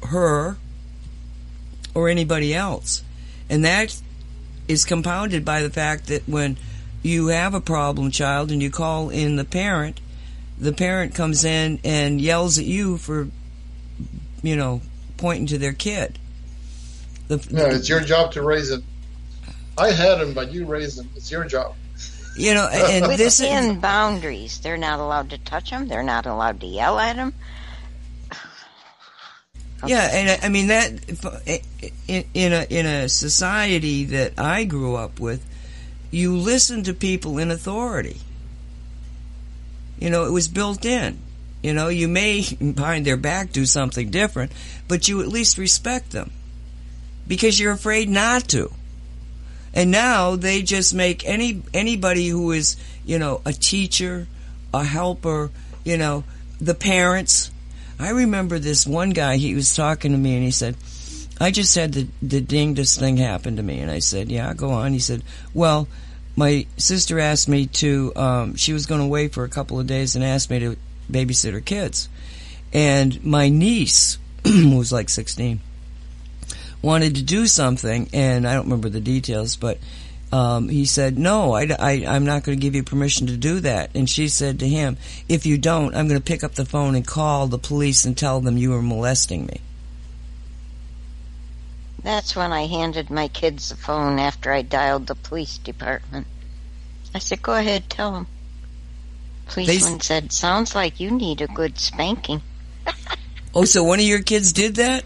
[0.04, 0.56] her
[1.94, 3.04] or anybody else
[3.50, 4.00] and that
[4.68, 6.58] is compounded by the fact that when
[7.02, 10.00] you have a problem child and you call in the parent
[10.58, 13.28] the parent comes in and yells at you for
[14.44, 14.82] you know,
[15.18, 16.20] pointing to their kid.
[17.30, 18.84] The, No, it's your job to raise them.
[19.78, 21.10] I had them, but you raised them.
[21.16, 21.76] It's your job.
[22.36, 25.88] You know, and this is Within boundaries, they're not allowed to touch them.
[25.88, 27.34] They're not allowed to yell at them.
[29.86, 30.92] yeah, and I- I mean that
[31.46, 35.46] eh, eh, in, in a in a society that I grew up with,
[36.12, 38.18] you listen to people in authority.
[40.00, 41.20] You know, it was built in.
[41.62, 42.42] You know, you may
[42.76, 44.52] behind their back do something different,
[44.88, 46.32] but you at least respect them
[47.28, 48.72] because you're afraid not to.
[49.74, 54.28] And now they just make any anybody who is, you know, a teacher,
[54.74, 55.52] a helper,
[55.84, 56.24] you know,
[56.62, 57.52] the parents.
[58.00, 60.76] I remember this one guy, he was talking to me and he said,
[61.40, 63.80] I just had the, the dingedest thing happen to me.
[63.80, 64.94] And I said, yeah, go on.
[64.94, 65.24] He said,
[65.54, 65.88] well,
[66.36, 69.88] my sister asked me to, um, she was going to wait for a couple of
[69.88, 70.78] days and asked me to
[71.12, 72.10] babysit her kids.
[72.72, 75.60] And my niece, was like 16,
[76.84, 79.80] wanted to do something, and I don't remember the details, but
[80.32, 83.92] um, he said, No, I, am not going to give you permission to do that.
[83.96, 84.98] And she said to him,
[85.30, 88.18] If you don't, I'm going to pick up the phone and call the police and
[88.18, 89.62] tell them you were molesting me.
[92.04, 96.28] That's when I handed my kids the phone after I dialed the police department.
[97.16, 98.28] I said, "Go ahead, tell them."
[99.46, 102.42] Policeman said, "Sounds like you need a good spanking."
[103.56, 105.06] Oh, so one of your kids did that?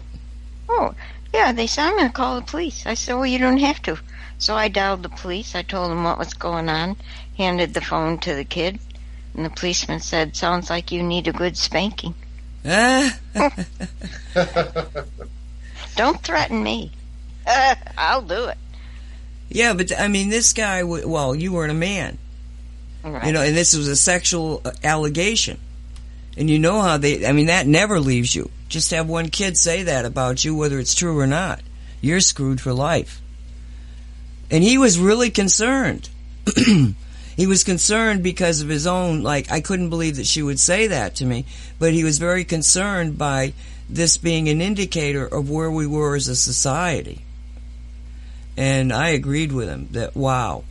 [0.70, 0.94] Oh,
[1.32, 2.86] yeah, they said, I'm going to call the police.
[2.86, 3.98] I said, well, you don't have to.
[4.38, 5.54] So I dialed the police.
[5.54, 6.96] I told them what was going on,
[7.36, 8.78] handed the phone to the kid,
[9.34, 12.14] and the policeman said, sounds like you need a good spanking.
[15.96, 16.92] Don't threaten me.
[17.98, 18.58] I'll do it.
[19.48, 22.18] yeah, but I mean, this guy, well, you weren't a man.
[23.02, 23.26] Right.
[23.26, 25.58] You know, and this was a sexual uh, allegation.
[26.36, 28.50] And you know how they, I mean, that never leaves you.
[28.68, 31.60] Just have one kid say that about you, whether it's true or not.
[32.00, 33.20] You're screwed for life.
[34.50, 36.08] And he was really concerned.
[37.36, 40.86] he was concerned because of his own, like, I couldn't believe that she would say
[40.88, 41.44] that to me,
[41.78, 43.52] but he was very concerned by
[43.88, 47.22] this being an indicator of where we were as a society.
[48.56, 50.64] And I agreed with him that, wow,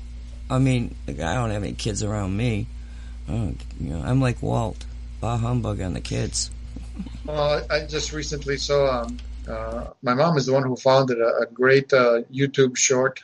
[0.50, 2.68] I mean, I don't have any kids around me.
[3.28, 4.86] You know, I'm like Walt,
[5.20, 6.52] bah humbug on the kids.
[7.26, 9.02] Well, I I just recently saw.
[9.02, 9.18] Um,
[9.48, 13.24] uh, my mom is the one who founded a, a great uh, YouTube short.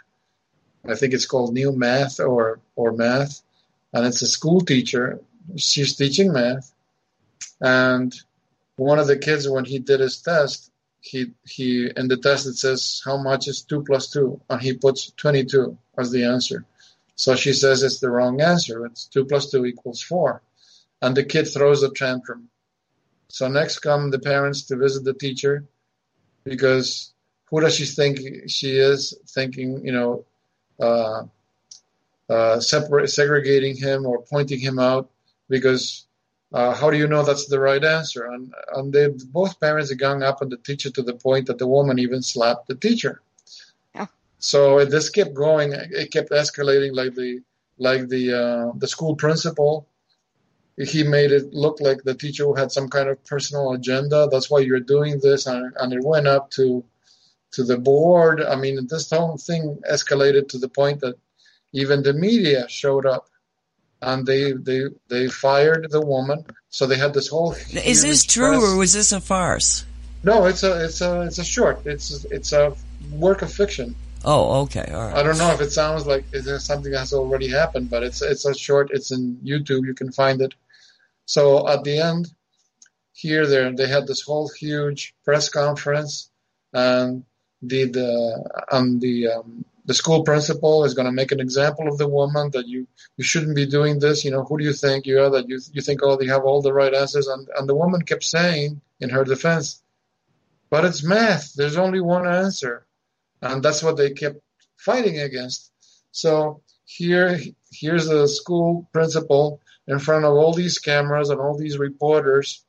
[0.88, 3.42] I think it's called New Math or or Math,
[3.94, 5.20] and it's a school teacher.
[5.58, 6.74] She's teaching math,
[7.62, 8.14] and
[8.78, 10.72] one of the kids when he did his test,
[11.02, 14.74] he he in the test it says how much is two plus two, and he
[14.74, 16.66] puts twenty two as the answer.
[17.16, 18.86] So she says it's the wrong answer.
[18.86, 20.42] It's two plus two equals four,
[21.02, 22.50] and the kid throws a tantrum.
[23.28, 25.66] So next come the parents to visit the teacher
[26.44, 27.14] because
[27.50, 29.18] who does she think she is?
[29.30, 30.26] Thinking, you know,
[30.80, 31.24] uh,
[32.30, 35.10] uh, separate, segregating him or pointing him out
[35.50, 36.06] because
[36.54, 38.26] uh, how do you know that's the right answer?
[38.26, 41.68] And, and they, both parents gang up on the teacher to the point that the
[41.68, 43.22] woman even slapped the teacher.
[43.96, 44.08] Oh.
[44.40, 45.74] So this kept going.
[45.74, 47.42] It kept escalating like the
[47.78, 49.88] like the uh, the school principal.
[50.78, 54.28] He made it look like the teacher had some kind of personal agenda.
[54.32, 56.84] That's why you're doing this, and, and it went up to
[57.52, 58.42] to the board.
[58.42, 61.16] I mean, this whole thing escalated to the point that
[61.74, 63.30] even the media showed up,
[64.02, 66.46] and they they they fired the woman.
[66.70, 67.54] So they had this whole.
[67.54, 69.86] Is this true press- or was this a farce?
[70.24, 71.86] No, it's a it's a it's a short.
[71.86, 72.76] It's it's a
[73.12, 73.96] work of fiction.
[74.26, 75.18] Oh, okay, all right.
[75.18, 78.22] I don't know if it sounds like is there something that's already happened, but it's
[78.22, 78.90] it's a short.
[78.92, 79.86] It's in YouTube.
[79.86, 80.54] You can find it.
[81.26, 82.28] So at the end,
[83.14, 86.30] here there they had this whole huge press conference,
[86.74, 87.24] and
[87.62, 91.98] the the and the um, the school principal is going to make an example of
[91.98, 92.88] the woman that you
[93.18, 94.26] you shouldn't be doing this.
[94.26, 96.44] You know who do you think you are that you you think oh they have
[96.44, 99.82] all the right answers, and and the woman kept saying in her defense,
[100.70, 101.54] but it's math.
[101.54, 102.86] There's only one answer
[103.44, 104.40] and that's what they kept
[104.78, 105.72] fighting against.
[106.12, 107.40] So here,
[107.72, 112.64] here's the school principal in front of all these cameras and all these reporters,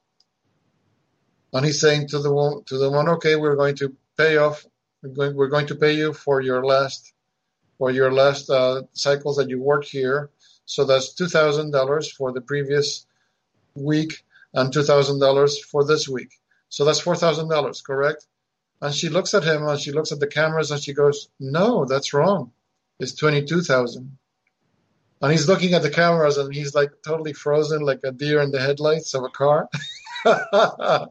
[1.53, 4.65] and he's saying to the one, to the one, okay, we're going to pay off,
[5.03, 7.13] we're going, we're going to pay you for your last,
[7.79, 10.31] for your last uh, cycles that you worked here.
[10.67, 13.07] So that's two thousand dollars for the previous
[13.75, 14.25] week
[14.55, 16.33] and two thousand dollars for this week.
[16.71, 18.27] So that's four thousand dollars, correct?
[18.81, 21.85] And she looks at him and she looks at the cameras and she goes, No,
[21.85, 22.53] that's wrong.
[22.99, 24.19] It's 22,000.
[25.25, 28.51] And he's looking at the cameras and he's like totally frozen, like a deer in
[28.51, 29.71] the headlights of a car.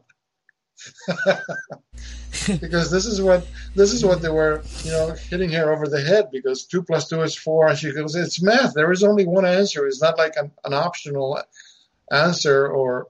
[2.60, 6.00] because this is what this is what they were, you know, hitting her over the
[6.00, 8.74] head because two plus two is four, and she goes, "It's math.
[8.74, 9.84] There is only one answer.
[9.84, 11.42] It's not like an, an optional
[12.12, 13.08] answer or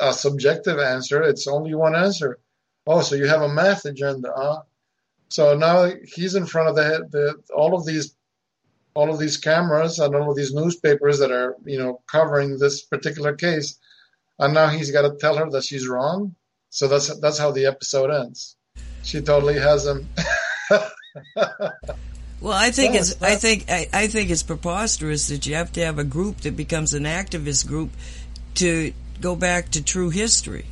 [0.00, 1.22] a subjective answer.
[1.22, 2.40] It's only one answer."
[2.88, 4.62] Oh, so you have a math agenda, huh?
[5.28, 8.16] So now he's in front of the, the all of these
[8.94, 12.82] all of these cameras and all of these newspapers that are you know covering this
[12.82, 13.78] particular case,
[14.38, 16.34] and now he's got to tell her that she's wrong.
[16.70, 18.56] So that's that's how the episode ends.
[19.02, 20.08] She totally has him.
[22.42, 25.84] Well, I think it's I think I, I think it's preposterous that you have to
[25.84, 27.90] have a group that becomes an activist group
[28.56, 30.66] to go back to true history.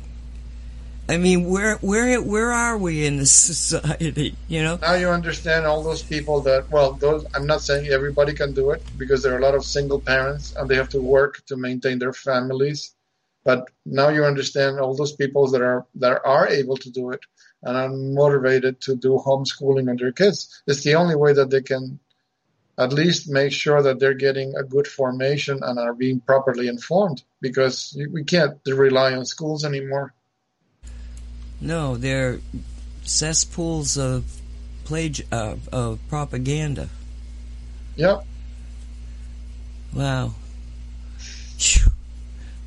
[1.11, 4.33] I mean, where where where are we in this society?
[4.47, 8.33] You know, now you understand all those people that well those i'm not saying everybody
[8.33, 11.01] can do it because there are a lot of single parents and they have to
[11.01, 12.95] work to maintain their families.
[13.43, 17.19] But now you understand all those people that are that are able to do it
[17.61, 20.63] and are motivated to do homeschooling on their kids.
[20.65, 21.99] It's the only way that they can
[22.77, 27.21] at least make sure that they're getting a good formation and are being properly informed
[27.41, 30.13] because we can't rely on schools anymore
[31.61, 32.39] no, they're
[33.03, 34.23] cesspools of
[34.85, 36.89] plagi- of, of propaganda.
[37.95, 38.25] yep
[39.93, 40.33] Wow.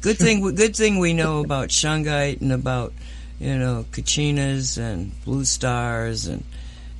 [0.03, 0.55] Good thing.
[0.55, 2.93] Good thing we know about shungite and about
[3.41, 6.45] you know kachinas and blue stars and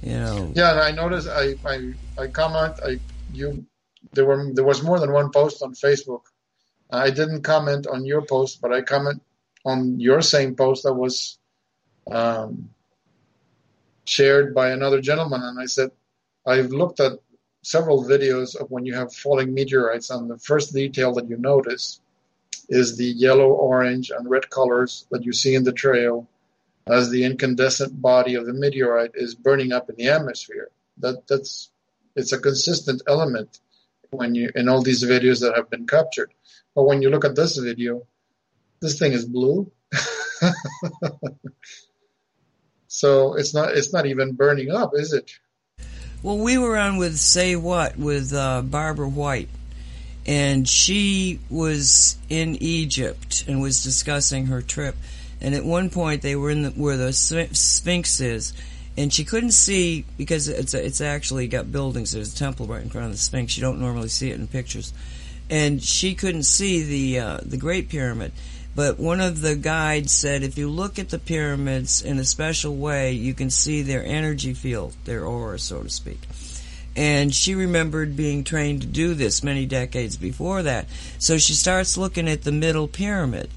[0.03, 2.99] you know Yeah, and I noticed I I, I comment I
[3.33, 3.67] you
[4.15, 6.23] there were there was more than one post on Facebook.
[6.91, 9.23] I didn't comment on your post, but I comment
[9.65, 11.39] on your same post that was
[12.11, 12.71] um,
[14.05, 15.91] shared by another gentleman, and I said
[16.47, 17.19] I've looked at
[17.63, 22.01] several videos of when you have falling meteorites, and the first detail that you notice
[22.69, 26.29] is the yellow, orange, and red colors that you see in the trail
[26.87, 30.69] as the incandescent body of the meteorite is burning up in the atmosphere.
[30.99, 31.71] That that's
[32.15, 33.61] it's a consistent element
[34.11, 36.33] when you in all these videos that have been captured.
[36.75, 38.07] But when you look at this video,
[38.81, 39.71] this thing is blue.
[42.95, 45.33] so it's not it's not even burning up, is it?
[46.23, 49.49] Well, we were on with Say What with uh, Barbara White,
[50.27, 54.95] and she was in Egypt and was discussing her trip.
[55.41, 58.53] And at one point, they were in the, where the Sphinx is,
[58.97, 62.13] and she couldn't see because it's it's actually got buildings.
[62.13, 63.57] There's a temple right in front of the Sphinx.
[63.57, 64.95] You don't normally see it in pictures,
[65.51, 68.31] and she couldn't see the uh, the Great Pyramid.
[68.77, 72.75] But one of the guides said if you look at the pyramids in a special
[72.75, 76.21] way, you can see their energy field, their aura, so to speak.
[76.97, 80.87] And she remembered being trained to do this many decades before that.
[81.19, 83.51] So she starts looking at the middle pyramid.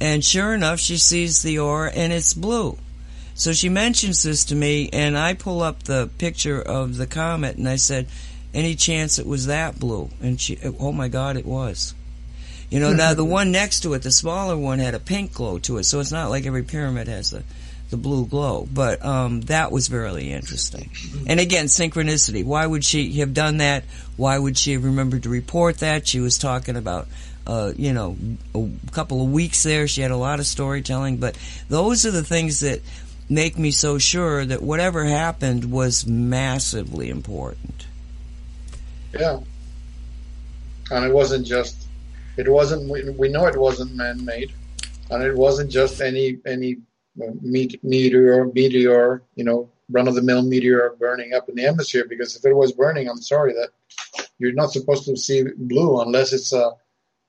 [0.00, 2.78] And sure enough, she sees the aura and it's blue.
[3.34, 7.56] So she mentions this to me, and I pull up the picture of the comet
[7.56, 8.08] and I said,
[8.52, 10.10] Any chance it was that blue?
[10.20, 11.94] And she, oh my God, it was.
[12.70, 15.58] You know, now the one next to it, the smaller one, had a pink glow
[15.60, 17.42] to it, so it's not like every pyramid has the
[17.90, 18.68] the blue glow.
[18.72, 20.90] But um, that was very interesting.
[21.26, 22.44] And again, synchronicity.
[22.44, 23.84] Why would she have done that?
[24.16, 26.06] Why would she have remembered to report that?
[26.06, 27.08] She was talking about.
[27.46, 28.14] Uh, you know,
[28.54, 31.34] a couple of weeks there, she had a lot of storytelling, but
[31.70, 32.82] those are the things that
[33.30, 37.86] make me so sure that whatever happened was massively important.
[39.18, 39.40] Yeah.
[40.90, 41.87] And it wasn't just,
[42.38, 44.52] it wasn't, we, we know it wasn't man-made.
[45.10, 46.76] And it wasn't just any, any
[47.22, 52.04] uh, meteor, meteor, you know, run-of-the-mill meteor burning up in the atmosphere.
[52.08, 53.70] Because if it was burning, I'm sorry that
[54.38, 56.72] you're not supposed to see blue unless it's a,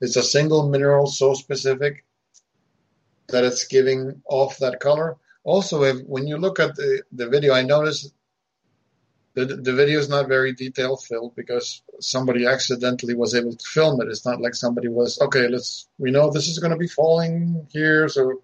[0.02, 2.06] it's a single mineral so specific
[3.30, 5.18] that it's giving off that color.
[5.44, 8.14] Also, if, when you look at the, the video, I noticed
[9.36, 14.02] the, the video is not very detail filled because somebody accidentally was able to film
[14.02, 14.08] it.
[14.08, 17.68] It's not like somebody was, okay, let's, we know this is going to be falling
[17.72, 18.42] here, so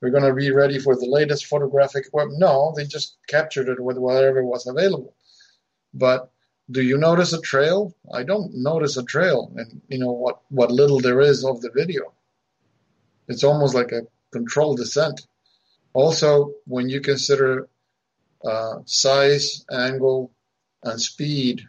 [0.00, 2.38] we're going to be ready for the latest photographic equipment.
[2.38, 5.14] No, they just captured it with whatever was available.
[5.92, 6.30] But
[6.70, 7.94] do you notice a trail?
[8.12, 11.70] I don't notice a trail, and you know what, what little there is of the
[11.74, 12.12] video.
[13.26, 15.26] It's almost like a controlled descent.
[15.94, 17.68] Also, when you consider
[18.44, 20.30] uh, size, angle,
[20.82, 21.68] and speed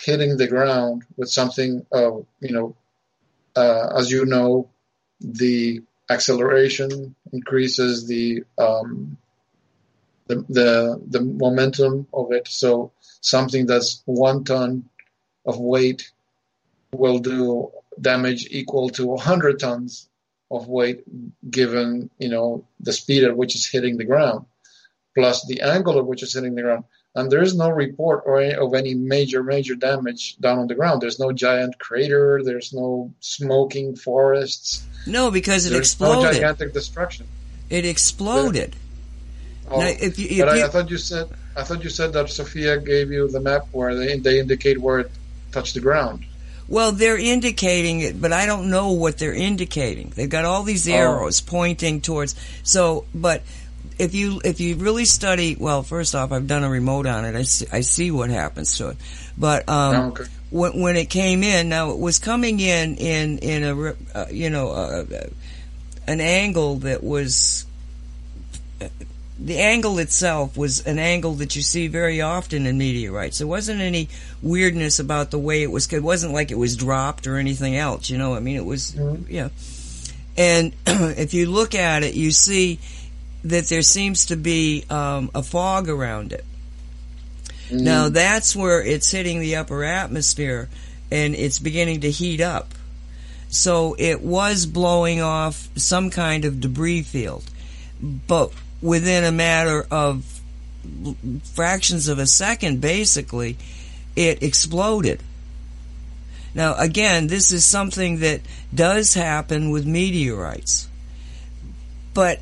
[0.00, 2.76] hitting the ground with something, uh, you know,
[3.56, 4.70] uh, as you know,
[5.20, 9.16] the acceleration increases the, um,
[10.26, 12.46] the the the momentum of it.
[12.48, 14.88] So something that's one ton
[15.44, 16.12] of weight
[16.92, 20.08] will do damage equal to 100 tons
[20.50, 21.02] of weight
[21.48, 24.46] given you know the speed at which it's hitting the ground
[25.20, 26.84] plus the angle at which it's hitting the ground
[27.16, 30.74] and there is no report or any, of any major major damage down on the
[30.80, 34.68] ground there's no giant crater there's no smoking forests
[35.06, 36.34] No, because it there's no exploded.
[36.34, 37.26] gigantic destruction
[37.78, 38.70] It exploded.
[39.72, 41.26] Oh, Now, if you, if but I, you- I thought you said
[41.56, 44.98] I thought you said that Sophia gave you the map where they they indicate where
[45.04, 45.10] it
[45.52, 46.18] touched the ground.
[46.76, 50.12] Well, they're indicating it, but I don't know what they're indicating.
[50.14, 50.92] They've got all these Oh.
[51.04, 52.36] arrows pointing towards.
[52.62, 53.42] So, but
[54.00, 57.36] if you if you really study, well, first off, I've done a remote on it.
[57.36, 58.96] I see, I see what happens to it.
[59.36, 60.24] But um, Oh, okay.
[60.50, 64.50] when when it came in, now it was coming in in in a uh, you
[64.50, 65.04] know uh,
[66.06, 67.66] an angle that was.
[69.42, 73.38] The angle itself was an angle that you see very often in meteorites.
[73.38, 74.10] There wasn't any
[74.42, 75.90] weirdness about the way it was.
[75.90, 78.10] It wasn't like it was dropped or anything else.
[78.10, 78.94] You know, I mean, it was
[79.30, 79.48] yeah.
[80.36, 82.80] And if you look at it, you see
[83.44, 86.44] that there seems to be um, a fog around it.
[87.70, 90.68] Now that's where it's hitting the upper atmosphere
[91.10, 92.74] and it's beginning to heat up.
[93.48, 97.44] So it was blowing off some kind of debris field.
[98.00, 100.40] But within a matter of
[101.54, 103.56] fractions of a second, basically,
[104.16, 105.22] it exploded.
[106.54, 108.40] Now, again, this is something that
[108.74, 110.88] does happen with meteorites.
[112.14, 112.40] But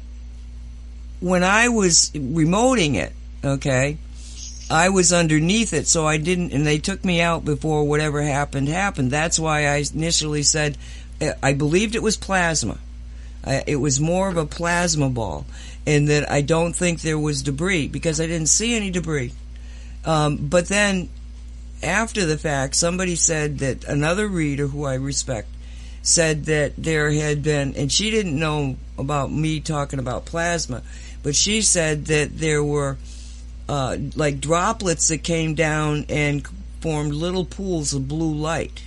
[1.20, 3.12] when I was remoting it,
[3.44, 3.98] okay,
[4.70, 8.68] I was underneath it, so I didn't, and they took me out before whatever happened
[8.68, 9.10] happened.
[9.10, 10.76] That's why I initially said
[11.20, 12.78] uh, I believed it was plasma.
[13.66, 15.46] It was more of a plasma ball,
[15.86, 19.32] and that I don't think there was debris because I didn't see any debris.
[20.04, 21.08] Um, but then,
[21.82, 25.48] after the fact, somebody said that another reader who I respect
[26.02, 30.82] said that there had been, and she didn't know about me talking about plasma,
[31.22, 32.96] but she said that there were
[33.68, 36.46] uh, like droplets that came down and
[36.80, 38.84] formed little pools of blue light.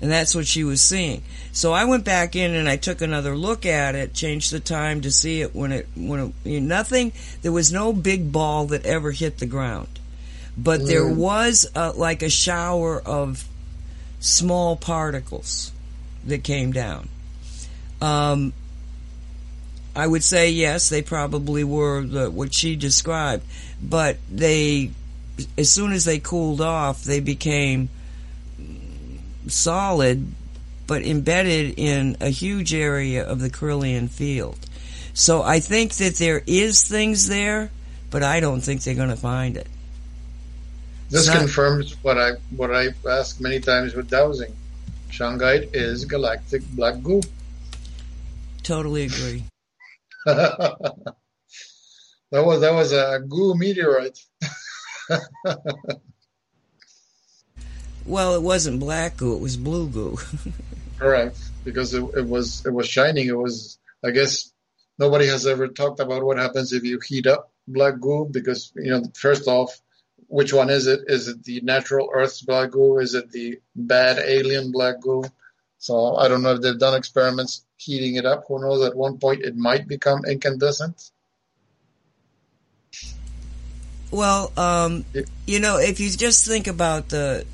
[0.00, 1.22] And that's what she was seeing.
[1.52, 5.00] So I went back in and I took another look at it, changed the time
[5.00, 7.12] to see it when it when it, you know, nothing.
[7.40, 9.88] There was no big ball that ever hit the ground,
[10.56, 13.48] but there was uh like a shower of
[14.20, 15.72] small particles
[16.26, 17.08] that came down.
[18.02, 18.52] Um,
[19.96, 23.44] I would say yes, they probably were the, what she described,
[23.82, 24.90] but they,
[25.56, 27.88] as soon as they cooled off, they became
[29.48, 30.26] solid,
[30.86, 34.58] but embedded in a huge area of the Karelian field.
[35.14, 37.70] So I think that there is things there,
[38.10, 39.66] but I don't think they're going to find it.
[41.08, 44.54] This not- confirms what I what I've asked many times with dowsing.
[45.10, 47.22] Shungite is galactic black goo.
[48.62, 49.44] Totally agree.
[50.34, 51.14] that
[52.32, 54.18] was that was a goo meteorite.
[58.06, 60.16] Well, it wasn't black goo; it was blue goo.
[60.98, 63.26] Correct, because it, it was it was shining.
[63.26, 64.52] It was, I guess,
[64.96, 68.28] nobody has ever talked about what happens if you heat up black goo.
[68.30, 69.80] Because you know, first off,
[70.28, 71.00] which one is it?
[71.08, 72.98] Is it the natural Earth's black goo?
[72.98, 75.24] Is it the bad alien black goo?
[75.78, 78.44] So I don't know if they've done experiments heating it up.
[78.48, 78.84] Who knows?
[78.84, 81.10] At one point, it might become incandescent.
[84.10, 87.44] well, um, It- you know, if you just think about the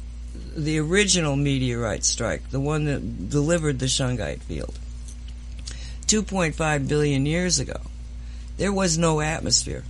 [0.55, 4.79] the original meteorite strike, the one that delivered the Shungite field,
[6.07, 7.81] 2.5 billion years ago,
[8.59, 9.85] there was no atmosphere.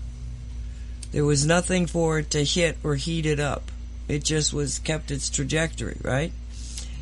[1.10, 3.70] There was nothing for it to hit or heat it up.
[4.06, 6.32] It just was kept its trajectory, right?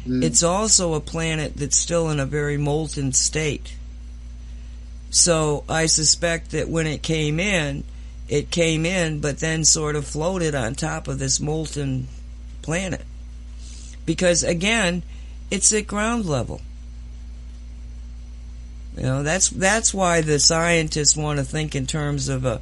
[0.06, 0.22] Mm.
[0.22, 3.74] It's also a planet that's still in a very molten state.
[5.10, 7.84] So I suspect that when it came in,
[8.28, 12.06] it came in, but then sort of floated on top of this molten
[12.62, 13.04] planet.
[14.06, 15.02] Because again,
[15.50, 16.60] it's at ground level.
[18.96, 22.60] You know, that's that's why the scientists want to think in terms of a,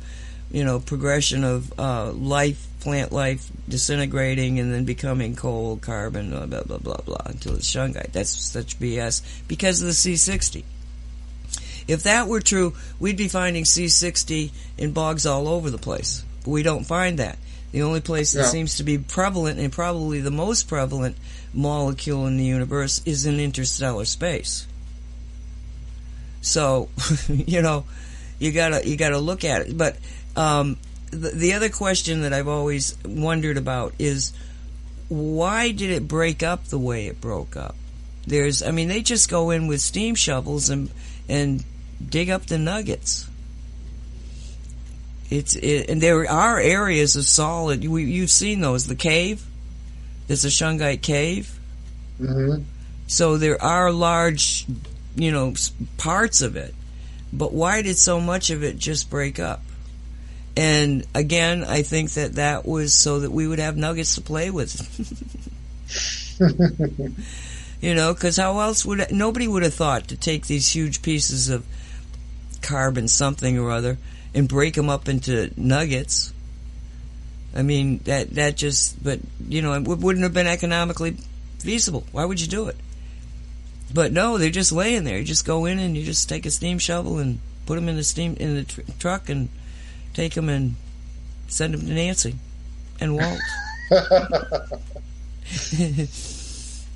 [0.50, 6.46] you know, progression of uh, life, plant life disintegrating and then becoming coal, carbon, blah
[6.46, 8.12] blah blah blah blah until it's shungite.
[8.12, 10.64] That's such BS because of the C60.
[11.86, 16.22] If that were true, we'd be finding C60 in bogs all over the place.
[16.44, 17.38] But we don't find that.
[17.72, 18.46] The only place that Yeah.
[18.48, 21.16] seems to be prevalent and probably the most prevalent
[21.52, 24.66] molecule in the universe is in interstellar space.
[26.40, 26.88] So,
[27.28, 27.84] you know,
[28.38, 29.76] you gotta you gotta look at it.
[29.76, 29.96] But
[30.38, 30.76] um,
[31.10, 34.32] the, the other question that I've always wondered about is
[35.08, 37.74] why did it break up the way it broke up?
[38.26, 40.90] There's, I mean, they just go in with steam shovels and
[41.28, 41.64] and
[42.06, 43.26] dig up the nuggets.
[45.30, 47.82] It's it, and there are areas of solid.
[47.82, 48.86] You, you've seen those.
[48.86, 49.44] The cave.
[50.26, 51.58] There's a shungite cave.
[52.18, 52.62] hmm
[53.06, 54.66] So there are large,
[55.16, 55.54] you know,
[55.96, 56.74] parts of it.
[57.32, 59.62] But why did so much of it just break up?
[60.58, 64.50] And again, I think that that was so that we would have nuggets to play
[64.50, 64.74] with.
[67.80, 71.48] you know, because how else would nobody would have thought to take these huge pieces
[71.48, 71.64] of
[72.60, 73.98] carbon something or other
[74.34, 76.32] and break them up into nuggets?
[77.54, 81.18] I mean that that just, but you know, it wouldn't have been economically
[81.60, 82.04] feasible.
[82.10, 82.76] Why would you do it?
[83.94, 85.18] But no, they're just laying there.
[85.18, 87.94] You just go in and you just take a steam shovel and put them in
[87.94, 89.50] the steam in the tr- truck and
[90.18, 90.74] take them and
[91.46, 92.34] send them to Nancy
[93.00, 93.38] and Walt.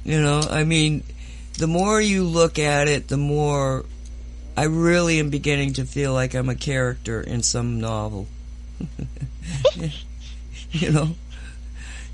[0.04, 1.04] you know, I mean,
[1.56, 3.84] the more you look at it, the more
[4.56, 8.26] I really am beginning to feel like I'm a character in some novel.
[10.72, 11.14] you know?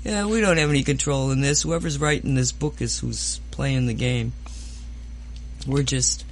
[0.03, 1.63] Yeah, we don't have any control in this.
[1.63, 4.33] Whoever's writing this book is who's playing the game.
[5.65, 6.23] We're just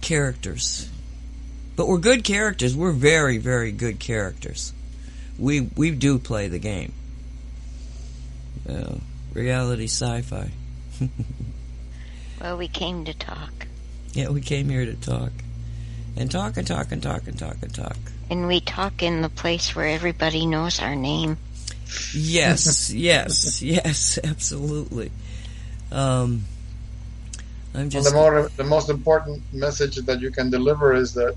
[0.00, 0.88] characters.
[1.76, 2.76] But we're good characters.
[2.76, 4.72] We're very, very good characters.
[5.38, 6.92] We we do play the game.
[8.68, 8.96] Uh,
[9.32, 10.50] reality sci-fi.
[12.40, 13.66] Well, we came to talk.
[14.12, 15.32] Yeah, we came here to talk.
[16.14, 17.96] And talk and talk and talk and talk and talk.
[18.28, 21.38] And we talk in the place where everybody knows our name.
[22.12, 25.10] Yes, yes, yes, absolutely.
[25.90, 26.44] Um,
[27.72, 31.34] I'm Well, just the more the most important message that you can deliver is that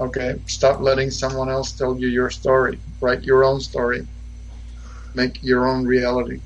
[0.00, 2.80] okay, stop letting someone else tell you your story.
[3.00, 4.06] Write your own story.
[5.14, 6.40] Make your own reality.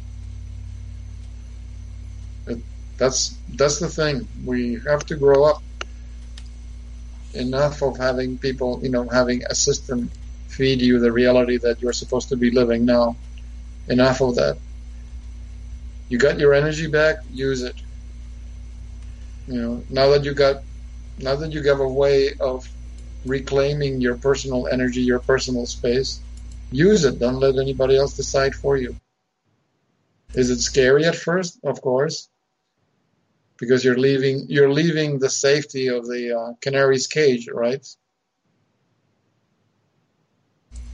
[2.47, 2.59] It,
[2.99, 4.27] that's that's the thing.
[4.45, 5.63] We have to grow up.
[7.35, 10.11] Enough of having people, you know, having a system
[10.49, 13.17] feed you the reality that you're supposed to be living now.
[13.89, 14.59] Enough of that.
[16.09, 17.77] You got your energy back, use it.
[19.49, 20.63] You know, now that you got
[21.19, 22.69] now that you have a way of
[23.25, 26.21] reclaiming your personal energy, your personal space,
[26.71, 27.19] use it.
[27.19, 28.97] Don't let anybody else decide for you.
[30.35, 31.59] Is it scary at first?
[31.65, 32.29] Of course.
[33.59, 37.87] Because you're leaving you're leaving the safety of the uh, canary's cage, right?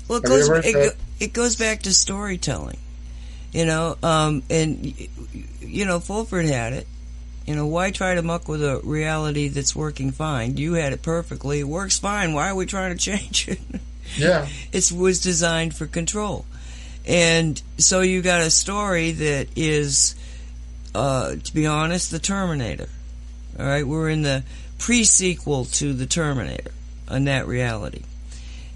[0.08, 0.90] Well, it goes it, go-
[1.20, 2.78] it goes back to storytelling,
[3.52, 3.96] you know.
[4.02, 4.92] Um, and
[5.60, 6.86] you know, Fulford had it.
[7.46, 10.56] You know, why try to muck with a reality that's working fine?
[10.56, 11.60] You had it perfectly.
[11.60, 12.32] It works fine.
[12.32, 13.60] Why are we trying to change it?
[14.16, 14.48] Yeah.
[14.72, 16.44] it was designed for control,
[17.06, 20.16] and so you got a story that is,
[20.94, 22.88] uh, to be honest, the Terminator.
[23.58, 24.42] All right, we're in the
[24.78, 26.72] pre-sequel to the Terminator
[27.08, 28.02] on that reality.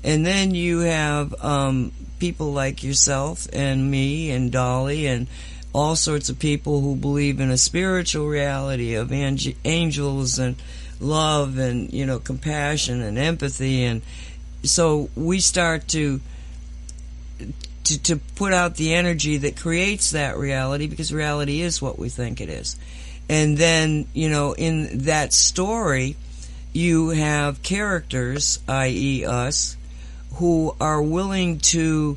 [0.04, 5.26] And then you have um, people like yourself and me and Dolly and
[5.74, 10.56] all sorts of people who believe in a spiritual reality of ang- angels and
[11.00, 14.00] love and you know compassion and empathy and
[14.62, 16.20] so we start to
[17.84, 22.08] to, to put out the energy that creates that reality because reality is what we
[22.08, 22.76] think it is.
[23.28, 26.16] And then, you know, in that story,
[26.72, 29.76] you have characters, i.e., us,
[30.36, 32.16] who are willing to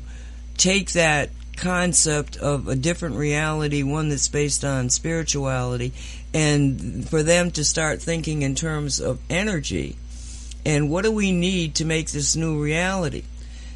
[0.56, 5.92] take that concept of a different reality, one that's based on spirituality,
[6.32, 9.96] and for them to start thinking in terms of energy
[10.64, 13.24] and what do we need to make this new reality.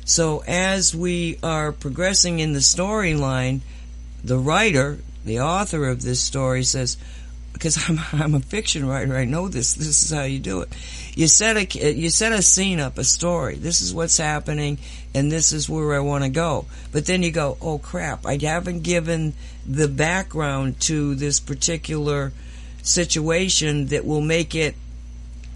[0.05, 3.61] So as we are progressing in the storyline,
[4.23, 6.97] the writer, the author of this story says,
[7.53, 9.75] because I'm, I'm a fiction writer, I know this.
[9.75, 10.69] This is how you do it.
[11.15, 13.57] You set a you set a scene up, a story.
[13.57, 14.79] This is what's happening,
[15.15, 16.67] and this is where I want to go.
[16.91, 18.27] But then you go, oh crap!
[18.27, 19.35] I haven't given
[19.67, 22.33] the background to this particular
[22.83, 24.75] situation that will make it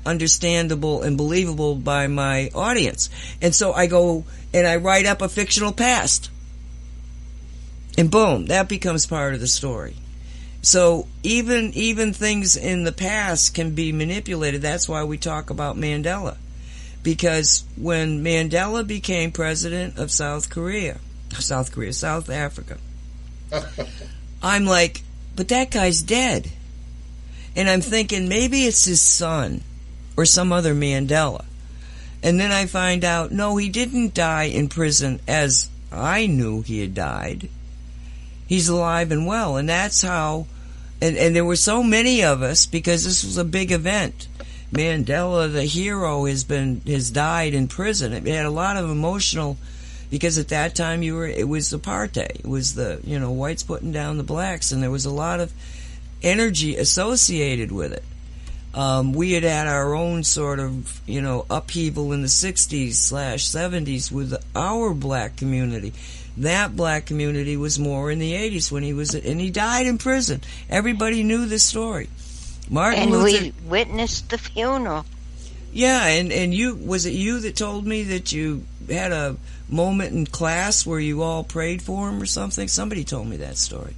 [0.04, 3.10] understandable and believable by my audience.
[3.42, 4.24] And so I go
[4.54, 6.30] and I write up a fictional past.
[7.98, 9.96] And boom, that becomes part of the story.
[10.62, 14.62] So even even things in the past can be manipulated.
[14.62, 16.36] That's why we talk about Mandela.
[17.06, 20.98] Because when Mandela became president of South Korea,
[21.38, 22.78] South Korea, South Africa,
[24.42, 25.02] I'm like,
[25.36, 26.50] but that guy's dead.
[27.54, 29.62] And I'm thinking maybe it's his son
[30.16, 31.44] or some other Mandela.
[32.24, 36.80] And then I find out, no, he didn't die in prison as I knew he
[36.80, 37.48] had died.
[38.48, 39.56] He's alive and well.
[39.56, 40.48] And that's how,
[41.00, 44.26] and, and there were so many of us because this was a big event.
[44.72, 48.12] Mandela, the hero, has been, has died in prison.
[48.12, 49.56] It had a lot of emotional,
[50.10, 52.40] because at that time you were, it was apartheid.
[52.40, 55.40] It was the, you know, whites putting down the blacks and there was a lot
[55.40, 55.52] of
[56.22, 58.04] energy associated with it.
[58.74, 63.48] Um, we had had our own sort of, you know, upheaval in the 60s slash
[63.48, 65.94] 70s with our black community.
[66.36, 69.96] That black community was more in the 80s when he was, and he died in
[69.96, 70.42] prison.
[70.68, 72.10] Everybody knew the story.
[72.68, 73.44] Martin And Luther.
[73.44, 75.04] we witnessed the funeral.
[75.72, 79.36] Yeah, and, and you, was it you that told me that you had a
[79.68, 82.66] moment in class where you all prayed for him or something?
[82.68, 83.94] Somebody told me that story.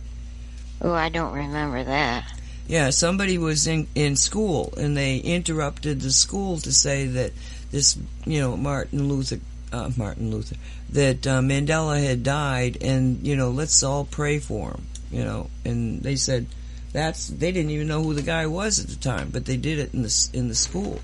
[0.83, 2.33] Oh, I don't remember that.
[2.67, 7.33] Yeah, somebody was in in school and they interrupted the school to say that
[7.71, 7.97] this,
[8.27, 9.41] you know, Martin Luther,
[9.73, 10.57] uh, Martin Luther,
[10.91, 14.87] that uh, Mandela had died, and you know, let's all pray for him.
[15.11, 16.47] You know, and they said
[16.93, 19.79] that's they didn't even know who the guy was at the time, but they did
[19.79, 21.01] it in the in the school.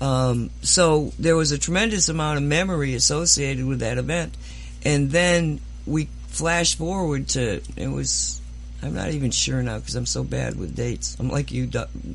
[0.00, 4.36] Um, so there was a tremendous amount of memory associated with that event,
[4.84, 8.40] and then we flash forward to it was
[8.82, 11.16] I'm not even sure now because I'm so bad with dates.
[11.18, 11.68] I'm like you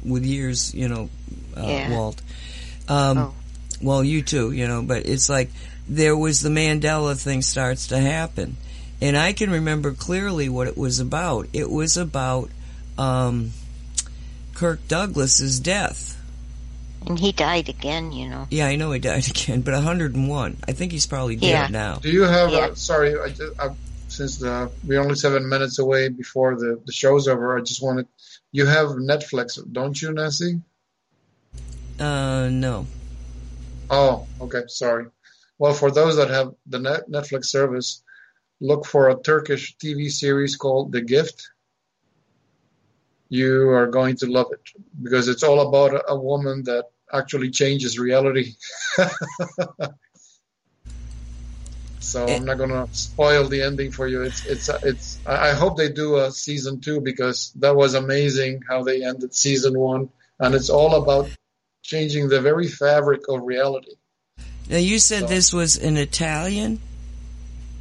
[0.06, 1.10] with years, you know,
[1.58, 1.92] uh, Yeah.
[1.92, 2.22] Walt.
[2.88, 3.34] Um, Oh.
[3.82, 5.50] Well, you too, you know, but it's like
[5.90, 8.56] there was the Mandela thing starts to happen.
[9.04, 11.50] And I can remember clearly what it was about.
[11.52, 12.50] It was about
[12.98, 13.52] um,
[14.54, 16.18] Kirk Douglas's death.
[17.06, 18.48] And he died again, you know.
[18.50, 20.58] Yeah, I know he died again, but 101.
[20.66, 21.68] I think he's probably dead Yeah.
[21.68, 21.96] now.
[21.98, 22.52] Do you have?
[22.52, 22.58] Yeah.
[22.60, 23.72] Uh, sorry, I just, I,
[24.08, 28.08] since the, we're only seven minutes away before the the show's over, I just wanted.
[28.54, 30.62] You have Netflix, don't you, Nancy?
[32.00, 32.86] Uh, no.
[33.90, 35.08] Oh, okay, sorry.
[35.58, 36.78] Well, for those that have the
[37.10, 38.03] Netflix service,
[38.64, 41.50] look for a Turkish TV series called The Gift.
[43.28, 44.62] You are going to love it
[45.02, 48.54] because it's all about a, woman that actually changes reality.
[52.00, 54.22] so I'm not gonna spoil the ending for you.
[54.22, 55.20] It's it's it's.
[55.26, 59.36] I I hope they do a season two because that was amazing how they ended
[59.36, 60.10] season one,
[60.40, 61.30] and it's all about
[61.82, 63.96] changing the very fabric of reality.
[64.70, 66.80] Now you said So- this was in Italian,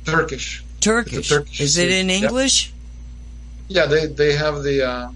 [0.06, 0.64] Turkish.
[0.82, 1.28] Turkish.
[1.28, 2.10] Turkish Is it in.
[2.10, 2.72] English?
[3.68, 4.82] Yeah, they they have the.
[4.82, 5.08] Uh,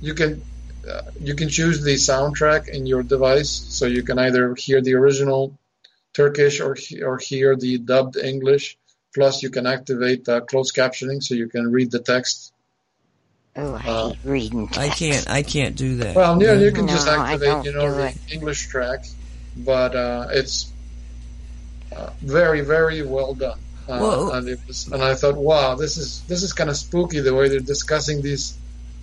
[0.00, 0.42] you can
[0.90, 4.94] uh, you can choose the soundtrack in your device, so you can either hear the
[4.94, 5.56] original
[6.12, 8.76] Turkish or or hear the dubbed English.
[9.14, 12.52] Plus, you can activate uh, closed captioning, so you can read the text.
[13.54, 14.68] Oh, I Uh, hate reading.
[14.72, 15.28] I can't.
[15.28, 16.16] I can't do that.
[16.16, 18.16] Well, yeah, you can just No, I activate, you know, the it.
[18.32, 19.04] English track,
[19.56, 20.72] but uh, it's
[21.94, 23.58] uh, very, very well done.
[24.00, 27.20] Uh, and it was, and I thought, wow, this is this is kind of spooky
[27.20, 28.56] the way they're discussing these.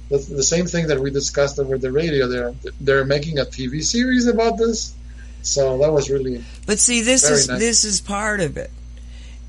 [0.10, 2.28] The, the same thing that we discussed over the radio.
[2.28, 4.96] They're they're making a TV series about this,
[5.42, 7.60] so that was really But see, this is nice.
[7.60, 8.72] this is part of it.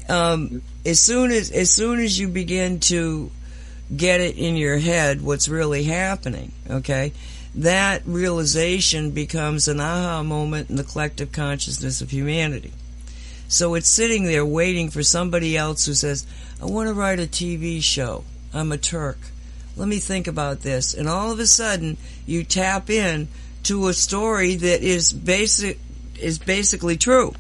[0.09, 3.31] Um, as soon as as soon as you begin to
[3.95, 7.13] get it in your head what's really happening, okay?
[7.57, 12.73] That realization becomes an aha moment in the collective consciousness of humanity.
[13.51, 16.25] So it's sitting there waiting for somebody else who says,
[16.63, 18.23] I want to write a TV show.
[18.55, 19.19] I'm a Turk.
[19.77, 20.95] Let me think about this.
[20.95, 21.97] And all of a sudden,
[22.27, 23.27] you tap in
[23.65, 25.81] to a story that is basic,
[26.17, 27.35] is basically true.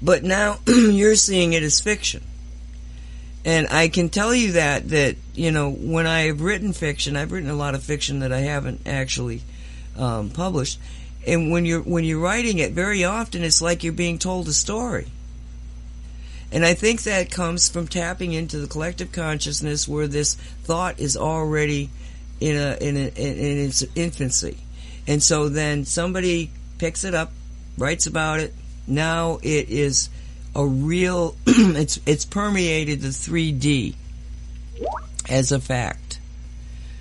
[0.00, 2.22] But now you're seeing it as fiction.
[3.44, 7.32] And I can tell you that, that, you know, when I have written fiction, I've
[7.32, 9.42] written a lot of fiction that I haven't actually
[9.96, 10.78] um, published.
[11.26, 14.52] And when you're, when you're writing it, very often it's like you're being told a
[14.52, 15.08] story.
[16.52, 21.16] And I think that comes from tapping into the collective consciousness where this thought is
[21.16, 21.90] already
[22.40, 24.58] in a, in, a, in its infancy.
[25.08, 27.32] And so then somebody picks it up,
[27.76, 28.54] writes about it.
[28.86, 30.08] Now it is
[30.54, 33.96] a real, it's, it's permeated the 3D
[35.28, 36.20] as a fact,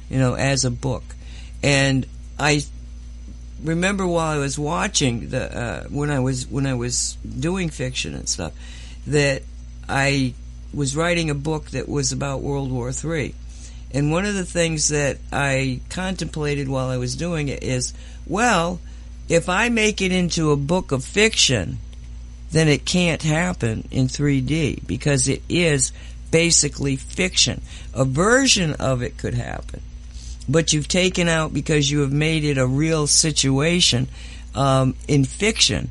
[0.10, 1.04] you know, as a book.
[1.62, 2.08] And
[2.40, 2.64] I
[3.66, 8.14] remember while I was watching the, uh, when I was, when I was doing fiction
[8.14, 8.54] and stuff,
[9.08, 9.44] that
[9.88, 10.34] I
[10.74, 13.34] was writing a book that was about World War III.
[13.92, 17.94] And one of the things that I contemplated while I was doing it is,
[18.28, 18.80] well,
[19.30, 21.78] if I make it into a book of fiction,
[22.52, 25.92] then it can't happen in 3D because it is
[26.30, 27.62] basically fiction.
[27.94, 29.82] A version of it could happen,
[30.48, 34.08] but you've taken out because you have made it a real situation
[34.54, 35.90] um, in fiction.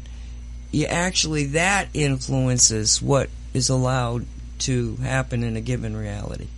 [0.70, 4.26] You actually that influences what is allowed
[4.60, 6.48] to happen in a given reality.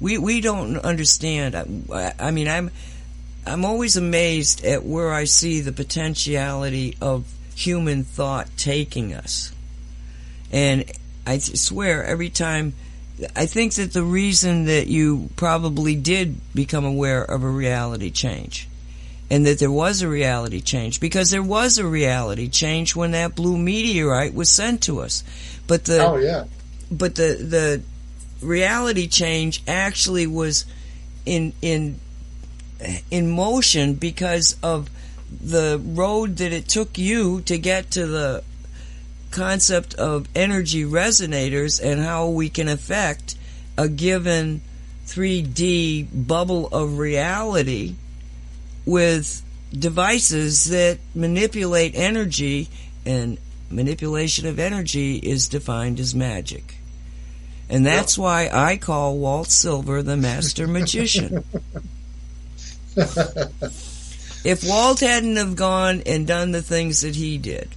[0.00, 1.54] We we don't understand.
[1.54, 2.70] I, I mean, I'm
[3.46, 9.52] I'm always amazed at where I see the potentiality of human thought taking us.
[10.50, 10.84] And
[11.26, 12.74] I swear every time,
[13.36, 18.68] I think that the reason that you probably did become aware of a reality change
[19.30, 23.34] and that there was a reality change because there was a reality change when that
[23.34, 25.22] blue meteorite was sent to us.
[25.66, 26.44] But the, Oh yeah.
[26.90, 27.82] but the, the
[28.44, 30.66] reality change actually was
[31.24, 32.00] in, in,
[33.10, 34.90] in motion because of
[35.30, 38.44] the road that it took you to get to the
[39.34, 43.34] concept of energy resonators and how we can affect
[43.76, 44.62] a given
[45.06, 47.96] 3D bubble of reality
[48.86, 49.42] with
[49.76, 52.68] devices that manipulate energy
[53.04, 53.36] and
[53.70, 56.76] manipulation of energy is defined as magic.
[57.68, 61.44] And that's why I call Walt Silva the master magician.
[64.44, 67.68] if Walt hadn't have gone and done the things that he did,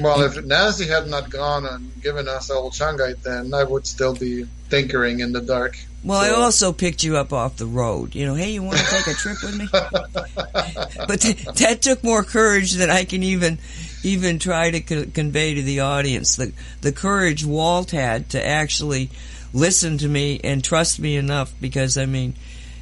[0.00, 4.14] Well, if Nancy had not gone and given us old Shungite, then I would still
[4.14, 5.78] be tinkering in the dark.
[6.04, 8.14] well, I also picked you up off the road.
[8.14, 9.68] You know, hey, you want to take a trip with me?
[9.72, 13.58] but th- that took more courage than I can even
[14.04, 16.36] even try to co- convey to the audience.
[16.36, 19.10] The the courage Walt had to actually
[19.52, 22.34] listen to me and trust me enough because I mean,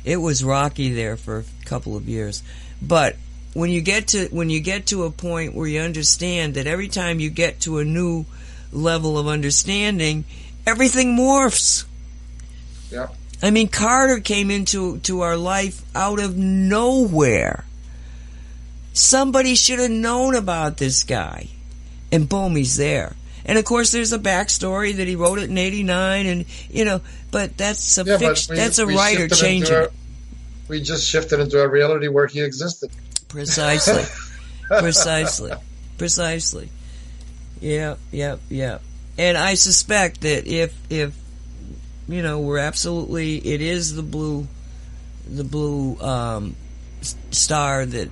[0.04, 2.42] it was rocky there for a couple of years.
[2.82, 3.16] But
[3.56, 6.88] when you get to when you get to a point where you understand that every
[6.88, 8.26] time you get to a new
[8.70, 10.24] level of understanding,
[10.66, 11.86] everything morphs.
[12.90, 13.08] Yeah.
[13.42, 17.64] I mean, Carter came into to our life out of nowhere.
[18.92, 21.48] Somebody should have known about this guy,
[22.12, 23.16] and boom, he's there.
[23.46, 27.00] And of course, there's a backstory that he wrote it in '89, and you know,
[27.30, 28.54] but that's a Yeah, but fiction.
[28.54, 29.88] we- that's a writer changing a-
[30.68, 32.90] We just shifted into a reality where he existed.
[33.36, 34.02] Precisely,
[34.68, 35.52] precisely,
[35.98, 36.70] precisely.
[37.60, 38.78] Yeah, yeah, yeah.
[39.18, 41.14] And I suspect that if if
[42.08, 44.48] you know we're absolutely, it is the blue,
[45.28, 46.56] the blue um,
[47.30, 48.10] star that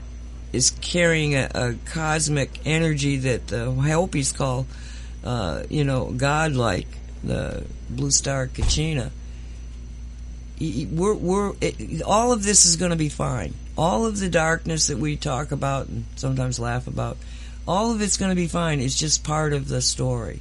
[0.52, 4.66] is carrying a, a cosmic energy that the Hopis call,
[5.24, 6.88] uh, you know, godlike,
[7.22, 9.10] the blue star Kachina.
[10.60, 13.54] We're, we're, it, all of this is going to be fine.
[13.76, 17.16] All of the darkness that we talk about and sometimes laugh about,
[17.66, 18.80] all of it's going to be fine.
[18.80, 20.40] It's just part of the story.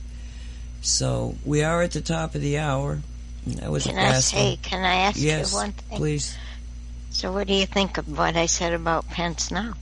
[0.82, 3.02] So we are at the top of the hour.
[3.48, 4.58] That was Can I say, one.
[4.58, 5.98] can I ask Yes, you one thing?
[5.98, 6.38] please.
[7.10, 9.74] So what do you think of what I said about Pence now?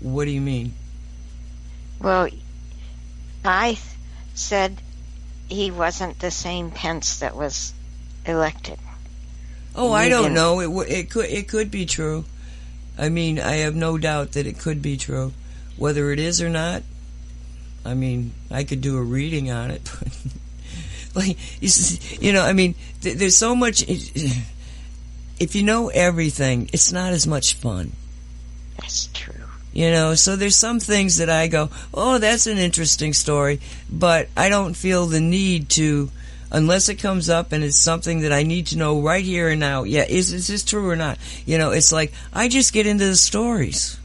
[0.00, 0.74] What do you mean?
[2.00, 2.28] Well,
[3.44, 3.78] I
[4.34, 4.80] said
[5.48, 7.72] he wasn't the same Pence that was
[8.26, 8.78] elected.
[9.74, 10.60] Oh, I don't know.
[10.60, 12.24] It w- it could it could be true.
[12.98, 15.32] I mean, I have no doubt that it could be true.
[15.76, 16.82] Whether it is or not,
[17.84, 19.90] I mean, I could do a reading on it.
[21.14, 21.70] like you,
[22.20, 23.84] you know, I mean, th- there's so much.
[25.38, 27.92] If you know everything, it's not as much fun.
[28.78, 29.34] That's true.
[29.72, 34.28] You know, so there's some things that I go, oh, that's an interesting story, but
[34.36, 36.10] I don't feel the need to,
[36.52, 39.58] unless it comes up and it's something that I need to know right here and
[39.58, 39.82] now.
[39.84, 41.18] Yeah, is, is this true or not?
[41.46, 43.98] You know, it's like, I just get into the stories.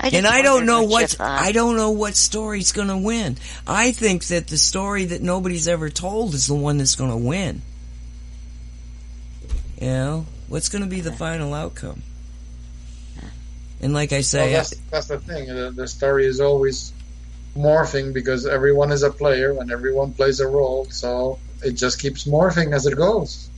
[0.00, 1.40] I And I don't know what you what, thought.
[1.42, 3.36] I don't know what story's gonna win.
[3.66, 7.62] I think that the story that nobody's ever told is the one that's gonna win.
[9.80, 10.26] You know?
[10.48, 12.02] What's gonna be the final outcome?
[13.82, 15.48] And like I Well, say, that's, that's the thing.
[15.48, 16.92] The, the story is always
[17.56, 20.86] morphing because everyone is a player and everyone plays a role.
[20.90, 23.48] So it just keeps morphing as it goes.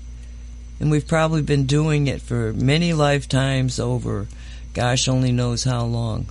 [0.81, 4.29] and we've probably been doing it for many lifetimes over
[4.75, 6.27] gosh only knows how long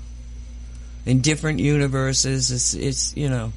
[1.05, 3.51] in different universes it's it's you know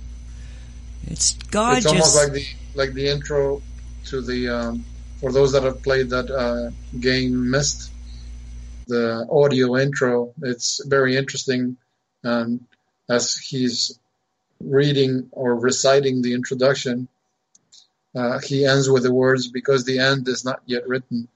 [1.06, 3.62] it's god it's almost like the like the intro
[4.06, 4.84] to the um,
[5.20, 7.92] for those that have played that uh, game Myst,
[8.88, 10.32] the audio intro.
[10.42, 11.76] It's very interesting,
[12.24, 12.66] and
[13.08, 13.99] as he's
[14.60, 17.08] reading or reciting the introduction,
[18.14, 21.28] uh, he ends with the words "because the end is not yet written."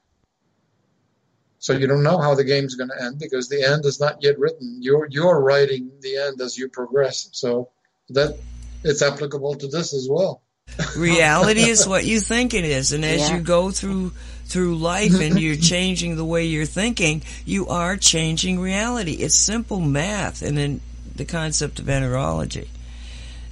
[1.59, 4.23] So you don't know how the game's going to end because the end is not
[4.23, 4.79] yet written.
[4.81, 7.29] You're you're writing the end as you progress.
[7.33, 7.71] So
[8.11, 8.37] that
[8.83, 10.43] it's applicable to this as well.
[10.97, 13.37] reality is what you think it is and as Yeah.
[13.37, 14.13] you go through
[14.47, 19.79] through life and you're changing the way you're thinking you are changing reality it's simple
[19.79, 20.81] math and then
[21.17, 22.67] the concept of enterology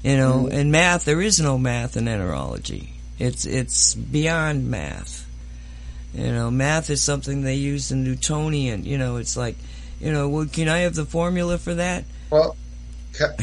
[0.02, 2.92] you know in math there is no math in enterology
[3.22, 5.28] it's it's beyond math.
[6.12, 8.84] You know math is something they use in newtonian.
[8.84, 9.56] You know it's like
[10.00, 12.04] you know well can i have the formula for that?
[12.30, 12.56] Well,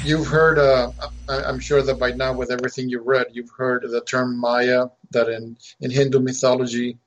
[0.04, 0.92] you've heard, uh,
[1.30, 5.30] I'm sure that by now, with everything you've read, you've heard the term Maya, that
[5.30, 6.98] in, in Hindu mythology,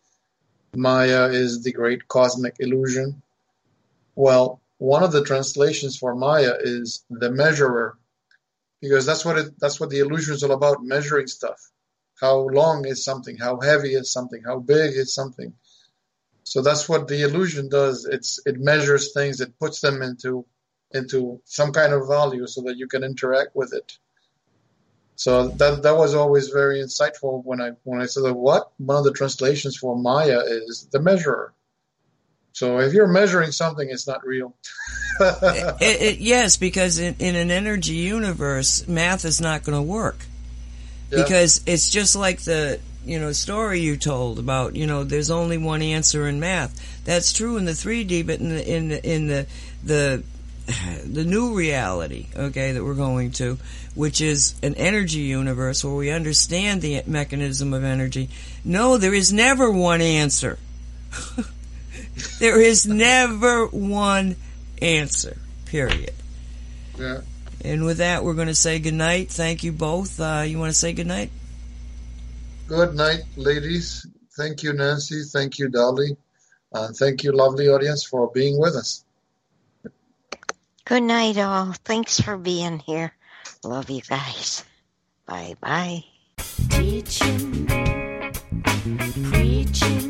[0.74, 3.20] Maya is the great cosmic illusion.
[4.14, 7.98] Well, one of the translations for Maya is the measurer,
[8.82, 11.58] because that's what it, that's what the illusion is all about, measuring stuff.
[12.20, 13.36] How long is something?
[13.38, 14.42] How heavy is something?
[14.44, 15.54] How big is something?
[16.42, 18.04] So that's what the illusion does.
[18.04, 19.40] It's it measures things.
[19.40, 20.44] It puts them into
[20.90, 23.96] into some kind of value so that you can interact with it.
[25.14, 28.98] So that that was always very insightful when I when I said that what one
[28.98, 31.54] of the translations for Maya is the measurer.
[32.52, 34.54] So if you're measuring something, it's not real.
[35.20, 40.24] it, it, yes because in, in an energy universe math is not going to work
[41.10, 41.22] Yeah.
[41.22, 45.58] because it's just like the you know story you told about you know there's only
[45.58, 49.26] one answer in math that's true in the 3d but in the in the in
[49.26, 49.46] the
[49.84, 50.22] the
[51.04, 53.58] the new reality okay that we're going to
[53.94, 58.30] which is an energy universe where we understand the mechanism of energy
[58.64, 60.58] no there is never one answer
[62.38, 64.36] there is never one
[64.80, 65.36] answer
[65.66, 66.12] period
[66.98, 67.20] yeah.
[67.64, 69.30] and with that, we're going to say goodnight.
[69.30, 70.20] Thank you both.
[70.20, 71.30] Uh, you want to say goodnight?
[72.66, 74.06] Good night, ladies.
[74.36, 75.22] Thank you, Nancy.
[75.24, 76.16] Thank you, Dolly.
[76.72, 79.04] Uh, thank you, lovely audience, for being with us.
[80.84, 81.74] Good night, all.
[81.84, 83.12] Thanks for being here.
[83.62, 84.64] Love you guys.
[85.26, 86.04] Bye bye.
[86.70, 87.66] teaching,
[89.30, 90.01] preaching,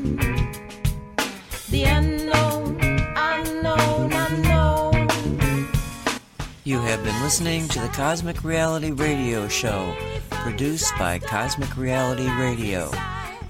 [6.64, 9.94] you have been listening to the Cosmic Reality Radio Show,
[10.30, 12.90] produced by Cosmic Reality Radio.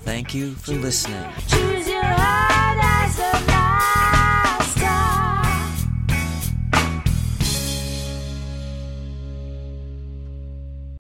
[0.00, 1.30] Thank you for listening.